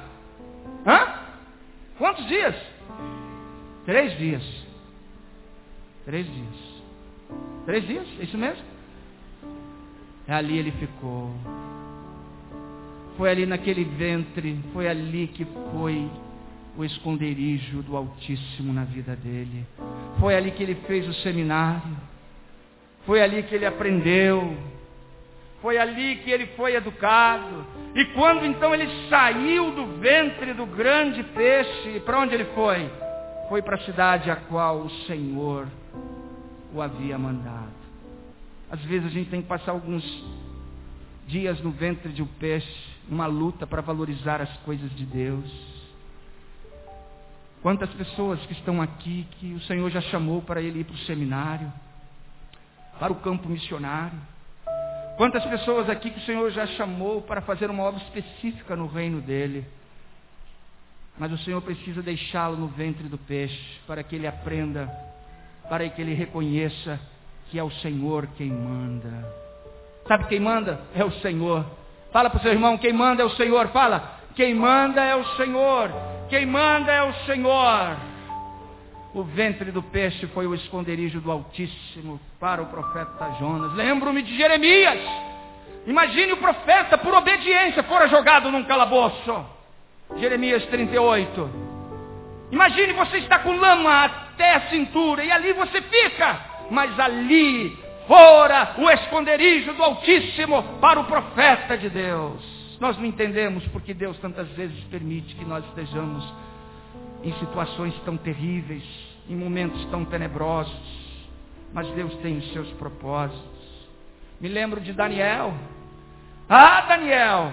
Hã? 0.87 1.20
Quantos 2.01 2.27
dias? 2.29 2.57
Três 3.85 4.17
dias. 4.17 4.43
Três 6.07 6.27
dias. 6.27 6.83
Três 7.67 7.87
dias? 7.87 8.07
É 8.19 8.25
isso 8.25 8.39
mesmo? 8.39 8.65
Ali 10.27 10.57
ele 10.57 10.73
ficou. 10.73 11.31
Foi 13.19 13.29
ali 13.29 13.45
naquele 13.45 13.85
ventre, 13.85 14.59
foi 14.73 14.89
ali 14.89 15.27
que 15.27 15.45
foi 15.45 16.11
o 16.75 16.87
esconderijo 16.87 17.83
do 17.83 17.95
Altíssimo 17.95 18.73
na 18.73 18.85
vida 18.85 19.15
dele. 19.15 19.67
Foi 20.19 20.35
ali 20.35 20.53
que 20.53 20.63
ele 20.63 20.77
fez 20.87 21.07
o 21.07 21.13
seminário. 21.13 21.99
Foi 23.05 23.21
ali 23.21 23.43
que 23.43 23.55
ele 23.55 23.67
aprendeu. 23.67 24.57
Foi 25.61 25.79
ali 25.79 26.17
que 26.17 26.31
ele 26.31 26.47
foi 26.57 26.75
educado. 26.75 27.67
E 27.95 28.05
quando 28.07 28.47
então 28.47 28.75
ele 28.75 28.89
saiu 29.09 29.73
do 29.73 29.99
ventre 29.99 30.55
do 30.55 30.65
grande 30.67 31.23
peixe, 31.23 32.01
para 32.01 32.21
onde 32.21 32.35
ele 32.35 32.47
foi? 32.55 32.91
Foi 33.49 33.61
para 33.61 33.77
a 33.77 33.81
cidade 33.81 34.31
a 34.31 34.37
qual 34.37 34.79
o 34.79 34.91
Senhor 35.07 35.67
o 36.73 36.81
havia 36.81 37.19
mandado. 37.19 37.81
Às 38.71 38.81
vezes 38.83 39.07
a 39.07 39.11
gente 39.11 39.29
tem 39.29 39.43
que 39.43 39.49
passar 39.49 39.73
alguns 39.73 40.05
dias 41.27 41.61
no 41.61 41.71
ventre 41.71 42.13
de 42.13 42.23
um 42.23 42.27
peixe, 42.27 42.91
uma 43.09 43.27
luta 43.27 43.67
para 43.67 43.83
valorizar 43.83 44.41
as 44.41 44.57
coisas 44.59 44.91
de 44.95 45.05
Deus. 45.05 45.51
Quantas 47.63 47.91
pessoas 47.91 48.41
que 48.47 48.53
estão 48.53 48.81
aqui 48.81 49.27
que 49.33 49.53
o 49.53 49.61
Senhor 49.63 49.91
já 49.91 50.01
chamou 50.01 50.41
para 50.41 50.63
ele 50.63 50.81
ir 50.81 50.85
para 50.85 50.95
o 50.95 50.99
seminário, 50.99 51.71
para 52.99 53.13
o 53.13 53.17
campo 53.17 53.49
missionário. 53.49 54.19
Quantas 55.21 55.45
pessoas 55.45 55.91
aqui 55.91 56.11
que 56.11 56.19
o 56.19 56.23
Senhor 56.23 56.51
já 56.51 56.67
chamou 56.67 57.21
para 57.21 57.43
fazer 57.43 57.69
uma 57.69 57.83
obra 57.83 58.01
específica 58.05 58.75
no 58.75 58.87
reino 58.87 59.21
dele. 59.21 59.67
Mas 61.19 61.31
o 61.31 61.37
Senhor 61.37 61.61
precisa 61.61 62.01
deixá-lo 62.01 62.57
no 62.57 62.69
ventre 62.69 63.07
do 63.07 63.19
peixe 63.19 63.79
para 63.87 64.03
que 64.03 64.17
ele 64.17 64.27
aprenda, 64.27 64.91
para 65.69 65.87
que 65.91 66.01
ele 66.01 66.15
reconheça 66.15 66.99
que 67.51 67.59
é 67.59 67.63
o 67.63 67.71
Senhor 67.71 68.29
quem 68.39 68.49
manda. 68.49 69.31
Sabe 70.09 70.25
quem 70.25 70.41
manda? 70.41 70.81
É 70.95 71.05
o 71.05 71.13
Senhor. 71.21 71.67
Fala 72.11 72.31
para 72.31 72.39
o 72.39 72.43
seu 72.43 72.53
irmão, 72.53 72.79
quem 72.79 72.95
manda 72.95 73.23
é 73.23 73.27
o 73.27 73.37
Senhor. 73.37 73.69
Fala, 73.69 74.21
quem 74.35 74.55
manda 74.55 75.05
é 75.05 75.15
o 75.15 75.37
Senhor. 75.37 75.91
Quem 76.31 76.47
manda 76.47 76.91
é 76.91 77.03
o 77.03 77.13
Senhor. 77.27 78.10
O 79.13 79.25
ventre 79.25 79.73
do 79.73 79.83
peixe 79.83 80.27
foi 80.29 80.47
o 80.47 80.55
esconderijo 80.55 81.21
do 81.21 81.33
Altíssimo 81.33 82.21
para 82.39 82.63
o 82.63 82.67
profeta 82.67 83.33
Jonas. 83.41 83.75
Lembro-me 83.75 84.23
de 84.23 84.37
Jeremias. 84.37 85.01
Imagine 85.85 86.33
o 86.35 86.37
profeta, 86.37 86.97
por 86.97 87.13
obediência, 87.15 87.83
fora 87.83 88.07
jogado 88.07 88.53
num 88.53 88.63
calabouço. 88.65 89.45
Jeremias 90.17 90.65
38. 90.67 91.51
Imagine 92.53 92.93
você 92.93 93.19
está 93.19 93.41
com 93.41 93.57
lama 93.57 94.05
até 94.05 94.55
a 94.55 94.71
cintura 94.71 95.25
e 95.25 95.33
ali 95.33 95.53
você 95.55 95.83
fica. 95.83 96.41
Mas 96.71 96.99
ali 97.01 97.77
fora 98.07 98.75
o 98.79 98.89
esconderijo 98.91 99.73
do 99.73 99.83
Altíssimo 99.83 100.63
para 100.81 101.01
o 101.01 101.05
profeta 101.05 101.77
de 101.77 101.89
Deus. 101.89 102.61
Nós 102.79 102.97
não 102.97 103.05
entendemos 103.05 103.67
porque 103.69 103.93
Deus 103.93 104.17
tantas 104.19 104.49
vezes 104.51 104.79
permite 104.85 105.35
que 105.35 105.45
nós 105.45 105.65
estejamos 105.67 106.25
em 107.23 107.33
situações 107.39 107.95
tão 108.05 108.17
terríveis, 108.17 108.85
em 109.29 109.37
momentos 109.37 109.85
tão 109.87 110.05
tenebrosos. 110.05 111.11
Mas 111.73 111.89
Deus 111.93 112.15
tem 112.17 112.39
os 112.39 112.53
seus 112.53 112.69
propósitos. 112.73 113.89
Me 114.41 114.49
lembro 114.49 114.81
de 114.81 114.93
Daniel. 114.93 115.55
Ah, 116.49 116.81
Daniel! 116.83 117.53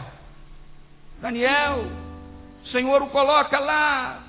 Daniel, 1.22 1.86
o 2.64 2.68
Senhor 2.68 3.02
o 3.02 3.10
coloca 3.10 3.60
lá. 3.60 4.24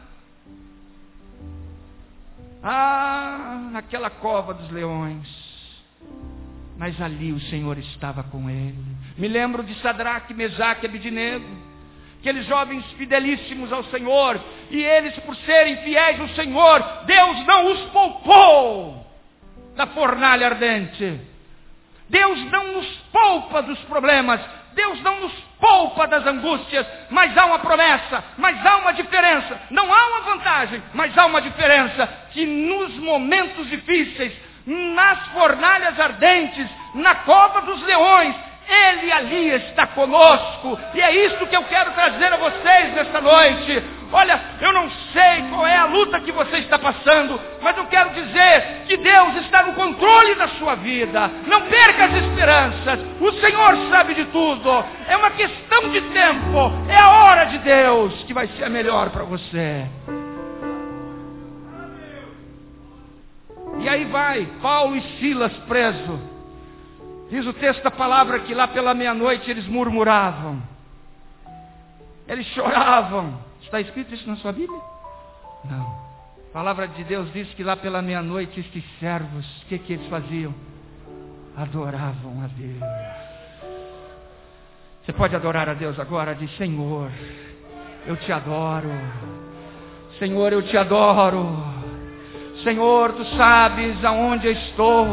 Ah, 2.62 3.68
naquela 3.70 4.10
cova 4.10 4.52
dos 4.52 4.70
leões 4.70 5.48
mas 6.78 6.98
ali 7.02 7.32
o 7.32 7.40
Senhor 7.40 7.76
estava 7.76 8.22
com 8.22 8.48
ele. 8.48 8.78
Me 9.18 9.26
lembro 9.26 9.64
de 9.64 9.74
Sadraque, 9.82 10.32
Mesaque 10.32 10.86
e 10.86 10.88
Abidinego, 10.88 11.44
aqueles 12.20 12.46
jovens 12.46 12.84
fidelíssimos 12.92 13.72
ao 13.72 13.84
Senhor, 13.84 14.40
e 14.70 14.82
eles, 14.82 15.14
por 15.20 15.34
serem 15.36 15.76
fiéis 15.78 16.20
ao 16.20 16.28
Senhor, 16.30 16.80
Deus 17.04 17.46
não 17.46 17.72
os 17.72 17.80
poupou 17.90 19.06
da 19.76 19.86
fornalha 19.86 20.46
ardente. 20.46 21.20
Deus 22.10 22.38
não 22.50 22.72
nos 22.72 22.86
poupa 23.12 23.62
dos 23.62 23.78
problemas, 23.80 24.40
Deus 24.74 25.00
não 25.02 25.20
nos 25.20 25.32
poupa 25.60 26.06
das 26.06 26.26
angústias, 26.26 26.86
mas 27.10 27.36
há 27.36 27.46
uma 27.46 27.58
promessa, 27.58 28.24
mas 28.36 28.64
há 28.64 28.76
uma 28.76 28.92
diferença. 28.92 29.60
Não 29.70 29.92
há 29.92 30.06
uma 30.06 30.20
vantagem, 30.20 30.82
mas 30.94 31.16
há 31.16 31.26
uma 31.26 31.42
diferença. 31.42 32.06
Que 32.32 32.46
nos 32.46 32.94
momentos 32.98 33.68
difíceis, 33.68 34.32
nas 34.66 35.26
fornalhas 35.28 35.98
ardentes, 35.98 36.68
na 36.94 37.14
cova 37.16 37.62
dos 37.62 37.82
leões. 37.82 38.34
Ele 38.68 39.10
ali 39.10 39.48
está 39.54 39.86
conosco. 39.86 40.78
E 40.94 41.00
é 41.00 41.26
isso 41.26 41.46
que 41.46 41.56
eu 41.56 41.64
quero 41.64 41.92
trazer 41.92 42.32
a 42.32 42.36
vocês 42.36 42.94
nesta 42.94 43.20
noite. 43.20 43.82
Olha, 44.12 44.40
eu 44.60 44.72
não 44.72 44.90
sei 45.12 45.42
qual 45.50 45.66
é 45.66 45.76
a 45.76 45.84
luta 45.84 46.20
que 46.20 46.32
você 46.32 46.58
está 46.58 46.78
passando, 46.78 47.40
mas 47.62 47.76
eu 47.76 47.86
quero 47.86 48.10
dizer 48.10 48.84
que 48.86 48.96
Deus 48.96 49.36
está 49.36 49.62
no 49.64 49.74
controle 49.74 50.34
da 50.34 50.48
sua 50.48 50.74
vida. 50.76 51.30
Não 51.46 51.62
perca 51.62 52.06
as 52.06 52.14
esperanças. 52.14 53.00
O 53.20 53.32
Senhor 53.40 53.90
sabe 53.90 54.14
de 54.14 54.24
tudo. 54.26 54.84
É 55.06 55.16
uma 55.16 55.30
questão 55.30 55.90
de 55.90 56.00
tempo. 56.00 56.72
É 56.88 56.96
a 56.96 57.10
hora 57.10 57.44
de 57.44 57.58
Deus 57.58 58.22
que 58.24 58.34
vai 58.34 58.46
ser 58.48 58.64
a 58.64 58.70
melhor 58.70 59.10
para 59.10 59.24
você. 59.24 59.86
E 63.80 63.88
aí 63.88 64.04
vai, 64.06 64.46
Paulo 64.60 64.96
e 64.96 65.02
Silas 65.18 65.52
presos. 65.68 66.37
Diz 67.30 67.46
o 67.46 67.52
texto 67.52 67.82
da 67.82 67.90
palavra 67.90 68.40
que 68.40 68.54
lá 68.54 68.66
pela 68.68 68.94
meia-noite 68.94 69.50
eles 69.50 69.66
murmuravam. 69.66 70.62
Eles 72.26 72.46
choravam. 72.48 73.38
Está 73.62 73.80
escrito 73.80 74.14
isso 74.14 74.28
na 74.28 74.36
sua 74.36 74.52
Bíblia? 74.52 74.80
Não. 75.64 76.08
A 76.48 76.52
palavra 76.52 76.88
de 76.88 77.04
Deus 77.04 77.30
diz 77.32 77.48
que 77.54 77.62
lá 77.62 77.76
pela 77.76 78.00
meia-noite 78.00 78.60
estes 78.60 78.84
servos, 78.98 79.46
o 79.62 79.66
que, 79.66 79.78
que 79.78 79.92
eles 79.92 80.06
faziam? 80.08 80.54
Adoravam 81.56 82.42
a 82.42 82.46
Deus. 82.46 83.28
Você 85.04 85.12
pode 85.12 85.34
adorar 85.36 85.68
a 85.68 85.74
Deus 85.74 85.98
agora? 85.98 86.34
Diz, 86.34 86.54
Senhor, 86.56 87.10
eu 88.06 88.16
te 88.16 88.32
adoro. 88.32 88.90
Senhor, 90.18 90.52
eu 90.52 90.62
te 90.62 90.76
adoro. 90.76 91.46
Senhor, 92.62 93.12
tu 93.12 93.24
sabes 93.36 94.04
aonde 94.04 94.46
eu 94.46 94.52
estou, 94.52 95.06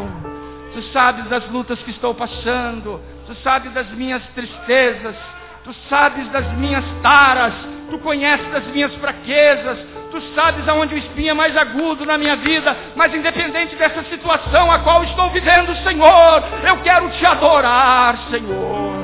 tu 0.76 0.82
sabes 0.92 1.24
das 1.28 1.48
lutas 1.48 1.82
que 1.82 1.90
estou 1.90 2.14
passando, 2.14 3.00
tu 3.26 3.34
sabes 3.36 3.72
das 3.72 3.88
minhas 3.92 4.22
tristezas, 4.34 5.16
tu 5.64 5.72
sabes 5.88 6.28
das 6.28 6.52
minhas 6.52 6.84
taras, 7.02 7.54
tu 7.88 7.98
conheces 8.00 8.46
das 8.48 8.66
minhas 8.66 8.94
fraquezas, 8.96 9.78
tu 10.10 10.20
sabes 10.34 10.68
aonde 10.68 10.94
o 10.94 10.98
espinho 10.98 11.30
é 11.30 11.32
mais 11.32 11.56
agudo 11.56 12.04
na 12.04 12.18
minha 12.18 12.36
vida, 12.36 12.76
mas 12.94 13.14
independente 13.14 13.74
dessa 13.74 14.04
situação 14.04 14.70
a 14.70 14.80
qual 14.80 15.02
estou 15.04 15.30
vivendo, 15.30 15.74
Senhor, 15.82 16.44
eu 16.68 16.76
quero 16.82 17.08
te 17.08 17.24
adorar, 17.24 18.18
Senhor. 18.28 18.96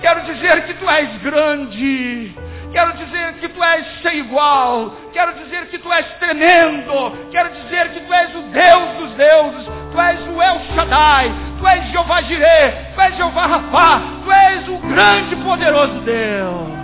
Quero 0.00 0.22
dizer 0.32 0.64
que 0.64 0.72
tu 0.74 0.88
és 0.88 1.20
grande, 1.20 2.34
Quero 2.72 2.92
dizer 2.96 3.34
que 3.34 3.48
tu 3.48 3.62
és 3.62 4.02
sem 4.02 4.18
igual. 4.18 4.90
Quero 5.12 5.32
dizer 5.34 5.66
que 5.68 5.78
tu 5.78 5.92
és 5.92 6.06
tremendo. 6.18 7.28
Quero 7.30 7.50
dizer 7.50 7.90
que 7.92 8.00
tu 8.00 8.12
és 8.12 8.34
o 8.34 8.42
Deus 8.42 8.96
dos 8.98 9.12
deuses. 9.16 9.66
Tu 9.92 10.00
és 10.00 10.20
o 10.28 10.42
El 10.42 10.60
Shaddai. 10.74 11.32
Tu 11.58 11.66
és 11.66 11.90
Jeová 11.90 12.22
Jireh. 12.22 12.92
Tu 12.94 13.00
és 13.00 13.16
Jeová 13.16 13.46
Rapá. 13.46 14.00
Tu 14.24 14.32
és 14.32 14.68
o 14.68 14.78
grande 14.78 15.34
e 15.34 15.42
poderoso 15.42 16.00
Deus. 16.00 16.78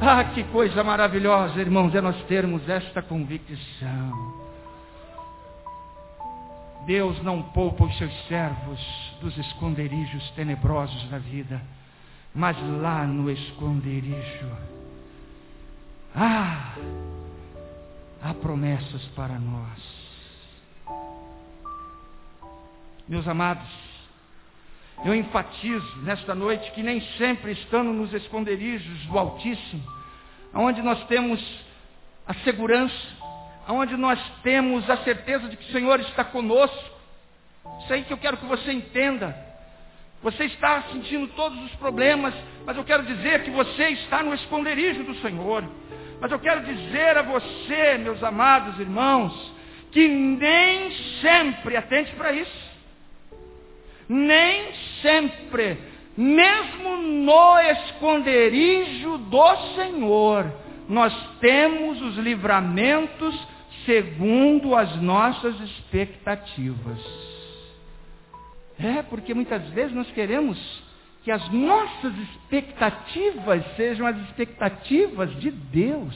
Ah, 0.00 0.24
que 0.24 0.42
coisa 0.44 0.84
maravilhosa, 0.84 1.58
irmãos, 1.60 1.94
é 1.94 2.00
nós 2.00 2.16
termos 2.24 2.68
esta 2.68 3.00
convicção. 3.00 4.34
Deus 6.84 7.22
não 7.22 7.40
poupa 7.40 7.84
os 7.84 7.96
seus 7.96 8.12
servos 8.26 8.80
dos 9.22 9.36
esconderijos 9.38 10.30
tenebrosos 10.32 11.08
da 11.08 11.18
vida, 11.18 11.60
mas 12.34 12.56
lá 12.80 13.06
no 13.06 13.30
esconderijo, 13.30 14.50
ah, 16.14 16.74
há 18.22 18.34
promessas 18.34 19.02
para 19.14 19.38
nós. 19.38 19.94
Meus 23.06 23.28
amados, 23.28 23.68
eu 25.04 25.14
enfatizo 25.14 26.02
nesta 26.02 26.34
noite 26.34 26.70
que 26.72 26.82
nem 26.82 27.00
sempre 27.18 27.52
estamos 27.52 27.94
nos 27.94 28.12
esconderijos 28.12 29.06
do 29.06 29.18
Altíssimo, 29.18 29.82
onde 30.54 30.82
nós 30.82 31.04
temos 31.06 31.40
a 32.26 32.34
segurança, 32.34 32.94
onde 33.68 33.96
nós 33.96 34.18
temos 34.42 34.88
a 34.88 34.96
certeza 34.98 35.48
de 35.48 35.56
que 35.56 35.68
o 35.68 35.72
Senhor 35.72 36.00
está 36.00 36.24
conosco. 36.24 36.94
Isso 37.82 37.92
aí 37.92 38.04
que 38.04 38.12
eu 38.12 38.18
quero 38.18 38.38
que 38.38 38.46
você 38.46 38.72
entenda. 38.72 39.53
Você 40.24 40.44
está 40.46 40.84
sentindo 40.90 41.28
todos 41.36 41.62
os 41.64 41.74
problemas, 41.74 42.32
mas 42.64 42.74
eu 42.78 42.82
quero 42.82 43.02
dizer 43.02 43.42
que 43.42 43.50
você 43.50 43.90
está 43.90 44.22
no 44.22 44.32
esconderijo 44.32 45.04
do 45.04 45.14
Senhor. 45.16 45.62
Mas 46.18 46.32
eu 46.32 46.38
quero 46.38 46.62
dizer 46.62 47.18
a 47.18 47.22
você, 47.22 47.98
meus 47.98 48.24
amados 48.24 48.80
irmãos, 48.80 49.52
que 49.92 50.08
nem 50.08 50.90
sempre, 51.20 51.76
atente 51.76 52.10
para 52.14 52.32
isso, 52.32 52.72
nem 54.08 54.72
sempre, 55.02 55.76
mesmo 56.16 56.96
no 56.96 57.60
esconderijo 57.60 59.18
do 59.18 59.56
Senhor, 59.74 60.50
nós 60.88 61.14
temos 61.38 62.00
os 62.00 62.16
livramentos 62.16 63.38
segundo 63.84 64.74
as 64.74 64.96
nossas 65.02 65.60
expectativas. 65.60 67.33
É, 68.78 69.02
porque 69.02 69.34
muitas 69.34 69.62
vezes 69.70 69.94
nós 69.94 70.10
queremos 70.10 70.58
que 71.22 71.30
as 71.30 71.48
nossas 71.50 72.12
expectativas 72.18 73.64
sejam 73.76 74.06
as 74.06 74.16
expectativas 74.28 75.34
de 75.40 75.50
Deus. 75.50 76.14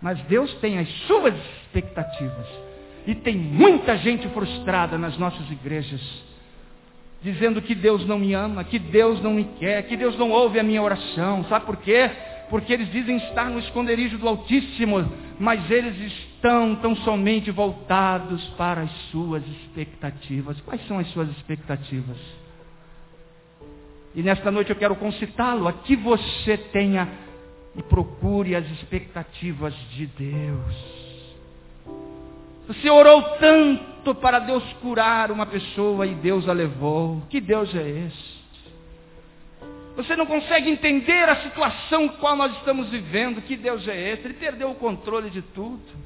Mas 0.00 0.18
Deus 0.22 0.52
tem 0.54 0.78
as 0.78 0.88
suas 1.06 1.34
expectativas. 1.34 2.46
E 3.06 3.14
tem 3.14 3.36
muita 3.36 3.96
gente 3.98 4.28
frustrada 4.30 4.98
nas 4.98 5.16
nossas 5.16 5.48
igrejas, 5.50 6.00
dizendo 7.22 7.62
que 7.62 7.74
Deus 7.74 8.04
não 8.06 8.18
me 8.18 8.32
ama, 8.32 8.64
que 8.64 8.78
Deus 8.78 9.22
não 9.22 9.34
me 9.34 9.44
quer, 9.58 9.82
que 9.86 9.96
Deus 9.96 10.18
não 10.18 10.30
ouve 10.30 10.58
a 10.58 10.62
minha 10.62 10.82
oração. 10.82 11.44
Sabe 11.44 11.66
por 11.66 11.76
quê? 11.76 12.10
Porque 12.48 12.72
eles 12.72 12.90
dizem 12.90 13.16
estar 13.18 13.50
no 13.50 13.58
esconderijo 13.58 14.18
do 14.18 14.26
Altíssimo, 14.26 15.12
mas 15.38 15.70
eles 15.70 15.96
estão 16.12 16.35
tão 16.76 16.96
somente 16.96 17.50
voltados 17.50 18.44
para 18.56 18.82
as 18.82 18.90
suas 19.10 19.46
expectativas. 19.46 20.60
Quais 20.60 20.86
são 20.86 20.98
as 20.98 21.08
suas 21.12 21.28
expectativas? 21.30 22.18
E 24.14 24.22
nesta 24.22 24.50
noite 24.50 24.70
eu 24.70 24.76
quero 24.76 24.96
concitá-lo 24.96 25.68
a 25.68 25.72
que 25.72 25.96
você 25.96 26.56
tenha 26.56 27.08
e 27.76 27.82
procure 27.82 28.54
as 28.54 28.64
expectativas 28.70 29.74
de 29.90 30.06
Deus. 30.06 30.96
Você 32.66 32.88
orou 32.88 33.22
tanto 33.38 34.14
para 34.14 34.38
Deus 34.38 34.64
curar 34.80 35.30
uma 35.30 35.46
pessoa 35.46 36.06
e 36.06 36.14
Deus 36.14 36.48
a 36.48 36.52
levou. 36.52 37.22
Que 37.28 37.40
Deus 37.40 37.74
é 37.74 37.88
esse? 37.88 38.36
Você 39.96 40.14
não 40.14 40.26
consegue 40.26 40.68
entender 40.68 41.28
a 41.28 41.42
situação 41.42 42.08
qual 42.08 42.36
nós 42.36 42.54
estamos 42.56 42.88
vivendo. 42.88 43.42
Que 43.42 43.56
Deus 43.56 43.86
é 43.86 44.12
esse? 44.12 44.24
Ele 44.24 44.34
perdeu 44.34 44.70
o 44.70 44.74
controle 44.74 45.30
de 45.30 45.42
tudo. 45.42 46.05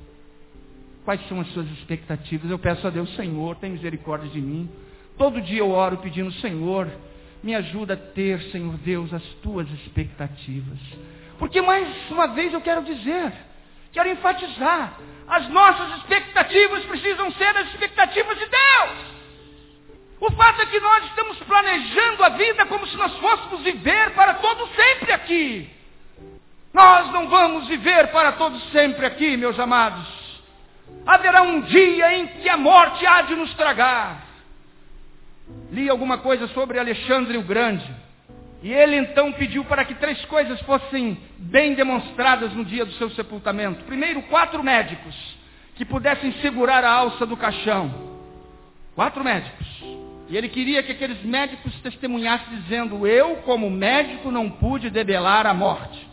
Quais 1.04 1.26
são 1.28 1.40
as 1.40 1.48
suas 1.52 1.66
expectativas? 1.72 2.50
Eu 2.50 2.58
peço 2.58 2.86
a 2.86 2.90
Deus, 2.90 3.14
Senhor, 3.16 3.56
tem 3.56 3.70
misericórdia 3.70 4.28
de 4.28 4.40
mim. 4.40 4.70
Todo 5.16 5.40
dia 5.40 5.60
eu 5.60 5.70
oro 5.70 5.98
pedindo, 5.98 6.32
Senhor, 6.34 6.88
me 7.42 7.54
ajuda 7.54 7.94
a 7.94 7.96
ter, 7.96 8.40
Senhor 8.50 8.76
Deus, 8.78 9.12
as 9.12 9.22
tuas 9.42 9.68
expectativas. 9.70 10.78
Porque 11.38 11.60
mais 11.62 11.88
uma 12.10 12.28
vez 12.28 12.52
eu 12.52 12.60
quero 12.60 12.82
dizer, 12.82 13.32
quero 13.92 14.10
enfatizar, 14.10 14.98
as 15.26 15.48
nossas 15.48 15.98
expectativas 15.98 16.84
precisam 16.84 17.30
ser 17.32 17.56
as 17.56 17.68
expectativas 17.68 18.38
de 18.38 18.46
Deus. 18.46 19.20
O 20.20 20.30
fato 20.32 20.60
é 20.60 20.66
que 20.66 20.78
nós 20.80 21.04
estamos 21.06 21.38
planejando 21.38 22.24
a 22.24 22.28
vida 22.30 22.66
como 22.66 22.86
se 22.86 22.96
nós 22.96 23.16
fôssemos 23.16 23.62
viver 23.62 24.10
para 24.10 24.34
todo 24.34 24.68
sempre 24.74 25.12
aqui. 25.12 25.70
Nós 26.74 27.10
não 27.10 27.28
vamos 27.28 27.66
viver 27.68 28.08
para 28.08 28.32
todo 28.32 28.58
sempre 28.70 29.06
aqui, 29.06 29.36
meus 29.36 29.58
amados. 29.58 30.19
Haverá 31.06 31.42
um 31.42 31.62
dia 31.62 32.18
em 32.18 32.26
que 32.26 32.48
a 32.48 32.56
morte 32.56 33.04
há 33.06 33.22
de 33.22 33.34
nos 33.34 33.52
tragar. 33.54 34.26
Li 35.70 35.88
alguma 35.88 36.18
coisa 36.18 36.46
sobre 36.48 36.78
Alexandre 36.78 37.36
o 37.38 37.42
Grande. 37.42 37.84
E 38.62 38.72
ele 38.72 38.96
então 38.96 39.32
pediu 39.32 39.64
para 39.64 39.84
que 39.84 39.94
três 39.94 40.22
coisas 40.26 40.60
fossem 40.62 41.18
bem 41.38 41.74
demonstradas 41.74 42.52
no 42.52 42.64
dia 42.64 42.84
do 42.84 42.92
seu 42.92 43.10
sepultamento. 43.10 43.84
Primeiro, 43.84 44.20
quatro 44.22 44.62
médicos 44.62 45.16
que 45.76 45.84
pudessem 45.84 46.32
segurar 46.42 46.84
a 46.84 46.92
alça 46.92 47.24
do 47.24 47.36
caixão. 47.36 47.90
Quatro 48.94 49.24
médicos. 49.24 49.66
E 50.28 50.36
ele 50.36 50.48
queria 50.48 50.82
que 50.82 50.92
aqueles 50.92 51.22
médicos 51.22 51.74
testemunhassem 51.80 52.58
dizendo: 52.58 53.06
Eu, 53.06 53.36
como 53.36 53.70
médico, 53.70 54.30
não 54.30 54.50
pude 54.50 54.90
debelar 54.90 55.46
a 55.46 55.54
morte. 55.54 56.09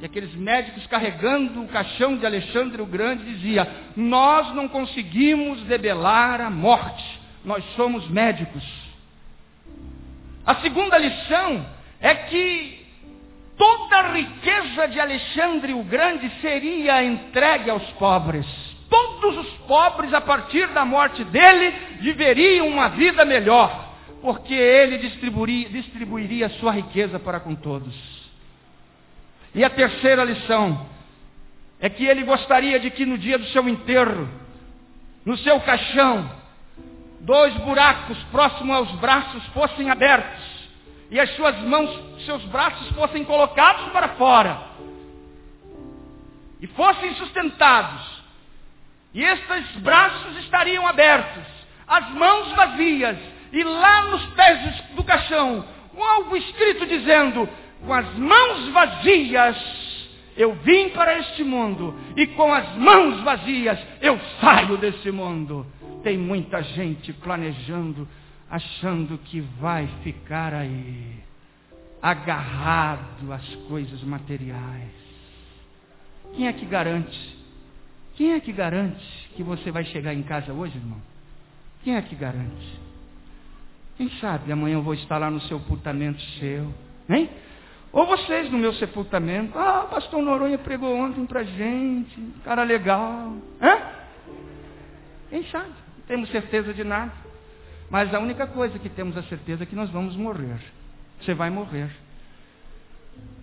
E 0.00 0.04
aqueles 0.04 0.34
médicos 0.34 0.86
carregando 0.86 1.62
o 1.62 1.68
caixão 1.68 2.16
de 2.16 2.26
Alexandre 2.26 2.82
o 2.82 2.86
Grande 2.86 3.24
dizia: 3.24 3.66
Nós 3.96 4.54
não 4.54 4.68
conseguimos 4.68 5.62
debelar 5.62 6.40
a 6.40 6.50
morte. 6.50 7.20
Nós 7.44 7.64
somos 7.76 8.08
médicos. 8.08 8.64
A 10.46 10.56
segunda 10.56 10.98
lição 10.98 11.64
é 12.00 12.14
que 12.14 12.86
toda 13.56 13.96
a 13.96 14.12
riqueza 14.12 14.88
de 14.88 15.00
Alexandre 15.00 15.72
o 15.72 15.82
Grande 15.84 16.30
seria 16.40 17.02
entregue 17.04 17.70
aos 17.70 17.84
pobres. 17.92 18.46
Todos 18.90 19.38
os 19.38 19.52
pobres, 19.66 20.12
a 20.12 20.20
partir 20.20 20.68
da 20.68 20.84
morte 20.84 21.24
dele, 21.24 21.74
viveriam 22.00 22.68
uma 22.68 22.88
vida 22.88 23.24
melhor, 23.24 23.94
porque 24.20 24.54
ele 24.54 24.98
distribuiria, 24.98 25.68
distribuiria 25.68 26.48
sua 26.50 26.72
riqueza 26.72 27.18
para 27.18 27.40
com 27.40 27.54
todos. 27.54 28.23
E 29.54 29.64
a 29.64 29.70
terceira 29.70 30.24
lição 30.24 30.86
é 31.80 31.88
que 31.88 32.04
ele 32.04 32.24
gostaria 32.24 32.80
de 32.80 32.90
que 32.90 33.06
no 33.06 33.16
dia 33.16 33.38
do 33.38 33.46
seu 33.46 33.68
enterro, 33.68 34.28
no 35.24 35.36
seu 35.38 35.60
caixão, 35.60 36.30
dois 37.20 37.54
buracos 37.54 38.18
próximos 38.24 38.76
aos 38.76 38.90
braços 38.92 39.44
fossem 39.48 39.90
abertos 39.90 40.54
e 41.10 41.20
as 41.20 41.30
suas 41.36 41.56
mãos, 41.60 42.24
seus 42.24 42.42
braços 42.46 42.88
fossem 42.96 43.24
colocados 43.24 43.92
para 43.92 44.08
fora 44.10 44.58
e 46.60 46.66
fossem 46.68 47.14
sustentados. 47.14 48.24
E 49.12 49.22
estes 49.22 49.76
braços 49.76 50.36
estariam 50.38 50.86
abertos, 50.86 51.44
as 51.86 52.10
mãos 52.10 52.50
vazias, 52.52 53.16
e 53.52 53.62
lá 53.62 54.02
nos 54.06 54.24
pés 54.30 54.80
do 54.96 55.04
caixão, 55.04 55.64
algo 55.96 56.36
escrito 56.36 56.86
dizendo: 56.86 57.48
com 57.84 57.92
as 57.92 58.14
mãos 58.16 58.68
vazias 58.70 59.56
eu 60.36 60.52
vim 60.56 60.88
para 60.88 61.18
este 61.18 61.44
mundo, 61.44 61.94
e 62.16 62.26
com 62.26 62.52
as 62.52 62.76
mãos 62.76 63.22
vazias 63.22 63.78
eu 64.00 64.18
saio 64.40 64.76
desse 64.76 65.10
mundo. 65.10 65.64
Tem 66.02 66.18
muita 66.18 66.62
gente 66.62 67.12
planejando, 67.12 68.08
achando 68.50 69.16
que 69.18 69.40
vai 69.40 69.88
ficar 70.02 70.52
aí, 70.52 71.22
agarrado 72.02 73.32
às 73.32 73.46
coisas 73.68 74.02
materiais. 74.02 74.90
Quem 76.34 76.48
é 76.48 76.52
que 76.52 76.66
garante? 76.66 77.36
Quem 78.16 78.32
é 78.32 78.40
que 78.40 78.52
garante 78.52 79.04
que 79.36 79.42
você 79.42 79.70
vai 79.70 79.84
chegar 79.84 80.14
em 80.14 80.22
casa 80.22 80.52
hoje, 80.52 80.76
irmão? 80.76 81.00
Quem 81.84 81.96
é 81.96 82.02
que 82.02 82.14
garante? 82.14 82.80
Quem 83.96 84.10
sabe 84.20 84.50
amanhã 84.50 84.74
eu 84.74 84.82
vou 84.82 84.94
estar 84.94 85.18
lá 85.18 85.30
no 85.30 85.40
sepultamento 85.42 86.20
seu, 86.40 86.74
hein? 87.08 87.30
Ou 87.94 88.06
vocês 88.06 88.50
no 88.50 88.58
meu 88.58 88.74
sepultamento. 88.74 89.56
Ah, 89.56 89.86
pastor 89.88 90.20
Noronha 90.20 90.58
pregou 90.58 90.94
ontem 90.96 91.24
pra 91.24 91.44
gente, 91.44 92.20
cara 92.44 92.64
legal. 92.64 93.36
Hã? 93.62 93.78
Quem 95.30 95.44
sabe? 95.44 95.84
temos 96.06 96.28
certeza 96.30 96.74
de 96.74 96.84
nada. 96.84 97.12
Mas 97.88 98.12
a 98.12 98.18
única 98.18 98.46
coisa 98.48 98.78
que 98.78 98.88
temos 98.88 99.16
a 99.16 99.22
certeza 99.22 99.62
é 99.62 99.66
que 99.66 99.76
nós 99.76 99.90
vamos 99.90 100.16
morrer. 100.16 100.58
Você 101.20 101.34
vai 101.34 101.50
morrer. 101.50 101.88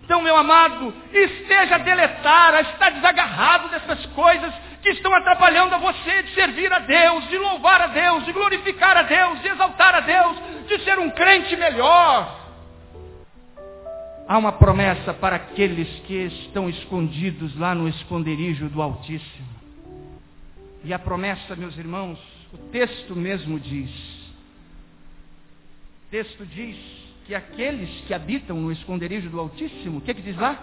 Então, 0.04 0.20
meu 0.20 0.36
amado, 0.36 0.92
esteja 1.12 1.76
a 1.76 1.78
deletar, 1.78 2.54
a 2.54 2.60
estar 2.60 2.90
desagarrado 2.90 3.68
dessas 3.70 4.04
coisas 4.06 4.52
que 4.82 4.90
estão 4.90 5.14
atrapalhando 5.14 5.74
a 5.74 5.78
você 5.78 6.24
de 6.24 6.34
servir 6.34 6.70
a 6.70 6.80
Deus, 6.80 7.26
de 7.28 7.38
louvar 7.38 7.80
a 7.80 7.86
Deus, 7.86 8.24
de 8.26 8.32
glorificar 8.32 8.98
a 8.98 9.02
Deus, 9.02 9.40
de 9.40 9.48
exaltar 9.48 9.94
a 9.94 10.00
Deus, 10.00 10.36
de 10.68 10.78
ser 10.84 10.98
um 10.98 11.08
crente 11.08 11.56
melhor. 11.56 12.41
Há 14.28 14.38
uma 14.38 14.52
promessa 14.52 15.12
para 15.12 15.36
aqueles 15.36 15.88
que 16.06 16.14
estão 16.14 16.68
escondidos 16.68 17.56
lá 17.58 17.74
no 17.74 17.88
esconderijo 17.88 18.68
do 18.68 18.80
Altíssimo. 18.80 19.48
E 20.84 20.92
a 20.92 20.98
promessa, 20.98 21.56
meus 21.56 21.76
irmãos, 21.76 22.18
o 22.52 22.58
texto 22.70 23.14
mesmo 23.16 23.58
diz. 23.58 23.90
O 26.06 26.10
texto 26.10 26.46
diz 26.46 26.76
que 27.26 27.34
aqueles 27.34 27.88
que 28.06 28.14
habitam 28.14 28.56
no 28.56 28.72
esconderijo 28.72 29.28
do 29.28 29.40
Altíssimo, 29.40 29.98
o 29.98 30.00
que, 30.00 30.14
que 30.14 30.22
diz 30.22 30.36
lá? 30.36 30.58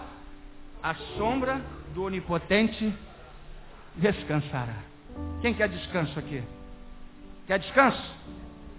A 0.82 0.94
sombra 1.16 1.60
do 1.94 2.04
Onipotente 2.04 2.92
descansará. 3.96 4.76
Quem 5.42 5.52
quer 5.54 5.68
descanso 5.68 6.18
aqui? 6.18 6.42
Quer 7.46 7.58
descanso? 7.58 8.14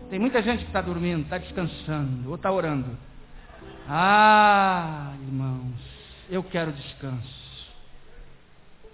Tem 0.10 0.20
muita 0.20 0.42
gente 0.42 0.60
que 0.60 0.68
está 0.68 0.82
dormindo, 0.82 1.24
está 1.24 1.38
descansando, 1.38 2.30
ou 2.30 2.36
está 2.36 2.52
orando. 2.52 2.98
Ah, 3.94 5.12
irmãos, 5.22 5.76
eu 6.30 6.42
quero 6.42 6.72
descanso. 6.72 7.68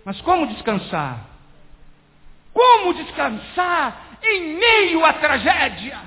Mas 0.04 0.20
como 0.22 0.48
descansar? 0.48 1.24
Como 2.52 2.96
descansar 2.96 4.18
em 4.24 4.56
meio 4.56 5.06
à 5.06 5.14
tragédia? 5.14 6.00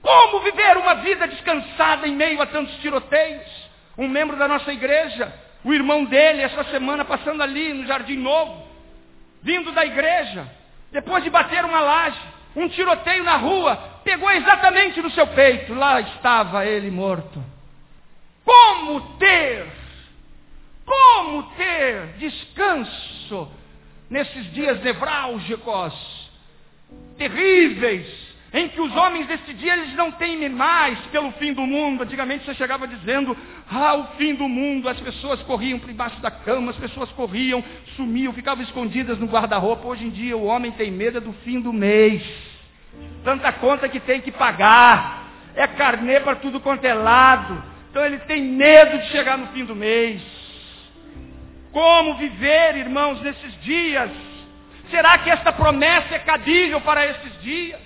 Como 0.00 0.44
viver 0.44 0.76
uma 0.76 0.94
vida 0.94 1.26
descansada 1.26 2.06
em 2.06 2.14
meio 2.14 2.40
a 2.40 2.46
tantos 2.46 2.76
tiroteios? 2.76 3.68
Um 3.98 4.06
membro 4.06 4.36
da 4.36 4.46
nossa 4.46 4.72
igreja, 4.72 5.34
o 5.64 5.74
irmão 5.74 6.04
dele, 6.04 6.42
essa 6.42 6.62
semana 6.70 7.04
passando 7.04 7.42
ali 7.42 7.72
no 7.72 7.84
Jardim 7.84 8.18
Novo, 8.18 8.64
vindo 9.42 9.72
da 9.72 9.84
igreja, 9.84 10.48
depois 10.92 11.24
de 11.24 11.30
bater 11.30 11.64
uma 11.64 11.80
laje, 11.80 12.20
um 12.54 12.68
tiroteio 12.68 13.24
na 13.24 13.38
rua, 13.38 13.74
pegou 14.04 14.30
exatamente 14.30 15.02
no 15.02 15.10
seu 15.10 15.26
peito, 15.26 15.74
lá 15.74 16.00
estava 16.00 16.64
ele 16.64 16.92
morto. 16.92 17.53
Como 18.44 19.00
ter 19.18 19.84
como 20.84 21.42
ter 21.56 22.16
descanso 22.18 23.48
nesses 24.10 24.52
dias 24.52 24.82
nevrálgicos, 24.82 26.30
terríveis, 27.16 28.06
em 28.52 28.68
que 28.68 28.80
os 28.80 28.94
homens 28.94 29.26
desse 29.26 29.52
dia 29.54 29.72
eles 29.72 29.94
não 29.94 30.12
temem 30.12 30.48
mais 30.48 30.98
pelo 31.06 31.32
fim 31.32 31.52
do 31.52 31.62
mundo. 31.62 32.02
Antigamente 32.02 32.44
você 32.44 32.54
chegava 32.54 32.86
dizendo, 32.86 33.36
ah, 33.68 33.96
o 33.96 34.04
fim 34.16 34.34
do 34.34 34.48
mundo, 34.48 34.88
as 34.88 35.00
pessoas 35.00 35.42
corriam 35.42 35.78
por 35.78 35.90
embaixo 35.90 36.20
da 36.20 36.30
cama, 36.30 36.70
as 36.70 36.76
pessoas 36.76 37.10
corriam, 37.12 37.64
sumiam, 37.96 38.32
ficavam 38.32 38.62
escondidas 38.62 39.18
no 39.18 39.26
guarda-roupa. 39.26 39.88
Hoje 39.88 40.04
em 40.04 40.10
dia 40.10 40.36
o 40.36 40.44
homem 40.44 40.70
tem 40.70 40.90
medo 40.90 41.20
do 41.20 41.32
fim 41.44 41.60
do 41.60 41.72
mês. 41.72 42.22
Tanta 43.24 43.50
conta 43.52 43.88
que 43.88 43.98
tem 43.98 44.20
que 44.20 44.30
pagar. 44.30 45.24
É 45.56 45.66
carnê 45.66 46.20
para 46.20 46.36
tudo 46.36 46.60
quanto 46.60 46.84
é 46.84 46.94
lado. 46.94 47.73
Então 47.94 48.04
ele 48.04 48.18
tem 48.26 48.42
medo 48.42 48.98
de 48.98 49.06
chegar 49.10 49.38
no 49.38 49.46
fim 49.52 49.64
do 49.64 49.76
mês. 49.76 50.20
Como 51.70 52.16
viver, 52.16 52.76
irmãos, 52.76 53.22
nesses 53.22 53.62
dias? 53.62 54.10
Será 54.90 55.16
que 55.18 55.30
esta 55.30 55.52
promessa 55.52 56.12
é 56.12 56.18
cabível 56.18 56.80
para 56.80 57.06
esses 57.06 57.40
dias? 57.40 57.80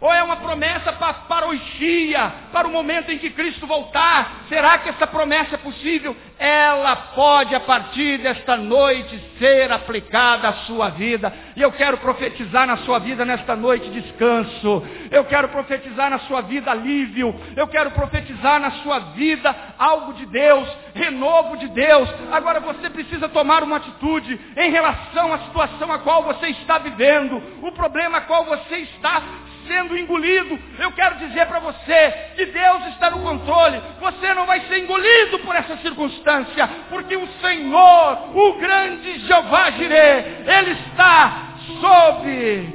Ou 0.00 0.12
é 0.12 0.22
uma 0.22 0.36
promessa 0.36 0.92
para, 0.92 1.12
para 1.14 1.48
o 1.48 1.56
dia, 1.56 2.32
para 2.52 2.68
o 2.68 2.70
momento 2.70 3.10
em 3.10 3.18
que 3.18 3.30
Cristo 3.30 3.66
voltar? 3.66 4.44
Será 4.48 4.78
que 4.78 4.88
essa 4.88 5.08
promessa 5.08 5.56
é 5.56 5.58
possível? 5.58 6.16
Ela 6.38 6.94
pode, 6.94 7.52
a 7.52 7.58
partir 7.58 8.18
desta 8.18 8.56
noite, 8.56 9.20
ser 9.40 9.72
aplicada 9.72 10.50
à 10.50 10.52
sua 10.66 10.90
vida. 10.90 11.32
E 11.56 11.62
eu 11.62 11.72
quero 11.72 11.98
profetizar 11.98 12.64
na 12.64 12.76
sua 12.78 13.00
vida 13.00 13.24
nesta 13.24 13.56
noite 13.56 13.90
descanso. 13.90 14.86
Eu 15.10 15.24
quero 15.24 15.48
profetizar 15.48 16.10
na 16.10 16.20
sua 16.20 16.42
vida 16.42 16.70
alívio. 16.70 17.34
Eu 17.56 17.66
quero 17.66 17.90
profetizar 17.90 18.60
na 18.60 18.70
sua 18.82 19.00
vida 19.00 19.52
algo 19.76 20.12
de 20.12 20.26
Deus, 20.26 20.68
renovo 20.94 21.56
de 21.56 21.66
Deus. 21.70 22.08
Agora 22.30 22.60
você 22.60 22.88
precisa 22.88 23.28
tomar 23.28 23.64
uma 23.64 23.78
atitude 23.78 24.38
em 24.56 24.70
relação 24.70 25.32
à 25.32 25.38
situação 25.38 25.90
a 25.90 25.98
qual 25.98 26.22
você 26.22 26.50
está 26.50 26.78
vivendo, 26.78 27.42
o 27.62 27.72
problema 27.72 28.18
a 28.18 28.22
qual 28.22 28.44
você 28.44 28.76
está 28.76 29.22
sendo 29.68 29.96
engolido. 29.96 30.58
Eu 30.78 30.90
quero 30.92 31.16
dizer 31.18 31.46
para 31.46 31.60
você 31.60 32.10
que 32.34 32.46
Deus 32.46 32.86
está 32.88 33.10
no 33.10 33.20
controle. 33.20 33.80
Você 34.00 34.34
não 34.34 34.46
vai 34.46 34.60
ser 34.62 34.78
engolido 34.78 35.38
por 35.40 35.54
essa 35.54 35.76
circunstância, 35.76 36.68
porque 36.90 37.14
o 37.14 37.28
Senhor, 37.40 38.36
o 38.36 38.54
grande 38.54 39.20
Jeová 39.20 39.70
Jireh, 39.70 40.44
Ele 40.44 40.72
está 40.72 41.54
sobre, 41.80 42.74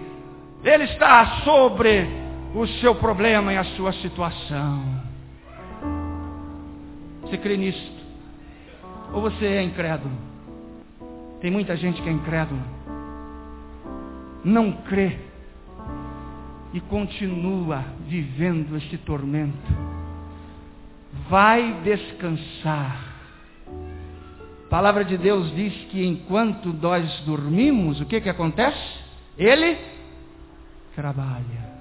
Ele 0.63 0.83
está 0.85 1.25
sobre 1.43 2.07
o 2.55 2.65
seu 2.79 2.95
problema 2.95 3.51
e 3.51 3.57
a 3.57 3.63
sua 3.75 3.91
situação. 3.93 5.03
Você 7.23 7.37
crê 7.37 7.57
nisso? 7.57 7.91
Ou 9.11 9.21
você 9.21 9.45
é 9.45 9.61
incrédulo? 9.63 10.15
Tem 11.41 11.51
muita 11.51 11.75
gente 11.75 12.01
que 12.01 12.07
é 12.07 12.11
incrédula. 12.11 12.61
Não 14.45 14.71
crê 14.71 15.17
e 16.73 16.81
continua 16.81 17.85
vivendo 18.07 18.75
esse 18.75 18.97
tormento. 18.97 19.71
Vai 21.29 21.81
descansar. 21.83 23.13
A 24.65 24.69
palavra 24.69 25.05
de 25.05 25.15
Deus 25.17 25.53
diz 25.55 25.73
que 25.91 26.03
enquanto 26.03 26.73
nós 26.73 27.19
dormimos, 27.21 28.01
o 28.01 28.05
que, 28.05 28.19
que 28.19 28.29
acontece? 28.29 28.99
Ele 29.37 29.77
trabalha. 30.95 31.73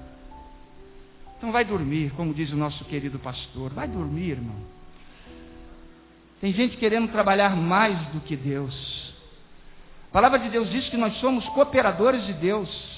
Então 1.39 1.51
vai 1.51 1.65
dormir, 1.65 2.13
como 2.13 2.35
diz 2.35 2.53
o 2.53 2.57
nosso 2.57 2.85
querido 2.85 3.19
pastor. 3.19 3.73
Vai 3.73 3.89
dormir, 3.89 4.33
irmão. 4.33 4.57
Tem 6.41 6.53
gente 6.53 6.77
querendo 6.77 7.11
trabalhar 7.11 7.57
mais 7.57 7.99
do 8.09 8.21
que 8.21 8.37
Deus. 8.37 9.15
A 10.11 10.13
palavra 10.13 10.39
de 10.39 10.51
Deus 10.51 10.71
diz 10.71 10.89
que 10.91 10.97
nós 10.97 11.15
somos 11.19 11.45
cooperadores 11.49 12.27
de 12.27 12.35
Deus. 12.35 12.92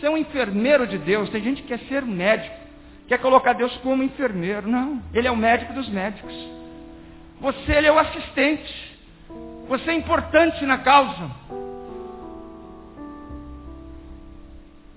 Ser 0.00 0.08
um 0.08 0.16
enfermeiro 0.16 0.86
de 0.86 0.98
Deus. 0.98 1.30
Tem 1.30 1.42
gente 1.42 1.62
que 1.62 1.68
quer 1.68 1.80
ser 1.88 2.02
médico, 2.02 2.54
quer 3.08 3.18
colocar 3.18 3.54
Deus 3.54 3.74
como 3.78 4.02
enfermeiro. 4.02 4.68
Não, 4.68 5.02
ele 5.12 5.28
é 5.28 5.30
o 5.30 5.36
médico 5.36 5.72
dos 5.72 5.88
médicos. 5.88 6.34
Você 7.40 7.72
ele 7.72 7.86
é 7.86 7.92
o 7.92 7.98
assistente. 7.98 8.96
Você 9.68 9.90
é 9.90 9.94
importante 9.94 10.64
na 10.64 10.78
causa. 10.78 11.30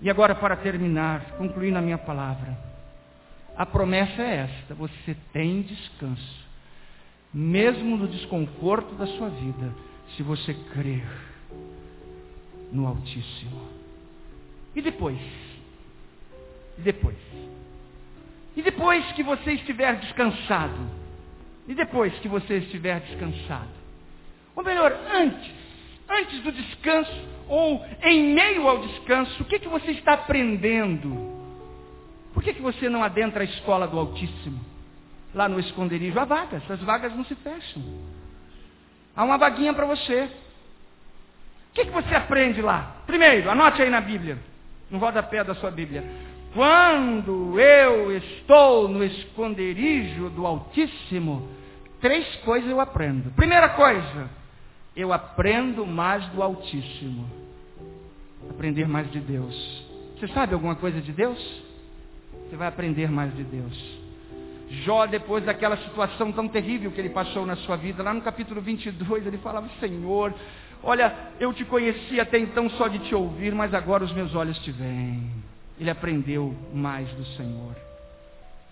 E 0.02 0.10
agora, 0.10 0.34
para 0.34 0.56
terminar, 0.56 1.22
concluindo 1.38 1.78
a 1.78 1.82
minha 1.82 1.98
palavra, 1.98 2.58
a 3.58 3.66
promessa 3.66 4.22
é 4.22 4.50
esta: 4.50 4.74
você 4.74 5.16
tem 5.34 5.62
descanso, 5.62 6.48
mesmo 7.34 7.98
no 7.98 8.08
desconforto 8.08 8.96
da 8.96 9.08
sua 9.08 9.30
vida, 9.30 9.74
se 10.16 10.24
você 10.24 10.54
crer 10.74 11.06
no 12.72 12.88
Altíssimo. 12.88 13.79
E 14.76 14.82
depois? 14.82 15.20
E 16.78 16.82
depois? 16.82 17.18
E 18.56 18.62
depois 18.62 19.06
que 19.14 19.24
você 19.24 19.54
estiver 19.54 19.96
descansado? 19.98 20.90
E 21.68 21.74
depois 21.74 22.14
que 22.20 22.28
você 22.28 22.58
estiver 22.58 23.00
descansado? 23.02 23.70
Ou 24.56 24.64
melhor, 24.64 24.92
antes, 25.12 25.52
antes 26.10 26.42
do 26.42 26.52
descanso, 26.52 27.12
ou 27.48 27.86
em 28.04 28.34
meio 28.34 28.68
ao 28.68 28.80
descanso, 28.80 29.42
o 29.42 29.46
que, 29.46 29.60
que 29.60 29.68
você 29.68 29.92
está 29.92 30.14
aprendendo? 30.14 31.40
Por 32.34 32.44
que, 32.44 32.54
que 32.54 32.62
você 32.62 32.90
não 32.90 33.04
adentra 33.04 33.42
a 33.42 33.46
escola 33.46 33.88
do 33.88 33.98
Altíssimo? 33.98 34.60
Lá 35.34 35.48
no 35.48 35.60
esconderijo 35.60 36.20
há 36.20 36.26
vagas, 36.26 36.70
as 36.70 36.82
vagas 36.82 37.16
não 37.16 37.24
se 37.26 37.36
fecham. 37.36 37.84
Há 39.16 39.24
uma 39.24 39.38
vaguinha 39.38 39.74
para 39.74 39.86
você. 39.86 40.24
O 41.70 41.74
que, 41.74 41.86
que 41.86 41.92
você 41.92 42.16
aprende 42.16 42.62
lá? 42.62 42.98
Primeiro, 43.06 43.50
anote 43.50 43.82
aí 43.82 43.90
na 43.90 44.02
Bíblia 44.02 44.38
no 44.90 44.98
rodapé 44.98 45.44
da 45.44 45.56
sua 45.56 45.72
Bíblia. 45.72 46.04
Quando 46.54 47.60
eu 47.60 48.16
estou 48.18 48.88
no 48.88 49.04
esconderijo 49.04 50.30
do 50.32 50.48
Altíssimo, 50.48 51.48
três 52.02 52.36
coisas 52.38 52.70
eu 52.70 52.82
aprendo. 52.82 53.32
Primeira 53.32 53.70
coisa, 53.70 54.30
eu 54.96 55.14
aprendo 55.14 55.86
mais 55.86 56.26
do 56.28 56.42
Altíssimo. 56.42 57.30
Aprender 58.50 58.88
mais 58.88 59.12
de 59.12 59.20
Deus. 59.20 59.86
Você 60.18 60.28
sabe 60.30 60.54
alguma 60.54 60.76
coisa 60.76 61.00
de 61.00 61.12
Deus? 61.12 61.40
Você 62.50 62.56
vai 62.56 62.68
aprender 62.68 63.12
mais 63.12 63.34
de 63.36 63.44
Deus. 63.44 64.00
Jó, 64.84 65.06
depois 65.06 65.44
daquela 65.44 65.78
situação 65.78 66.32
tão 66.32 66.48
terrível 66.48 66.92
que 66.92 67.00
ele 67.00 67.10
passou 67.10 67.46
na 67.46 67.56
sua 67.58 67.76
vida, 67.76 68.04
lá 68.04 68.14
no 68.14 68.22
capítulo 68.22 68.62
22, 68.62 69.26
ele 69.26 69.38
falava: 69.40 69.68
Senhor, 69.80 70.34
Olha, 70.84 71.14
eu 71.40 71.54
te 71.54 71.66
conheci 71.66 72.20
até 72.20 72.38
então 72.38 72.70
só 72.72 72.88
de 72.88 73.00
te 73.00 73.14
ouvir, 73.14 73.54
mas 73.54 73.74
agora 73.74 74.04
os 74.04 74.14
meus 74.14 74.34
olhos 74.34 74.58
te 74.60 74.72
veem. 74.72 75.30
Ele 75.80 75.90
aprendeu 75.90 76.56
mais 76.74 77.10
do 77.10 77.26
Senhor. 77.38 77.76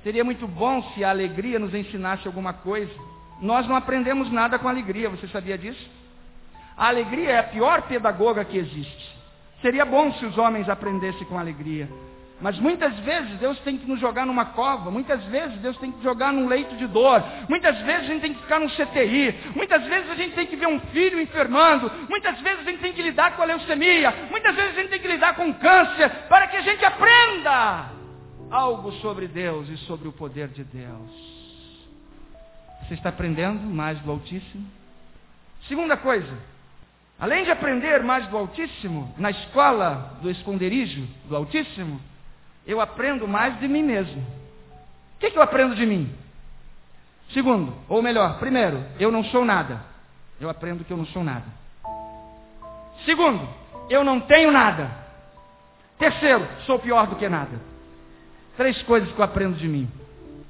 Seria 0.04 0.24
muito 0.24 0.48
bom 0.48 0.82
se 0.94 1.04
a 1.04 1.10
alegria 1.10 1.60
nos 1.60 1.74
ensinasse 1.74 2.28
alguma 2.28 2.54
coisa. 2.54 2.94
Nós 3.42 3.68
não 3.68 3.76
aprendemos 3.76 4.32
nada 4.32 4.58
com 4.58 4.68
alegria, 4.68 5.10
você 5.10 5.28
sabia 5.28 5.58
disso? 5.58 5.90
A 6.78 6.88
alegria 6.88 7.32
é 7.32 7.40
a 7.40 7.44
pior 7.44 7.84
pedagoga 7.84 8.46
que 8.46 8.58
existe. 8.58 9.18
Seria 9.62 9.84
bom 9.84 10.14
se 10.14 10.26
os 10.26 10.38
homens 10.38 10.70
aprendessem 10.70 11.26
com 11.28 11.38
alegria. 11.38 11.90
Mas 12.40 12.60
muitas 12.60 12.96
vezes 13.00 13.40
Deus 13.40 13.60
tem 13.62 13.78
que 13.78 13.88
nos 13.88 14.00
jogar 14.00 14.26
numa 14.26 14.46
cova, 14.46 14.92
muitas 14.92 15.24
vezes 15.26 15.58
Deus 15.58 15.76
tem 15.78 15.92
que 15.92 16.04
jogar 16.04 16.32
num 16.32 16.48
leito 16.48 16.76
de 16.76 16.86
dor, 16.86 17.24
muitas 17.50 17.76
vezes 17.82 18.04
a 18.04 18.14
gente 18.14 18.22
tem 18.22 18.34
que 18.34 18.42
ficar 18.42 18.60
num 18.60 18.70
CTI, 18.70 19.54
muitas 19.56 19.84
vezes 19.86 20.12
a 20.12 20.16
gente 20.16 20.36
tem 20.36 20.46
que 20.46 20.56
ver 20.56 20.68
um 20.68 20.80
filho 20.80 21.20
enfermando, 21.20 21.92
muitas 22.08 22.40
vezes 22.42 22.60
a 22.60 22.70
gente 22.70 22.80
tem 22.80 22.94
que 22.94 23.02
lidar 23.02 23.36
com 23.36 23.42
a 23.42 23.46
leucemia, 23.46 24.14
muitas 24.30 24.56
vezes 24.56 24.78
a 24.78 24.82
gente 24.82 24.90
tem 24.90 25.00
que 25.00 25.08
lidar 25.08 25.36
com 25.36 25.52
câncer, 25.56 26.10
para 26.30 26.48
que 26.48 26.58
a 26.58 26.62
gente 26.62 26.86
aprenda 26.86 27.90
algo 28.52 28.92
sobre 28.94 29.28
Deus 29.28 29.68
e 29.70 29.78
sobre 29.78 30.08
o 30.08 30.12
poder 30.12 30.50
de 30.50 30.64
Deus. 30.64 31.38
Você 32.84 32.94
está 32.94 33.10
aprendendo 33.10 33.62
mais 33.62 34.00
do 34.02 34.12
Altíssimo? 34.12 34.66
Segunda 35.68 35.98
coisa, 35.98 36.38
além 37.20 37.44
de 37.44 37.50
aprender 37.50 38.04
mais 38.04 38.28
do 38.28 38.38
Altíssimo, 38.38 39.12
na 39.18 39.32
escola 39.32 40.20
do 40.22 40.30
esconderijo 40.30 41.08
do 41.28 41.36
Altíssimo, 41.36 42.00
eu 42.68 42.82
aprendo 42.82 43.28
mais 43.28 43.58
de 43.60 43.68
mim 43.68 43.82
mesmo. 43.82 44.22
O 45.16 45.20
que, 45.20 45.32
que 45.32 45.38
eu 45.38 45.42
aprendo 45.42 45.74
de 45.74 45.86
mim? 45.86 46.14
Segundo, 47.34 47.74
ou 47.88 48.02
melhor, 48.02 48.38
primeiro, 48.40 48.84
eu 49.00 49.12
não 49.12 49.24
sou 49.26 49.46
nada. 49.46 49.82
Eu 50.40 50.50
aprendo 50.50 50.84
que 50.84 50.92
eu 50.92 50.98
não 50.98 51.06
sou 51.08 51.24
nada. 51.24 51.46
Segundo, 53.06 53.48
eu 53.90 54.04
não 54.04 54.20
tenho 54.20 54.52
nada. 54.52 54.92
Terceiro, 55.98 56.48
sou 56.66 56.78
pior 56.78 57.08
do 57.08 57.16
que 57.16 57.28
nada. 57.28 57.60
Três 58.56 58.82
coisas 58.84 59.12
que 59.12 59.20
eu 59.20 59.26
aprendo 59.26 59.58
de 59.58 59.68
mim. 59.68 59.90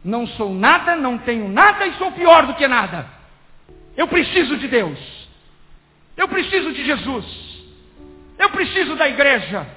Não 0.04 0.26
sou 0.28 0.54
nada, 0.54 0.96
não 0.96 1.18
tenho 1.20 1.48
nada 1.48 1.86
e 1.86 1.94
sou 1.94 2.12
pior 2.12 2.48
do 2.48 2.56
que 2.56 2.68
nada. 2.68 3.08
Eu 3.96 4.08
preciso 4.08 4.58
de 4.58 4.68
Deus. 4.68 5.00
Eu 6.16 6.28
preciso 6.28 6.74
de 6.74 6.84
Jesus. 6.84 7.26
Eu 8.38 8.50
preciso 8.50 8.96
da 8.96 9.08
igreja. 9.08 9.77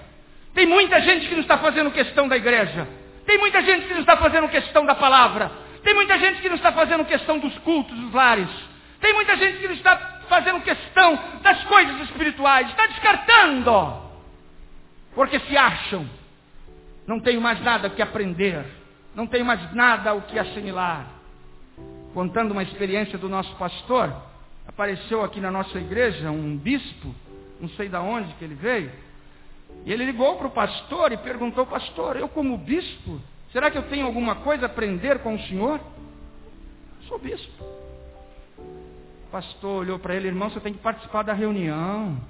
Tem 0.54 0.66
muita 0.66 1.00
gente 1.00 1.28
que 1.28 1.34
não 1.34 1.42
está 1.42 1.58
fazendo 1.58 1.90
questão 1.90 2.28
da 2.28 2.36
igreja. 2.36 2.86
Tem 3.26 3.38
muita 3.38 3.62
gente 3.62 3.86
que 3.86 3.94
não 3.94 4.00
está 4.00 4.16
fazendo 4.16 4.48
questão 4.48 4.84
da 4.84 4.94
palavra. 4.94 5.50
Tem 5.82 5.94
muita 5.94 6.18
gente 6.18 6.40
que 6.40 6.48
não 6.48 6.56
está 6.56 6.72
fazendo 6.72 7.04
questão 7.04 7.38
dos 7.38 7.56
cultos, 7.58 7.96
dos 7.96 8.12
lares. 8.12 8.48
Tem 9.00 9.14
muita 9.14 9.36
gente 9.36 9.58
que 9.58 9.68
não 9.68 9.74
está 9.74 9.96
fazendo 10.28 10.60
questão 10.60 11.18
das 11.42 11.62
coisas 11.64 12.00
espirituais. 12.02 12.68
Está 12.68 12.86
descartando. 12.88 14.10
Porque 15.14 15.38
se 15.40 15.56
acham. 15.56 16.08
Não 17.06 17.20
tenho 17.20 17.40
mais 17.40 17.60
nada 17.62 17.88
que 17.88 18.02
aprender. 18.02 18.64
Não 19.14 19.26
tenho 19.26 19.44
mais 19.44 19.72
nada 19.74 20.14
o 20.14 20.22
que 20.22 20.38
assimilar. 20.38 21.06
Contando 22.12 22.52
uma 22.52 22.62
experiência 22.62 23.16
do 23.16 23.28
nosso 23.28 23.54
pastor, 23.56 24.12
apareceu 24.66 25.22
aqui 25.24 25.40
na 25.40 25.50
nossa 25.50 25.78
igreja 25.78 26.30
um 26.30 26.56
bispo, 26.56 27.14
não 27.60 27.68
sei 27.70 27.88
de 27.88 27.96
onde 27.96 28.32
que 28.34 28.44
ele 28.44 28.54
veio, 28.54 28.90
e 29.84 29.92
ele 29.92 30.04
ligou 30.04 30.36
para 30.36 30.46
o 30.46 30.50
pastor 30.50 31.12
e 31.12 31.16
perguntou, 31.16 31.66
pastor, 31.66 32.16
eu 32.16 32.28
como 32.28 32.56
bispo, 32.58 33.20
será 33.52 33.70
que 33.70 33.78
eu 33.78 33.88
tenho 33.88 34.06
alguma 34.06 34.36
coisa 34.36 34.66
a 34.66 34.66
aprender 34.66 35.20
com 35.20 35.34
o 35.34 35.40
senhor? 35.40 35.80
Sou 37.08 37.18
bispo. 37.18 37.64
O 38.58 39.30
pastor 39.30 39.82
olhou 39.82 39.98
para 39.98 40.14
ele, 40.14 40.28
irmão, 40.28 40.50
você 40.50 40.60
tem 40.60 40.72
que 40.72 40.80
participar 40.80 41.22
da 41.22 41.32
reunião, 41.32 42.20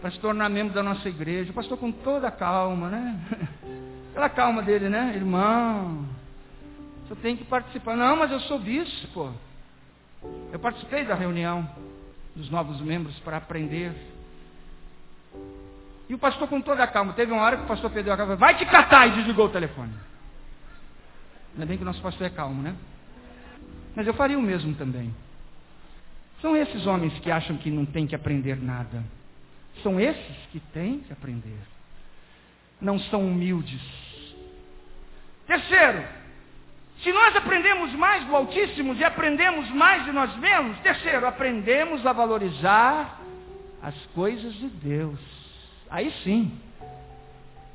para 0.00 0.10
se 0.10 0.20
tornar 0.20 0.48
membro 0.48 0.74
da 0.74 0.82
nossa 0.82 1.08
igreja. 1.08 1.50
O 1.50 1.54
pastor 1.54 1.76
com 1.78 1.90
toda 1.90 2.28
a 2.28 2.30
calma, 2.30 2.88
né? 2.88 3.20
Aquela 4.10 4.28
calma 4.28 4.62
dele, 4.62 4.88
né? 4.88 5.12
Irmão, 5.14 6.06
você 7.06 7.14
tem 7.16 7.36
que 7.36 7.44
participar. 7.44 7.96
Não, 7.96 8.16
mas 8.16 8.30
eu 8.30 8.40
sou 8.40 8.58
bispo. 8.58 9.32
Eu 10.52 10.58
participei 10.58 11.04
da 11.04 11.14
reunião 11.14 11.68
dos 12.34 12.50
novos 12.50 12.80
membros 12.80 13.18
para 13.20 13.36
aprender. 13.36 13.92
E 16.08 16.14
o 16.14 16.18
pastor 16.18 16.48
com 16.48 16.60
toda 16.60 16.82
a 16.82 16.86
calma, 16.86 17.12
teve 17.12 17.32
uma 17.32 17.42
hora 17.42 17.56
que 17.56 17.64
o 17.64 17.66
pastor 17.66 17.90
perdeu 17.90 18.12
a 18.12 18.16
calma, 18.16 18.36
vai 18.36 18.56
te 18.56 18.64
catar 18.64 19.06
e 19.08 19.12
desligou 19.12 19.46
o 19.46 19.50
telefone. 19.50 19.92
Ainda 21.52 21.66
bem 21.66 21.76
que 21.76 21.82
o 21.82 21.86
nosso 21.86 22.00
pastor 22.00 22.26
é 22.26 22.30
calmo, 22.30 22.62
né? 22.62 22.74
Mas 23.94 24.06
eu 24.06 24.14
faria 24.14 24.38
o 24.38 24.42
mesmo 24.42 24.74
também. 24.74 25.14
São 26.40 26.56
esses 26.56 26.86
homens 26.86 27.18
que 27.18 27.30
acham 27.30 27.56
que 27.56 27.70
não 27.70 27.84
tem 27.84 28.06
que 28.06 28.14
aprender 28.14 28.56
nada. 28.56 29.02
São 29.82 30.00
esses 30.00 30.36
que 30.52 30.60
têm 30.72 31.00
que 31.00 31.12
aprender. 31.12 31.58
Não 32.80 32.98
são 32.98 33.26
humildes. 33.26 33.82
Terceiro, 35.46 36.04
se 37.02 37.12
nós 37.12 37.34
aprendemos 37.36 37.92
mais 37.94 38.24
do 38.24 38.34
Altíssimo 38.34 38.94
e 38.94 39.04
aprendemos 39.04 39.68
mais 39.70 40.04
de 40.04 40.12
nós 40.12 40.34
mesmos, 40.36 40.78
terceiro, 40.78 41.26
aprendemos 41.26 42.04
a 42.06 42.12
valorizar 42.12 43.20
as 43.82 43.94
coisas 44.14 44.54
de 44.54 44.68
Deus. 44.68 45.37
Aí 45.90 46.12
sim, 46.22 46.52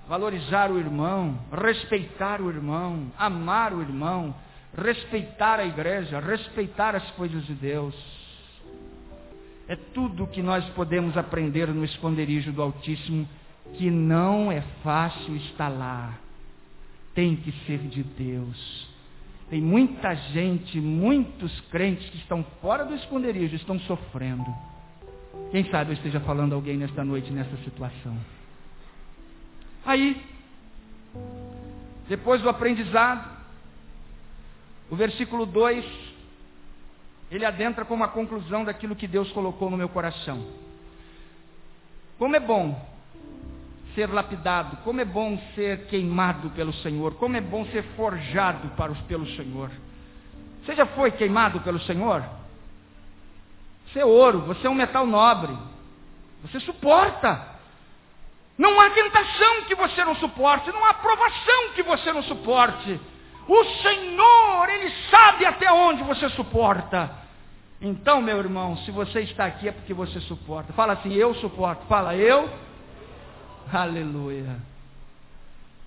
valorizar 0.08 0.72
o 0.72 0.78
irmão, 0.78 1.40
respeitar 1.52 2.42
o 2.42 2.50
irmão, 2.50 3.12
amar 3.18 3.74
o 3.74 3.82
irmão, 3.82 4.36
respeitar 4.78 5.60
a 5.60 5.66
igreja, 5.66 6.20
respeitar 6.20 6.96
as 6.96 7.10
coisas 7.12 7.46
de 7.46 7.54
Deus. 7.54 7.96
É 9.68 9.76
tudo 9.76 10.28
que 10.28 10.42
nós 10.42 10.64
podemos 10.72 11.18
aprender 11.18 11.68
no 11.70 11.86
esconderijo 11.86 12.52
do 12.52 12.62
Altíssimo, 12.62 13.28
que 13.76 13.90
não 13.90 14.52
é 14.52 14.62
fácil 14.84 15.36
estar 15.38 15.70
lá. 15.70 16.14
Tem 17.16 17.36
que 17.36 17.52
ser 17.66 17.80
de 17.80 18.04
Deus. 18.04 18.88
Tem 19.50 19.62
muita 19.62 20.14
gente, 20.16 20.80
muitos 20.80 21.62
crentes 21.72 22.10
que 22.10 22.18
estão 22.18 22.44
fora 22.62 22.84
do 22.86 22.96
esconderijo, 22.96 23.56
estão 23.56 23.80
sofrendo. 23.82 24.46
Quem 25.52 25.66
sabe 25.70 25.92
eu 25.92 25.94
esteja 25.96 26.20
falando 26.20 26.54
a 26.54 26.56
alguém 26.56 26.78
nesta 26.78 27.04
noite, 27.04 27.32
nessa 27.32 27.56
situação. 27.58 28.18
Aí, 29.86 30.22
depois 32.08 32.42
do 32.42 32.50
aprendizado, 32.50 33.30
o 34.90 34.96
versículo 34.96 35.46
2, 35.46 35.86
ele 37.32 37.46
adentra 37.46 37.84
com 37.86 37.94
uma 37.94 38.08
conclusão 38.08 38.64
daquilo 38.64 38.96
que 38.96 39.08
Deus 39.08 39.32
colocou 39.32 39.70
no 39.70 39.78
meu 39.78 39.90
coração. 39.90 40.46
Como 42.18 42.36
é 42.36 42.40
bom 42.40 42.80
ser 43.96 44.10
lapidado, 44.10 44.78
como 44.78 45.02
é 45.02 45.06
bom 45.06 45.38
ser 45.56 45.86
queimado 45.88 46.50
pelo 46.52 46.74
Senhor, 46.74 47.16
como 47.16 47.38
é 47.38 47.42
bom 47.42 47.66
ser 47.68 47.84
forjado 47.96 48.70
para 48.70 48.92
os, 48.92 49.00
pelo 49.02 49.28
Senhor. 49.36 49.70
Você 50.64 50.76
já 50.76 50.86
foi 50.86 51.12
queimado 51.12 51.60
pelo 51.62 51.80
Senhor? 51.82 52.24
Você 53.94 54.00
é 54.00 54.06
ouro, 54.06 54.42
você 54.42 54.66
é 54.66 54.70
um 54.70 54.74
metal 54.74 55.06
nobre. 55.06 55.56
Você 56.42 56.60
suporta. 56.62 57.54
Não 58.58 58.82
há 58.82 58.90
tentação 58.90 59.62
que 59.68 59.76
você 59.76 60.04
não 60.04 60.16
suporte, 60.16 60.72
não 60.72 60.84
há 60.84 60.96
provação 60.96 61.70
que 61.76 61.84
você 61.84 62.12
não 62.12 62.24
suporte. 62.24 63.00
O 63.48 63.64
Senhor, 63.64 64.70
Ele 64.70 64.92
sabe 65.12 65.46
até 65.46 65.72
onde 65.72 66.02
você 66.04 66.28
suporta. 66.30 67.24
Então, 67.80 68.20
meu 68.20 68.40
irmão, 68.40 68.78
se 68.78 68.90
você 68.90 69.22
está 69.22 69.46
aqui 69.46 69.68
é 69.68 69.72
porque 69.72 69.94
você 69.94 70.20
suporta. 70.22 70.74
Fala 70.74 70.94
assim, 70.94 71.14
eu 71.14 71.36
suporto. 71.36 71.86
Fala, 71.86 72.16
eu. 72.16 72.50
Aleluia. 73.72 74.56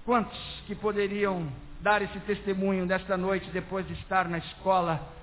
Quantos 0.05 0.39
que 0.67 0.77
poderiam 0.77 1.49
dar 1.81 2.03
esse 2.03 2.21
testemunho 2.21 2.87
desta 2.87 3.17
noite 3.17 3.51
depois 3.51 3.87
de 3.89 3.95
estar 3.95 4.29
na 4.29 4.39
escola 4.39 5.16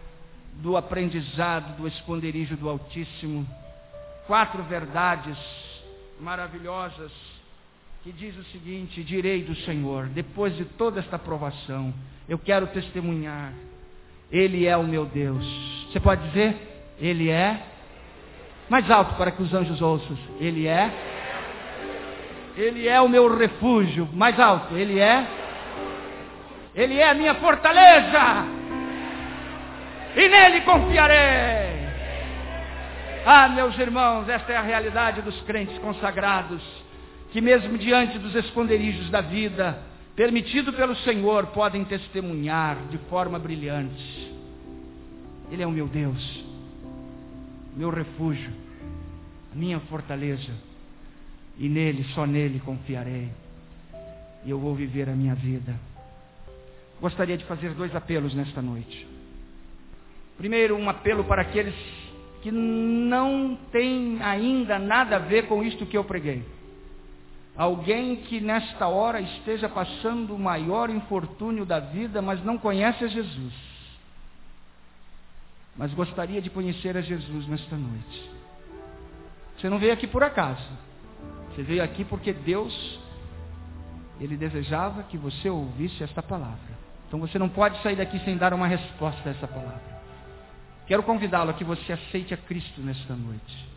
do 0.61 0.77
aprendizado, 0.77 1.77
do 1.77 1.87
esconderijo 1.87 2.55
do 2.55 2.69
Altíssimo. 2.69 3.47
Quatro 4.27 4.63
verdades 4.63 5.37
maravilhosas 6.19 7.11
que 8.03 8.11
diz 8.11 8.37
o 8.37 8.43
seguinte: 8.45 9.03
direi 9.03 9.43
do 9.43 9.55
Senhor, 9.55 10.07
depois 10.07 10.55
de 10.55 10.65
toda 10.65 10.99
esta 10.99 11.17
provação, 11.17 11.93
eu 12.27 12.37
quero 12.37 12.67
testemunhar, 12.67 13.53
Ele 14.31 14.65
é 14.65 14.77
o 14.77 14.83
meu 14.83 15.05
Deus. 15.05 15.45
Você 15.91 15.99
pode 15.99 16.27
dizer? 16.27 16.55
Ele 16.99 17.29
é. 17.29 17.61
Mais 18.69 18.89
alto 18.89 19.15
para 19.15 19.31
que 19.31 19.43
os 19.43 19.53
anjos 19.53 19.81
ouçam. 19.81 20.17
Ele 20.39 20.67
é. 20.67 20.91
Ele 22.55 22.87
é 22.87 22.99
o 23.01 23.09
meu 23.09 23.35
refúgio. 23.37 24.07
Mais 24.13 24.39
alto. 24.39 24.75
Ele 24.75 24.99
é. 24.99 25.27
Ele 26.73 26.97
é 26.97 27.09
a 27.09 27.13
minha 27.13 27.35
fortaleza 27.35 28.62
e 30.15 30.29
nele 30.29 30.61
confiarei. 30.61 31.83
Ah, 33.25 33.47
meus 33.47 33.77
irmãos, 33.79 34.27
esta 34.27 34.51
é 34.51 34.57
a 34.57 34.61
realidade 34.61 35.21
dos 35.21 35.39
crentes 35.43 35.77
consagrados, 35.79 36.61
que 37.31 37.39
mesmo 37.39 37.77
diante 37.77 38.19
dos 38.19 38.35
esconderijos 38.35 39.09
da 39.09 39.21
vida, 39.21 39.79
permitido 40.15 40.73
pelo 40.73 40.95
Senhor, 40.97 41.47
podem 41.47 41.85
testemunhar 41.85 42.77
de 42.89 42.97
forma 43.09 43.39
brilhante. 43.39 44.31
Ele 45.49 45.63
é 45.63 45.67
o 45.67 45.71
meu 45.71 45.87
Deus, 45.87 46.43
meu 47.75 47.89
refúgio, 47.89 48.51
minha 49.53 49.79
fortaleza, 49.81 50.51
e 51.57 51.69
nele, 51.69 52.03
só 52.13 52.25
nele 52.25 52.59
confiarei, 52.59 53.29
e 54.43 54.49
eu 54.49 54.59
vou 54.59 54.75
viver 54.75 55.07
a 55.07 55.13
minha 55.13 55.33
vida. 55.33 55.73
Gostaria 56.99 57.37
de 57.37 57.45
fazer 57.45 57.73
dois 57.73 57.95
apelos 57.95 58.33
nesta 58.33 58.61
noite. 58.61 59.12
Primeiro, 60.37 60.75
um 60.75 60.89
apelo 60.89 61.23
para 61.23 61.41
aqueles 61.41 61.75
que 62.41 62.51
não 62.51 63.57
têm 63.71 64.21
ainda 64.21 64.77
nada 64.77 65.15
a 65.15 65.19
ver 65.19 65.47
com 65.47 65.63
isto 65.63 65.85
que 65.85 65.97
eu 65.97 66.03
preguei. 66.03 66.43
Alguém 67.55 68.17
que 68.17 68.41
nesta 68.41 68.87
hora 68.87 69.21
esteja 69.21 69.69
passando 69.69 70.35
o 70.35 70.39
maior 70.39 70.89
infortúnio 70.89 71.65
da 71.65 71.79
vida, 71.79 72.21
mas 72.21 72.43
não 72.43 72.57
conhece 72.57 73.03
a 73.03 73.07
Jesus. 73.07 73.53
Mas 75.77 75.93
gostaria 75.93 76.41
de 76.41 76.49
conhecer 76.49 76.97
a 76.97 77.01
Jesus 77.01 77.47
nesta 77.47 77.75
noite. 77.75 78.31
Você 79.57 79.69
não 79.69 79.79
veio 79.79 79.93
aqui 79.93 80.07
por 80.07 80.23
acaso. 80.23 80.67
Você 81.49 81.63
veio 81.63 81.83
aqui 81.83 82.03
porque 82.03 82.33
Deus, 82.33 82.99
Ele 84.19 84.35
desejava 84.35 85.03
que 85.03 85.17
você 85.17 85.49
ouvisse 85.49 86.03
esta 86.03 86.21
palavra. 86.21 86.73
Então 87.07 87.19
você 87.19 87.37
não 87.37 87.47
pode 87.47 87.81
sair 87.83 87.95
daqui 87.95 88.19
sem 88.25 88.35
dar 88.35 88.53
uma 88.53 88.67
resposta 88.67 89.29
a 89.29 89.31
essa 89.31 89.47
palavra. 89.47 89.92
Quero 90.87 91.03
convidá-lo 91.03 91.51
a 91.51 91.53
que 91.53 91.63
você 91.63 91.93
aceite 91.93 92.33
a 92.33 92.37
Cristo 92.37 92.81
nesta 92.81 93.13
noite. 93.13 93.67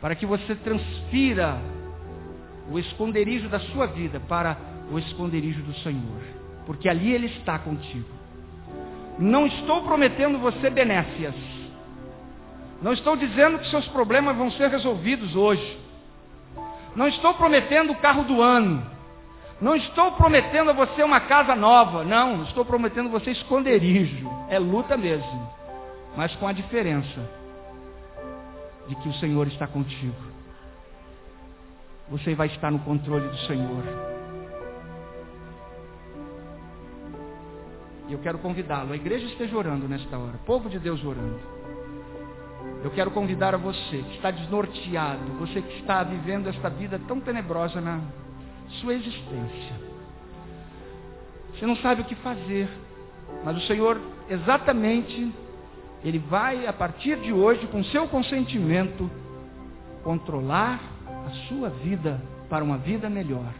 Para 0.00 0.14
que 0.14 0.26
você 0.26 0.54
transfira 0.54 1.58
o 2.70 2.78
esconderijo 2.78 3.48
da 3.48 3.60
sua 3.60 3.86
vida 3.86 4.20
para 4.20 4.56
o 4.90 4.98
esconderijo 4.98 5.62
do 5.62 5.74
Senhor, 5.80 6.20
porque 6.64 6.88
ali 6.88 7.12
Ele 7.12 7.26
está 7.26 7.58
contigo. 7.58 8.08
Não 9.18 9.46
estou 9.46 9.82
prometendo 9.82 10.38
você 10.38 10.68
benécias, 10.68 11.34
não 12.82 12.92
estou 12.92 13.16
dizendo 13.16 13.58
que 13.58 13.70
seus 13.70 13.86
problemas 13.88 14.36
vão 14.36 14.50
ser 14.50 14.68
resolvidos 14.70 15.34
hoje, 15.34 15.78
não 16.94 17.08
estou 17.08 17.34
prometendo 17.34 17.92
o 17.92 17.96
carro 17.96 18.24
do 18.24 18.42
ano, 18.42 18.84
não 19.60 19.74
estou 19.74 20.12
prometendo 20.12 20.70
a 20.70 20.74
você 20.74 21.02
uma 21.02 21.20
casa 21.20 21.54
nova, 21.54 22.04
não, 22.04 22.42
estou 22.42 22.64
prometendo 22.64 23.08
a 23.08 23.12
você 23.12 23.30
esconderijo, 23.30 24.28
é 24.50 24.58
luta 24.58 24.96
mesmo, 24.96 25.50
mas 26.16 26.34
com 26.36 26.46
a 26.46 26.52
diferença 26.52 27.20
de 28.88 28.94
que 28.96 29.08
o 29.08 29.14
Senhor 29.14 29.46
está 29.48 29.66
contigo 29.66 30.36
você 32.08 32.34
vai 32.34 32.46
estar 32.48 32.70
no 32.70 32.78
controle 32.80 33.28
do 33.28 33.38
Senhor. 33.38 33.82
E 38.08 38.12
eu 38.12 38.18
quero 38.20 38.38
convidá-lo, 38.38 38.92
a 38.92 38.96
igreja 38.96 39.26
esteja 39.26 39.56
orando 39.56 39.88
nesta 39.88 40.16
hora, 40.16 40.38
povo 40.46 40.68
de 40.68 40.78
Deus 40.78 41.04
orando. 41.04 41.40
Eu 42.84 42.90
quero 42.92 43.10
convidar 43.10 43.54
a 43.54 43.58
você 43.58 43.98
que 43.98 44.14
está 44.14 44.30
desnorteado, 44.30 45.24
você 45.40 45.60
que 45.60 45.80
está 45.80 46.04
vivendo 46.04 46.48
esta 46.48 46.70
vida 46.70 47.00
tão 47.08 47.20
tenebrosa 47.20 47.80
na 47.80 48.00
sua 48.80 48.94
existência. 48.94 49.86
Você 51.52 51.66
não 51.66 51.74
sabe 51.76 52.02
o 52.02 52.04
que 52.04 52.14
fazer, 52.16 52.68
mas 53.44 53.56
o 53.56 53.66
Senhor, 53.66 54.00
exatamente, 54.28 55.32
Ele 56.06 56.20
vai, 56.20 56.68
a 56.68 56.72
partir 56.72 57.18
de 57.18 57.32
hoje, 57.32 57.66
com 57.66 57.82
seu 57.82 58.06
consentimento, 58.06 59.10
controlar 60.04 60.78
a 61.26 61.30
sua 61.48 61.68
vida 61.68 62.22
para 62.48 62.62
uma 62.62 62.78
vida 62.78 63.10
melhor, 63.10 63.52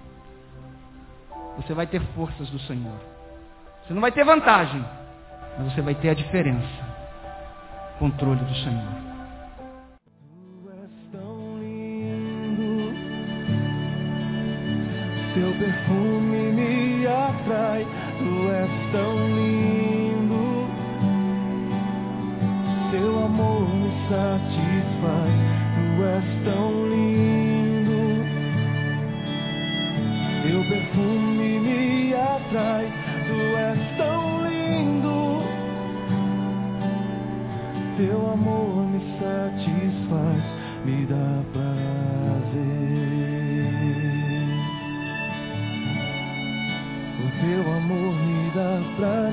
você 1.57 1.75
vai 1.75 1.89
ter 1.89 2.01
forças 2.15 2.49
do 2.51 2.59
Senhor. 2.61 3.01
Você 3.83 3.93
não 3.93 4.01
vai 4.01 4.13
ter 4.13 4.25
vantagem, 4.25 4.81
mas 5.59 5.75
você 5.75 5.83
vai 5.83 5.97
ter 5.97 6.11
a 6.11 6.15
diferença. 6.15 6.97
Controle 7.99 8.39
do 8.39 8.55
Senhor. 8.55 8.93
Tu 10.63 10.71
és 10.71 10.91
tão 11.11 11.59
lindo, 11.59 12.95
teu 15.35 15.53
perfume 15.59 16.53
me 16.53 17.07
atrai. 17.09 17.85
Tu 18.19 18.51
és 18.53 18.93
tão 18.93 19.17
lindo, 19.31 20.16
teu 22.91 23.25
amor 23.25 23.69
me 23.75 23.91
satisfaz. 24.09 25.35
Tu 25.75 26.05
és 26.05 26.25
tão 26.45 26.71
lindo, 26.89 28.25
teu 30.43 30.61
perfume 30.69 31.61
me 31.61 32.15
atrai. 32.15 32.87
Tu 33.27 33.39
és 33.57 33.97
tão 33.97 34.47
lindo, 34.47 35.43
teu 37.97 38.31
amor 38.33 38.87
me 38.87 39.01
satisfaz, 39.19 40.45
me 40.85 41.07
dá 41.07 41.43
prazer. 41.53 41.77
O 47.19 47.27
teu 47.41 47.63
amor 47.75 48.15
me 48.15 48.51
dá 48.55 48.73
prazer. 48.97 49.26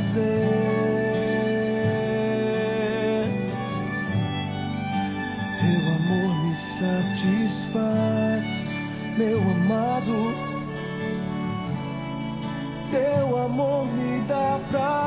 Dá 14.73 15.02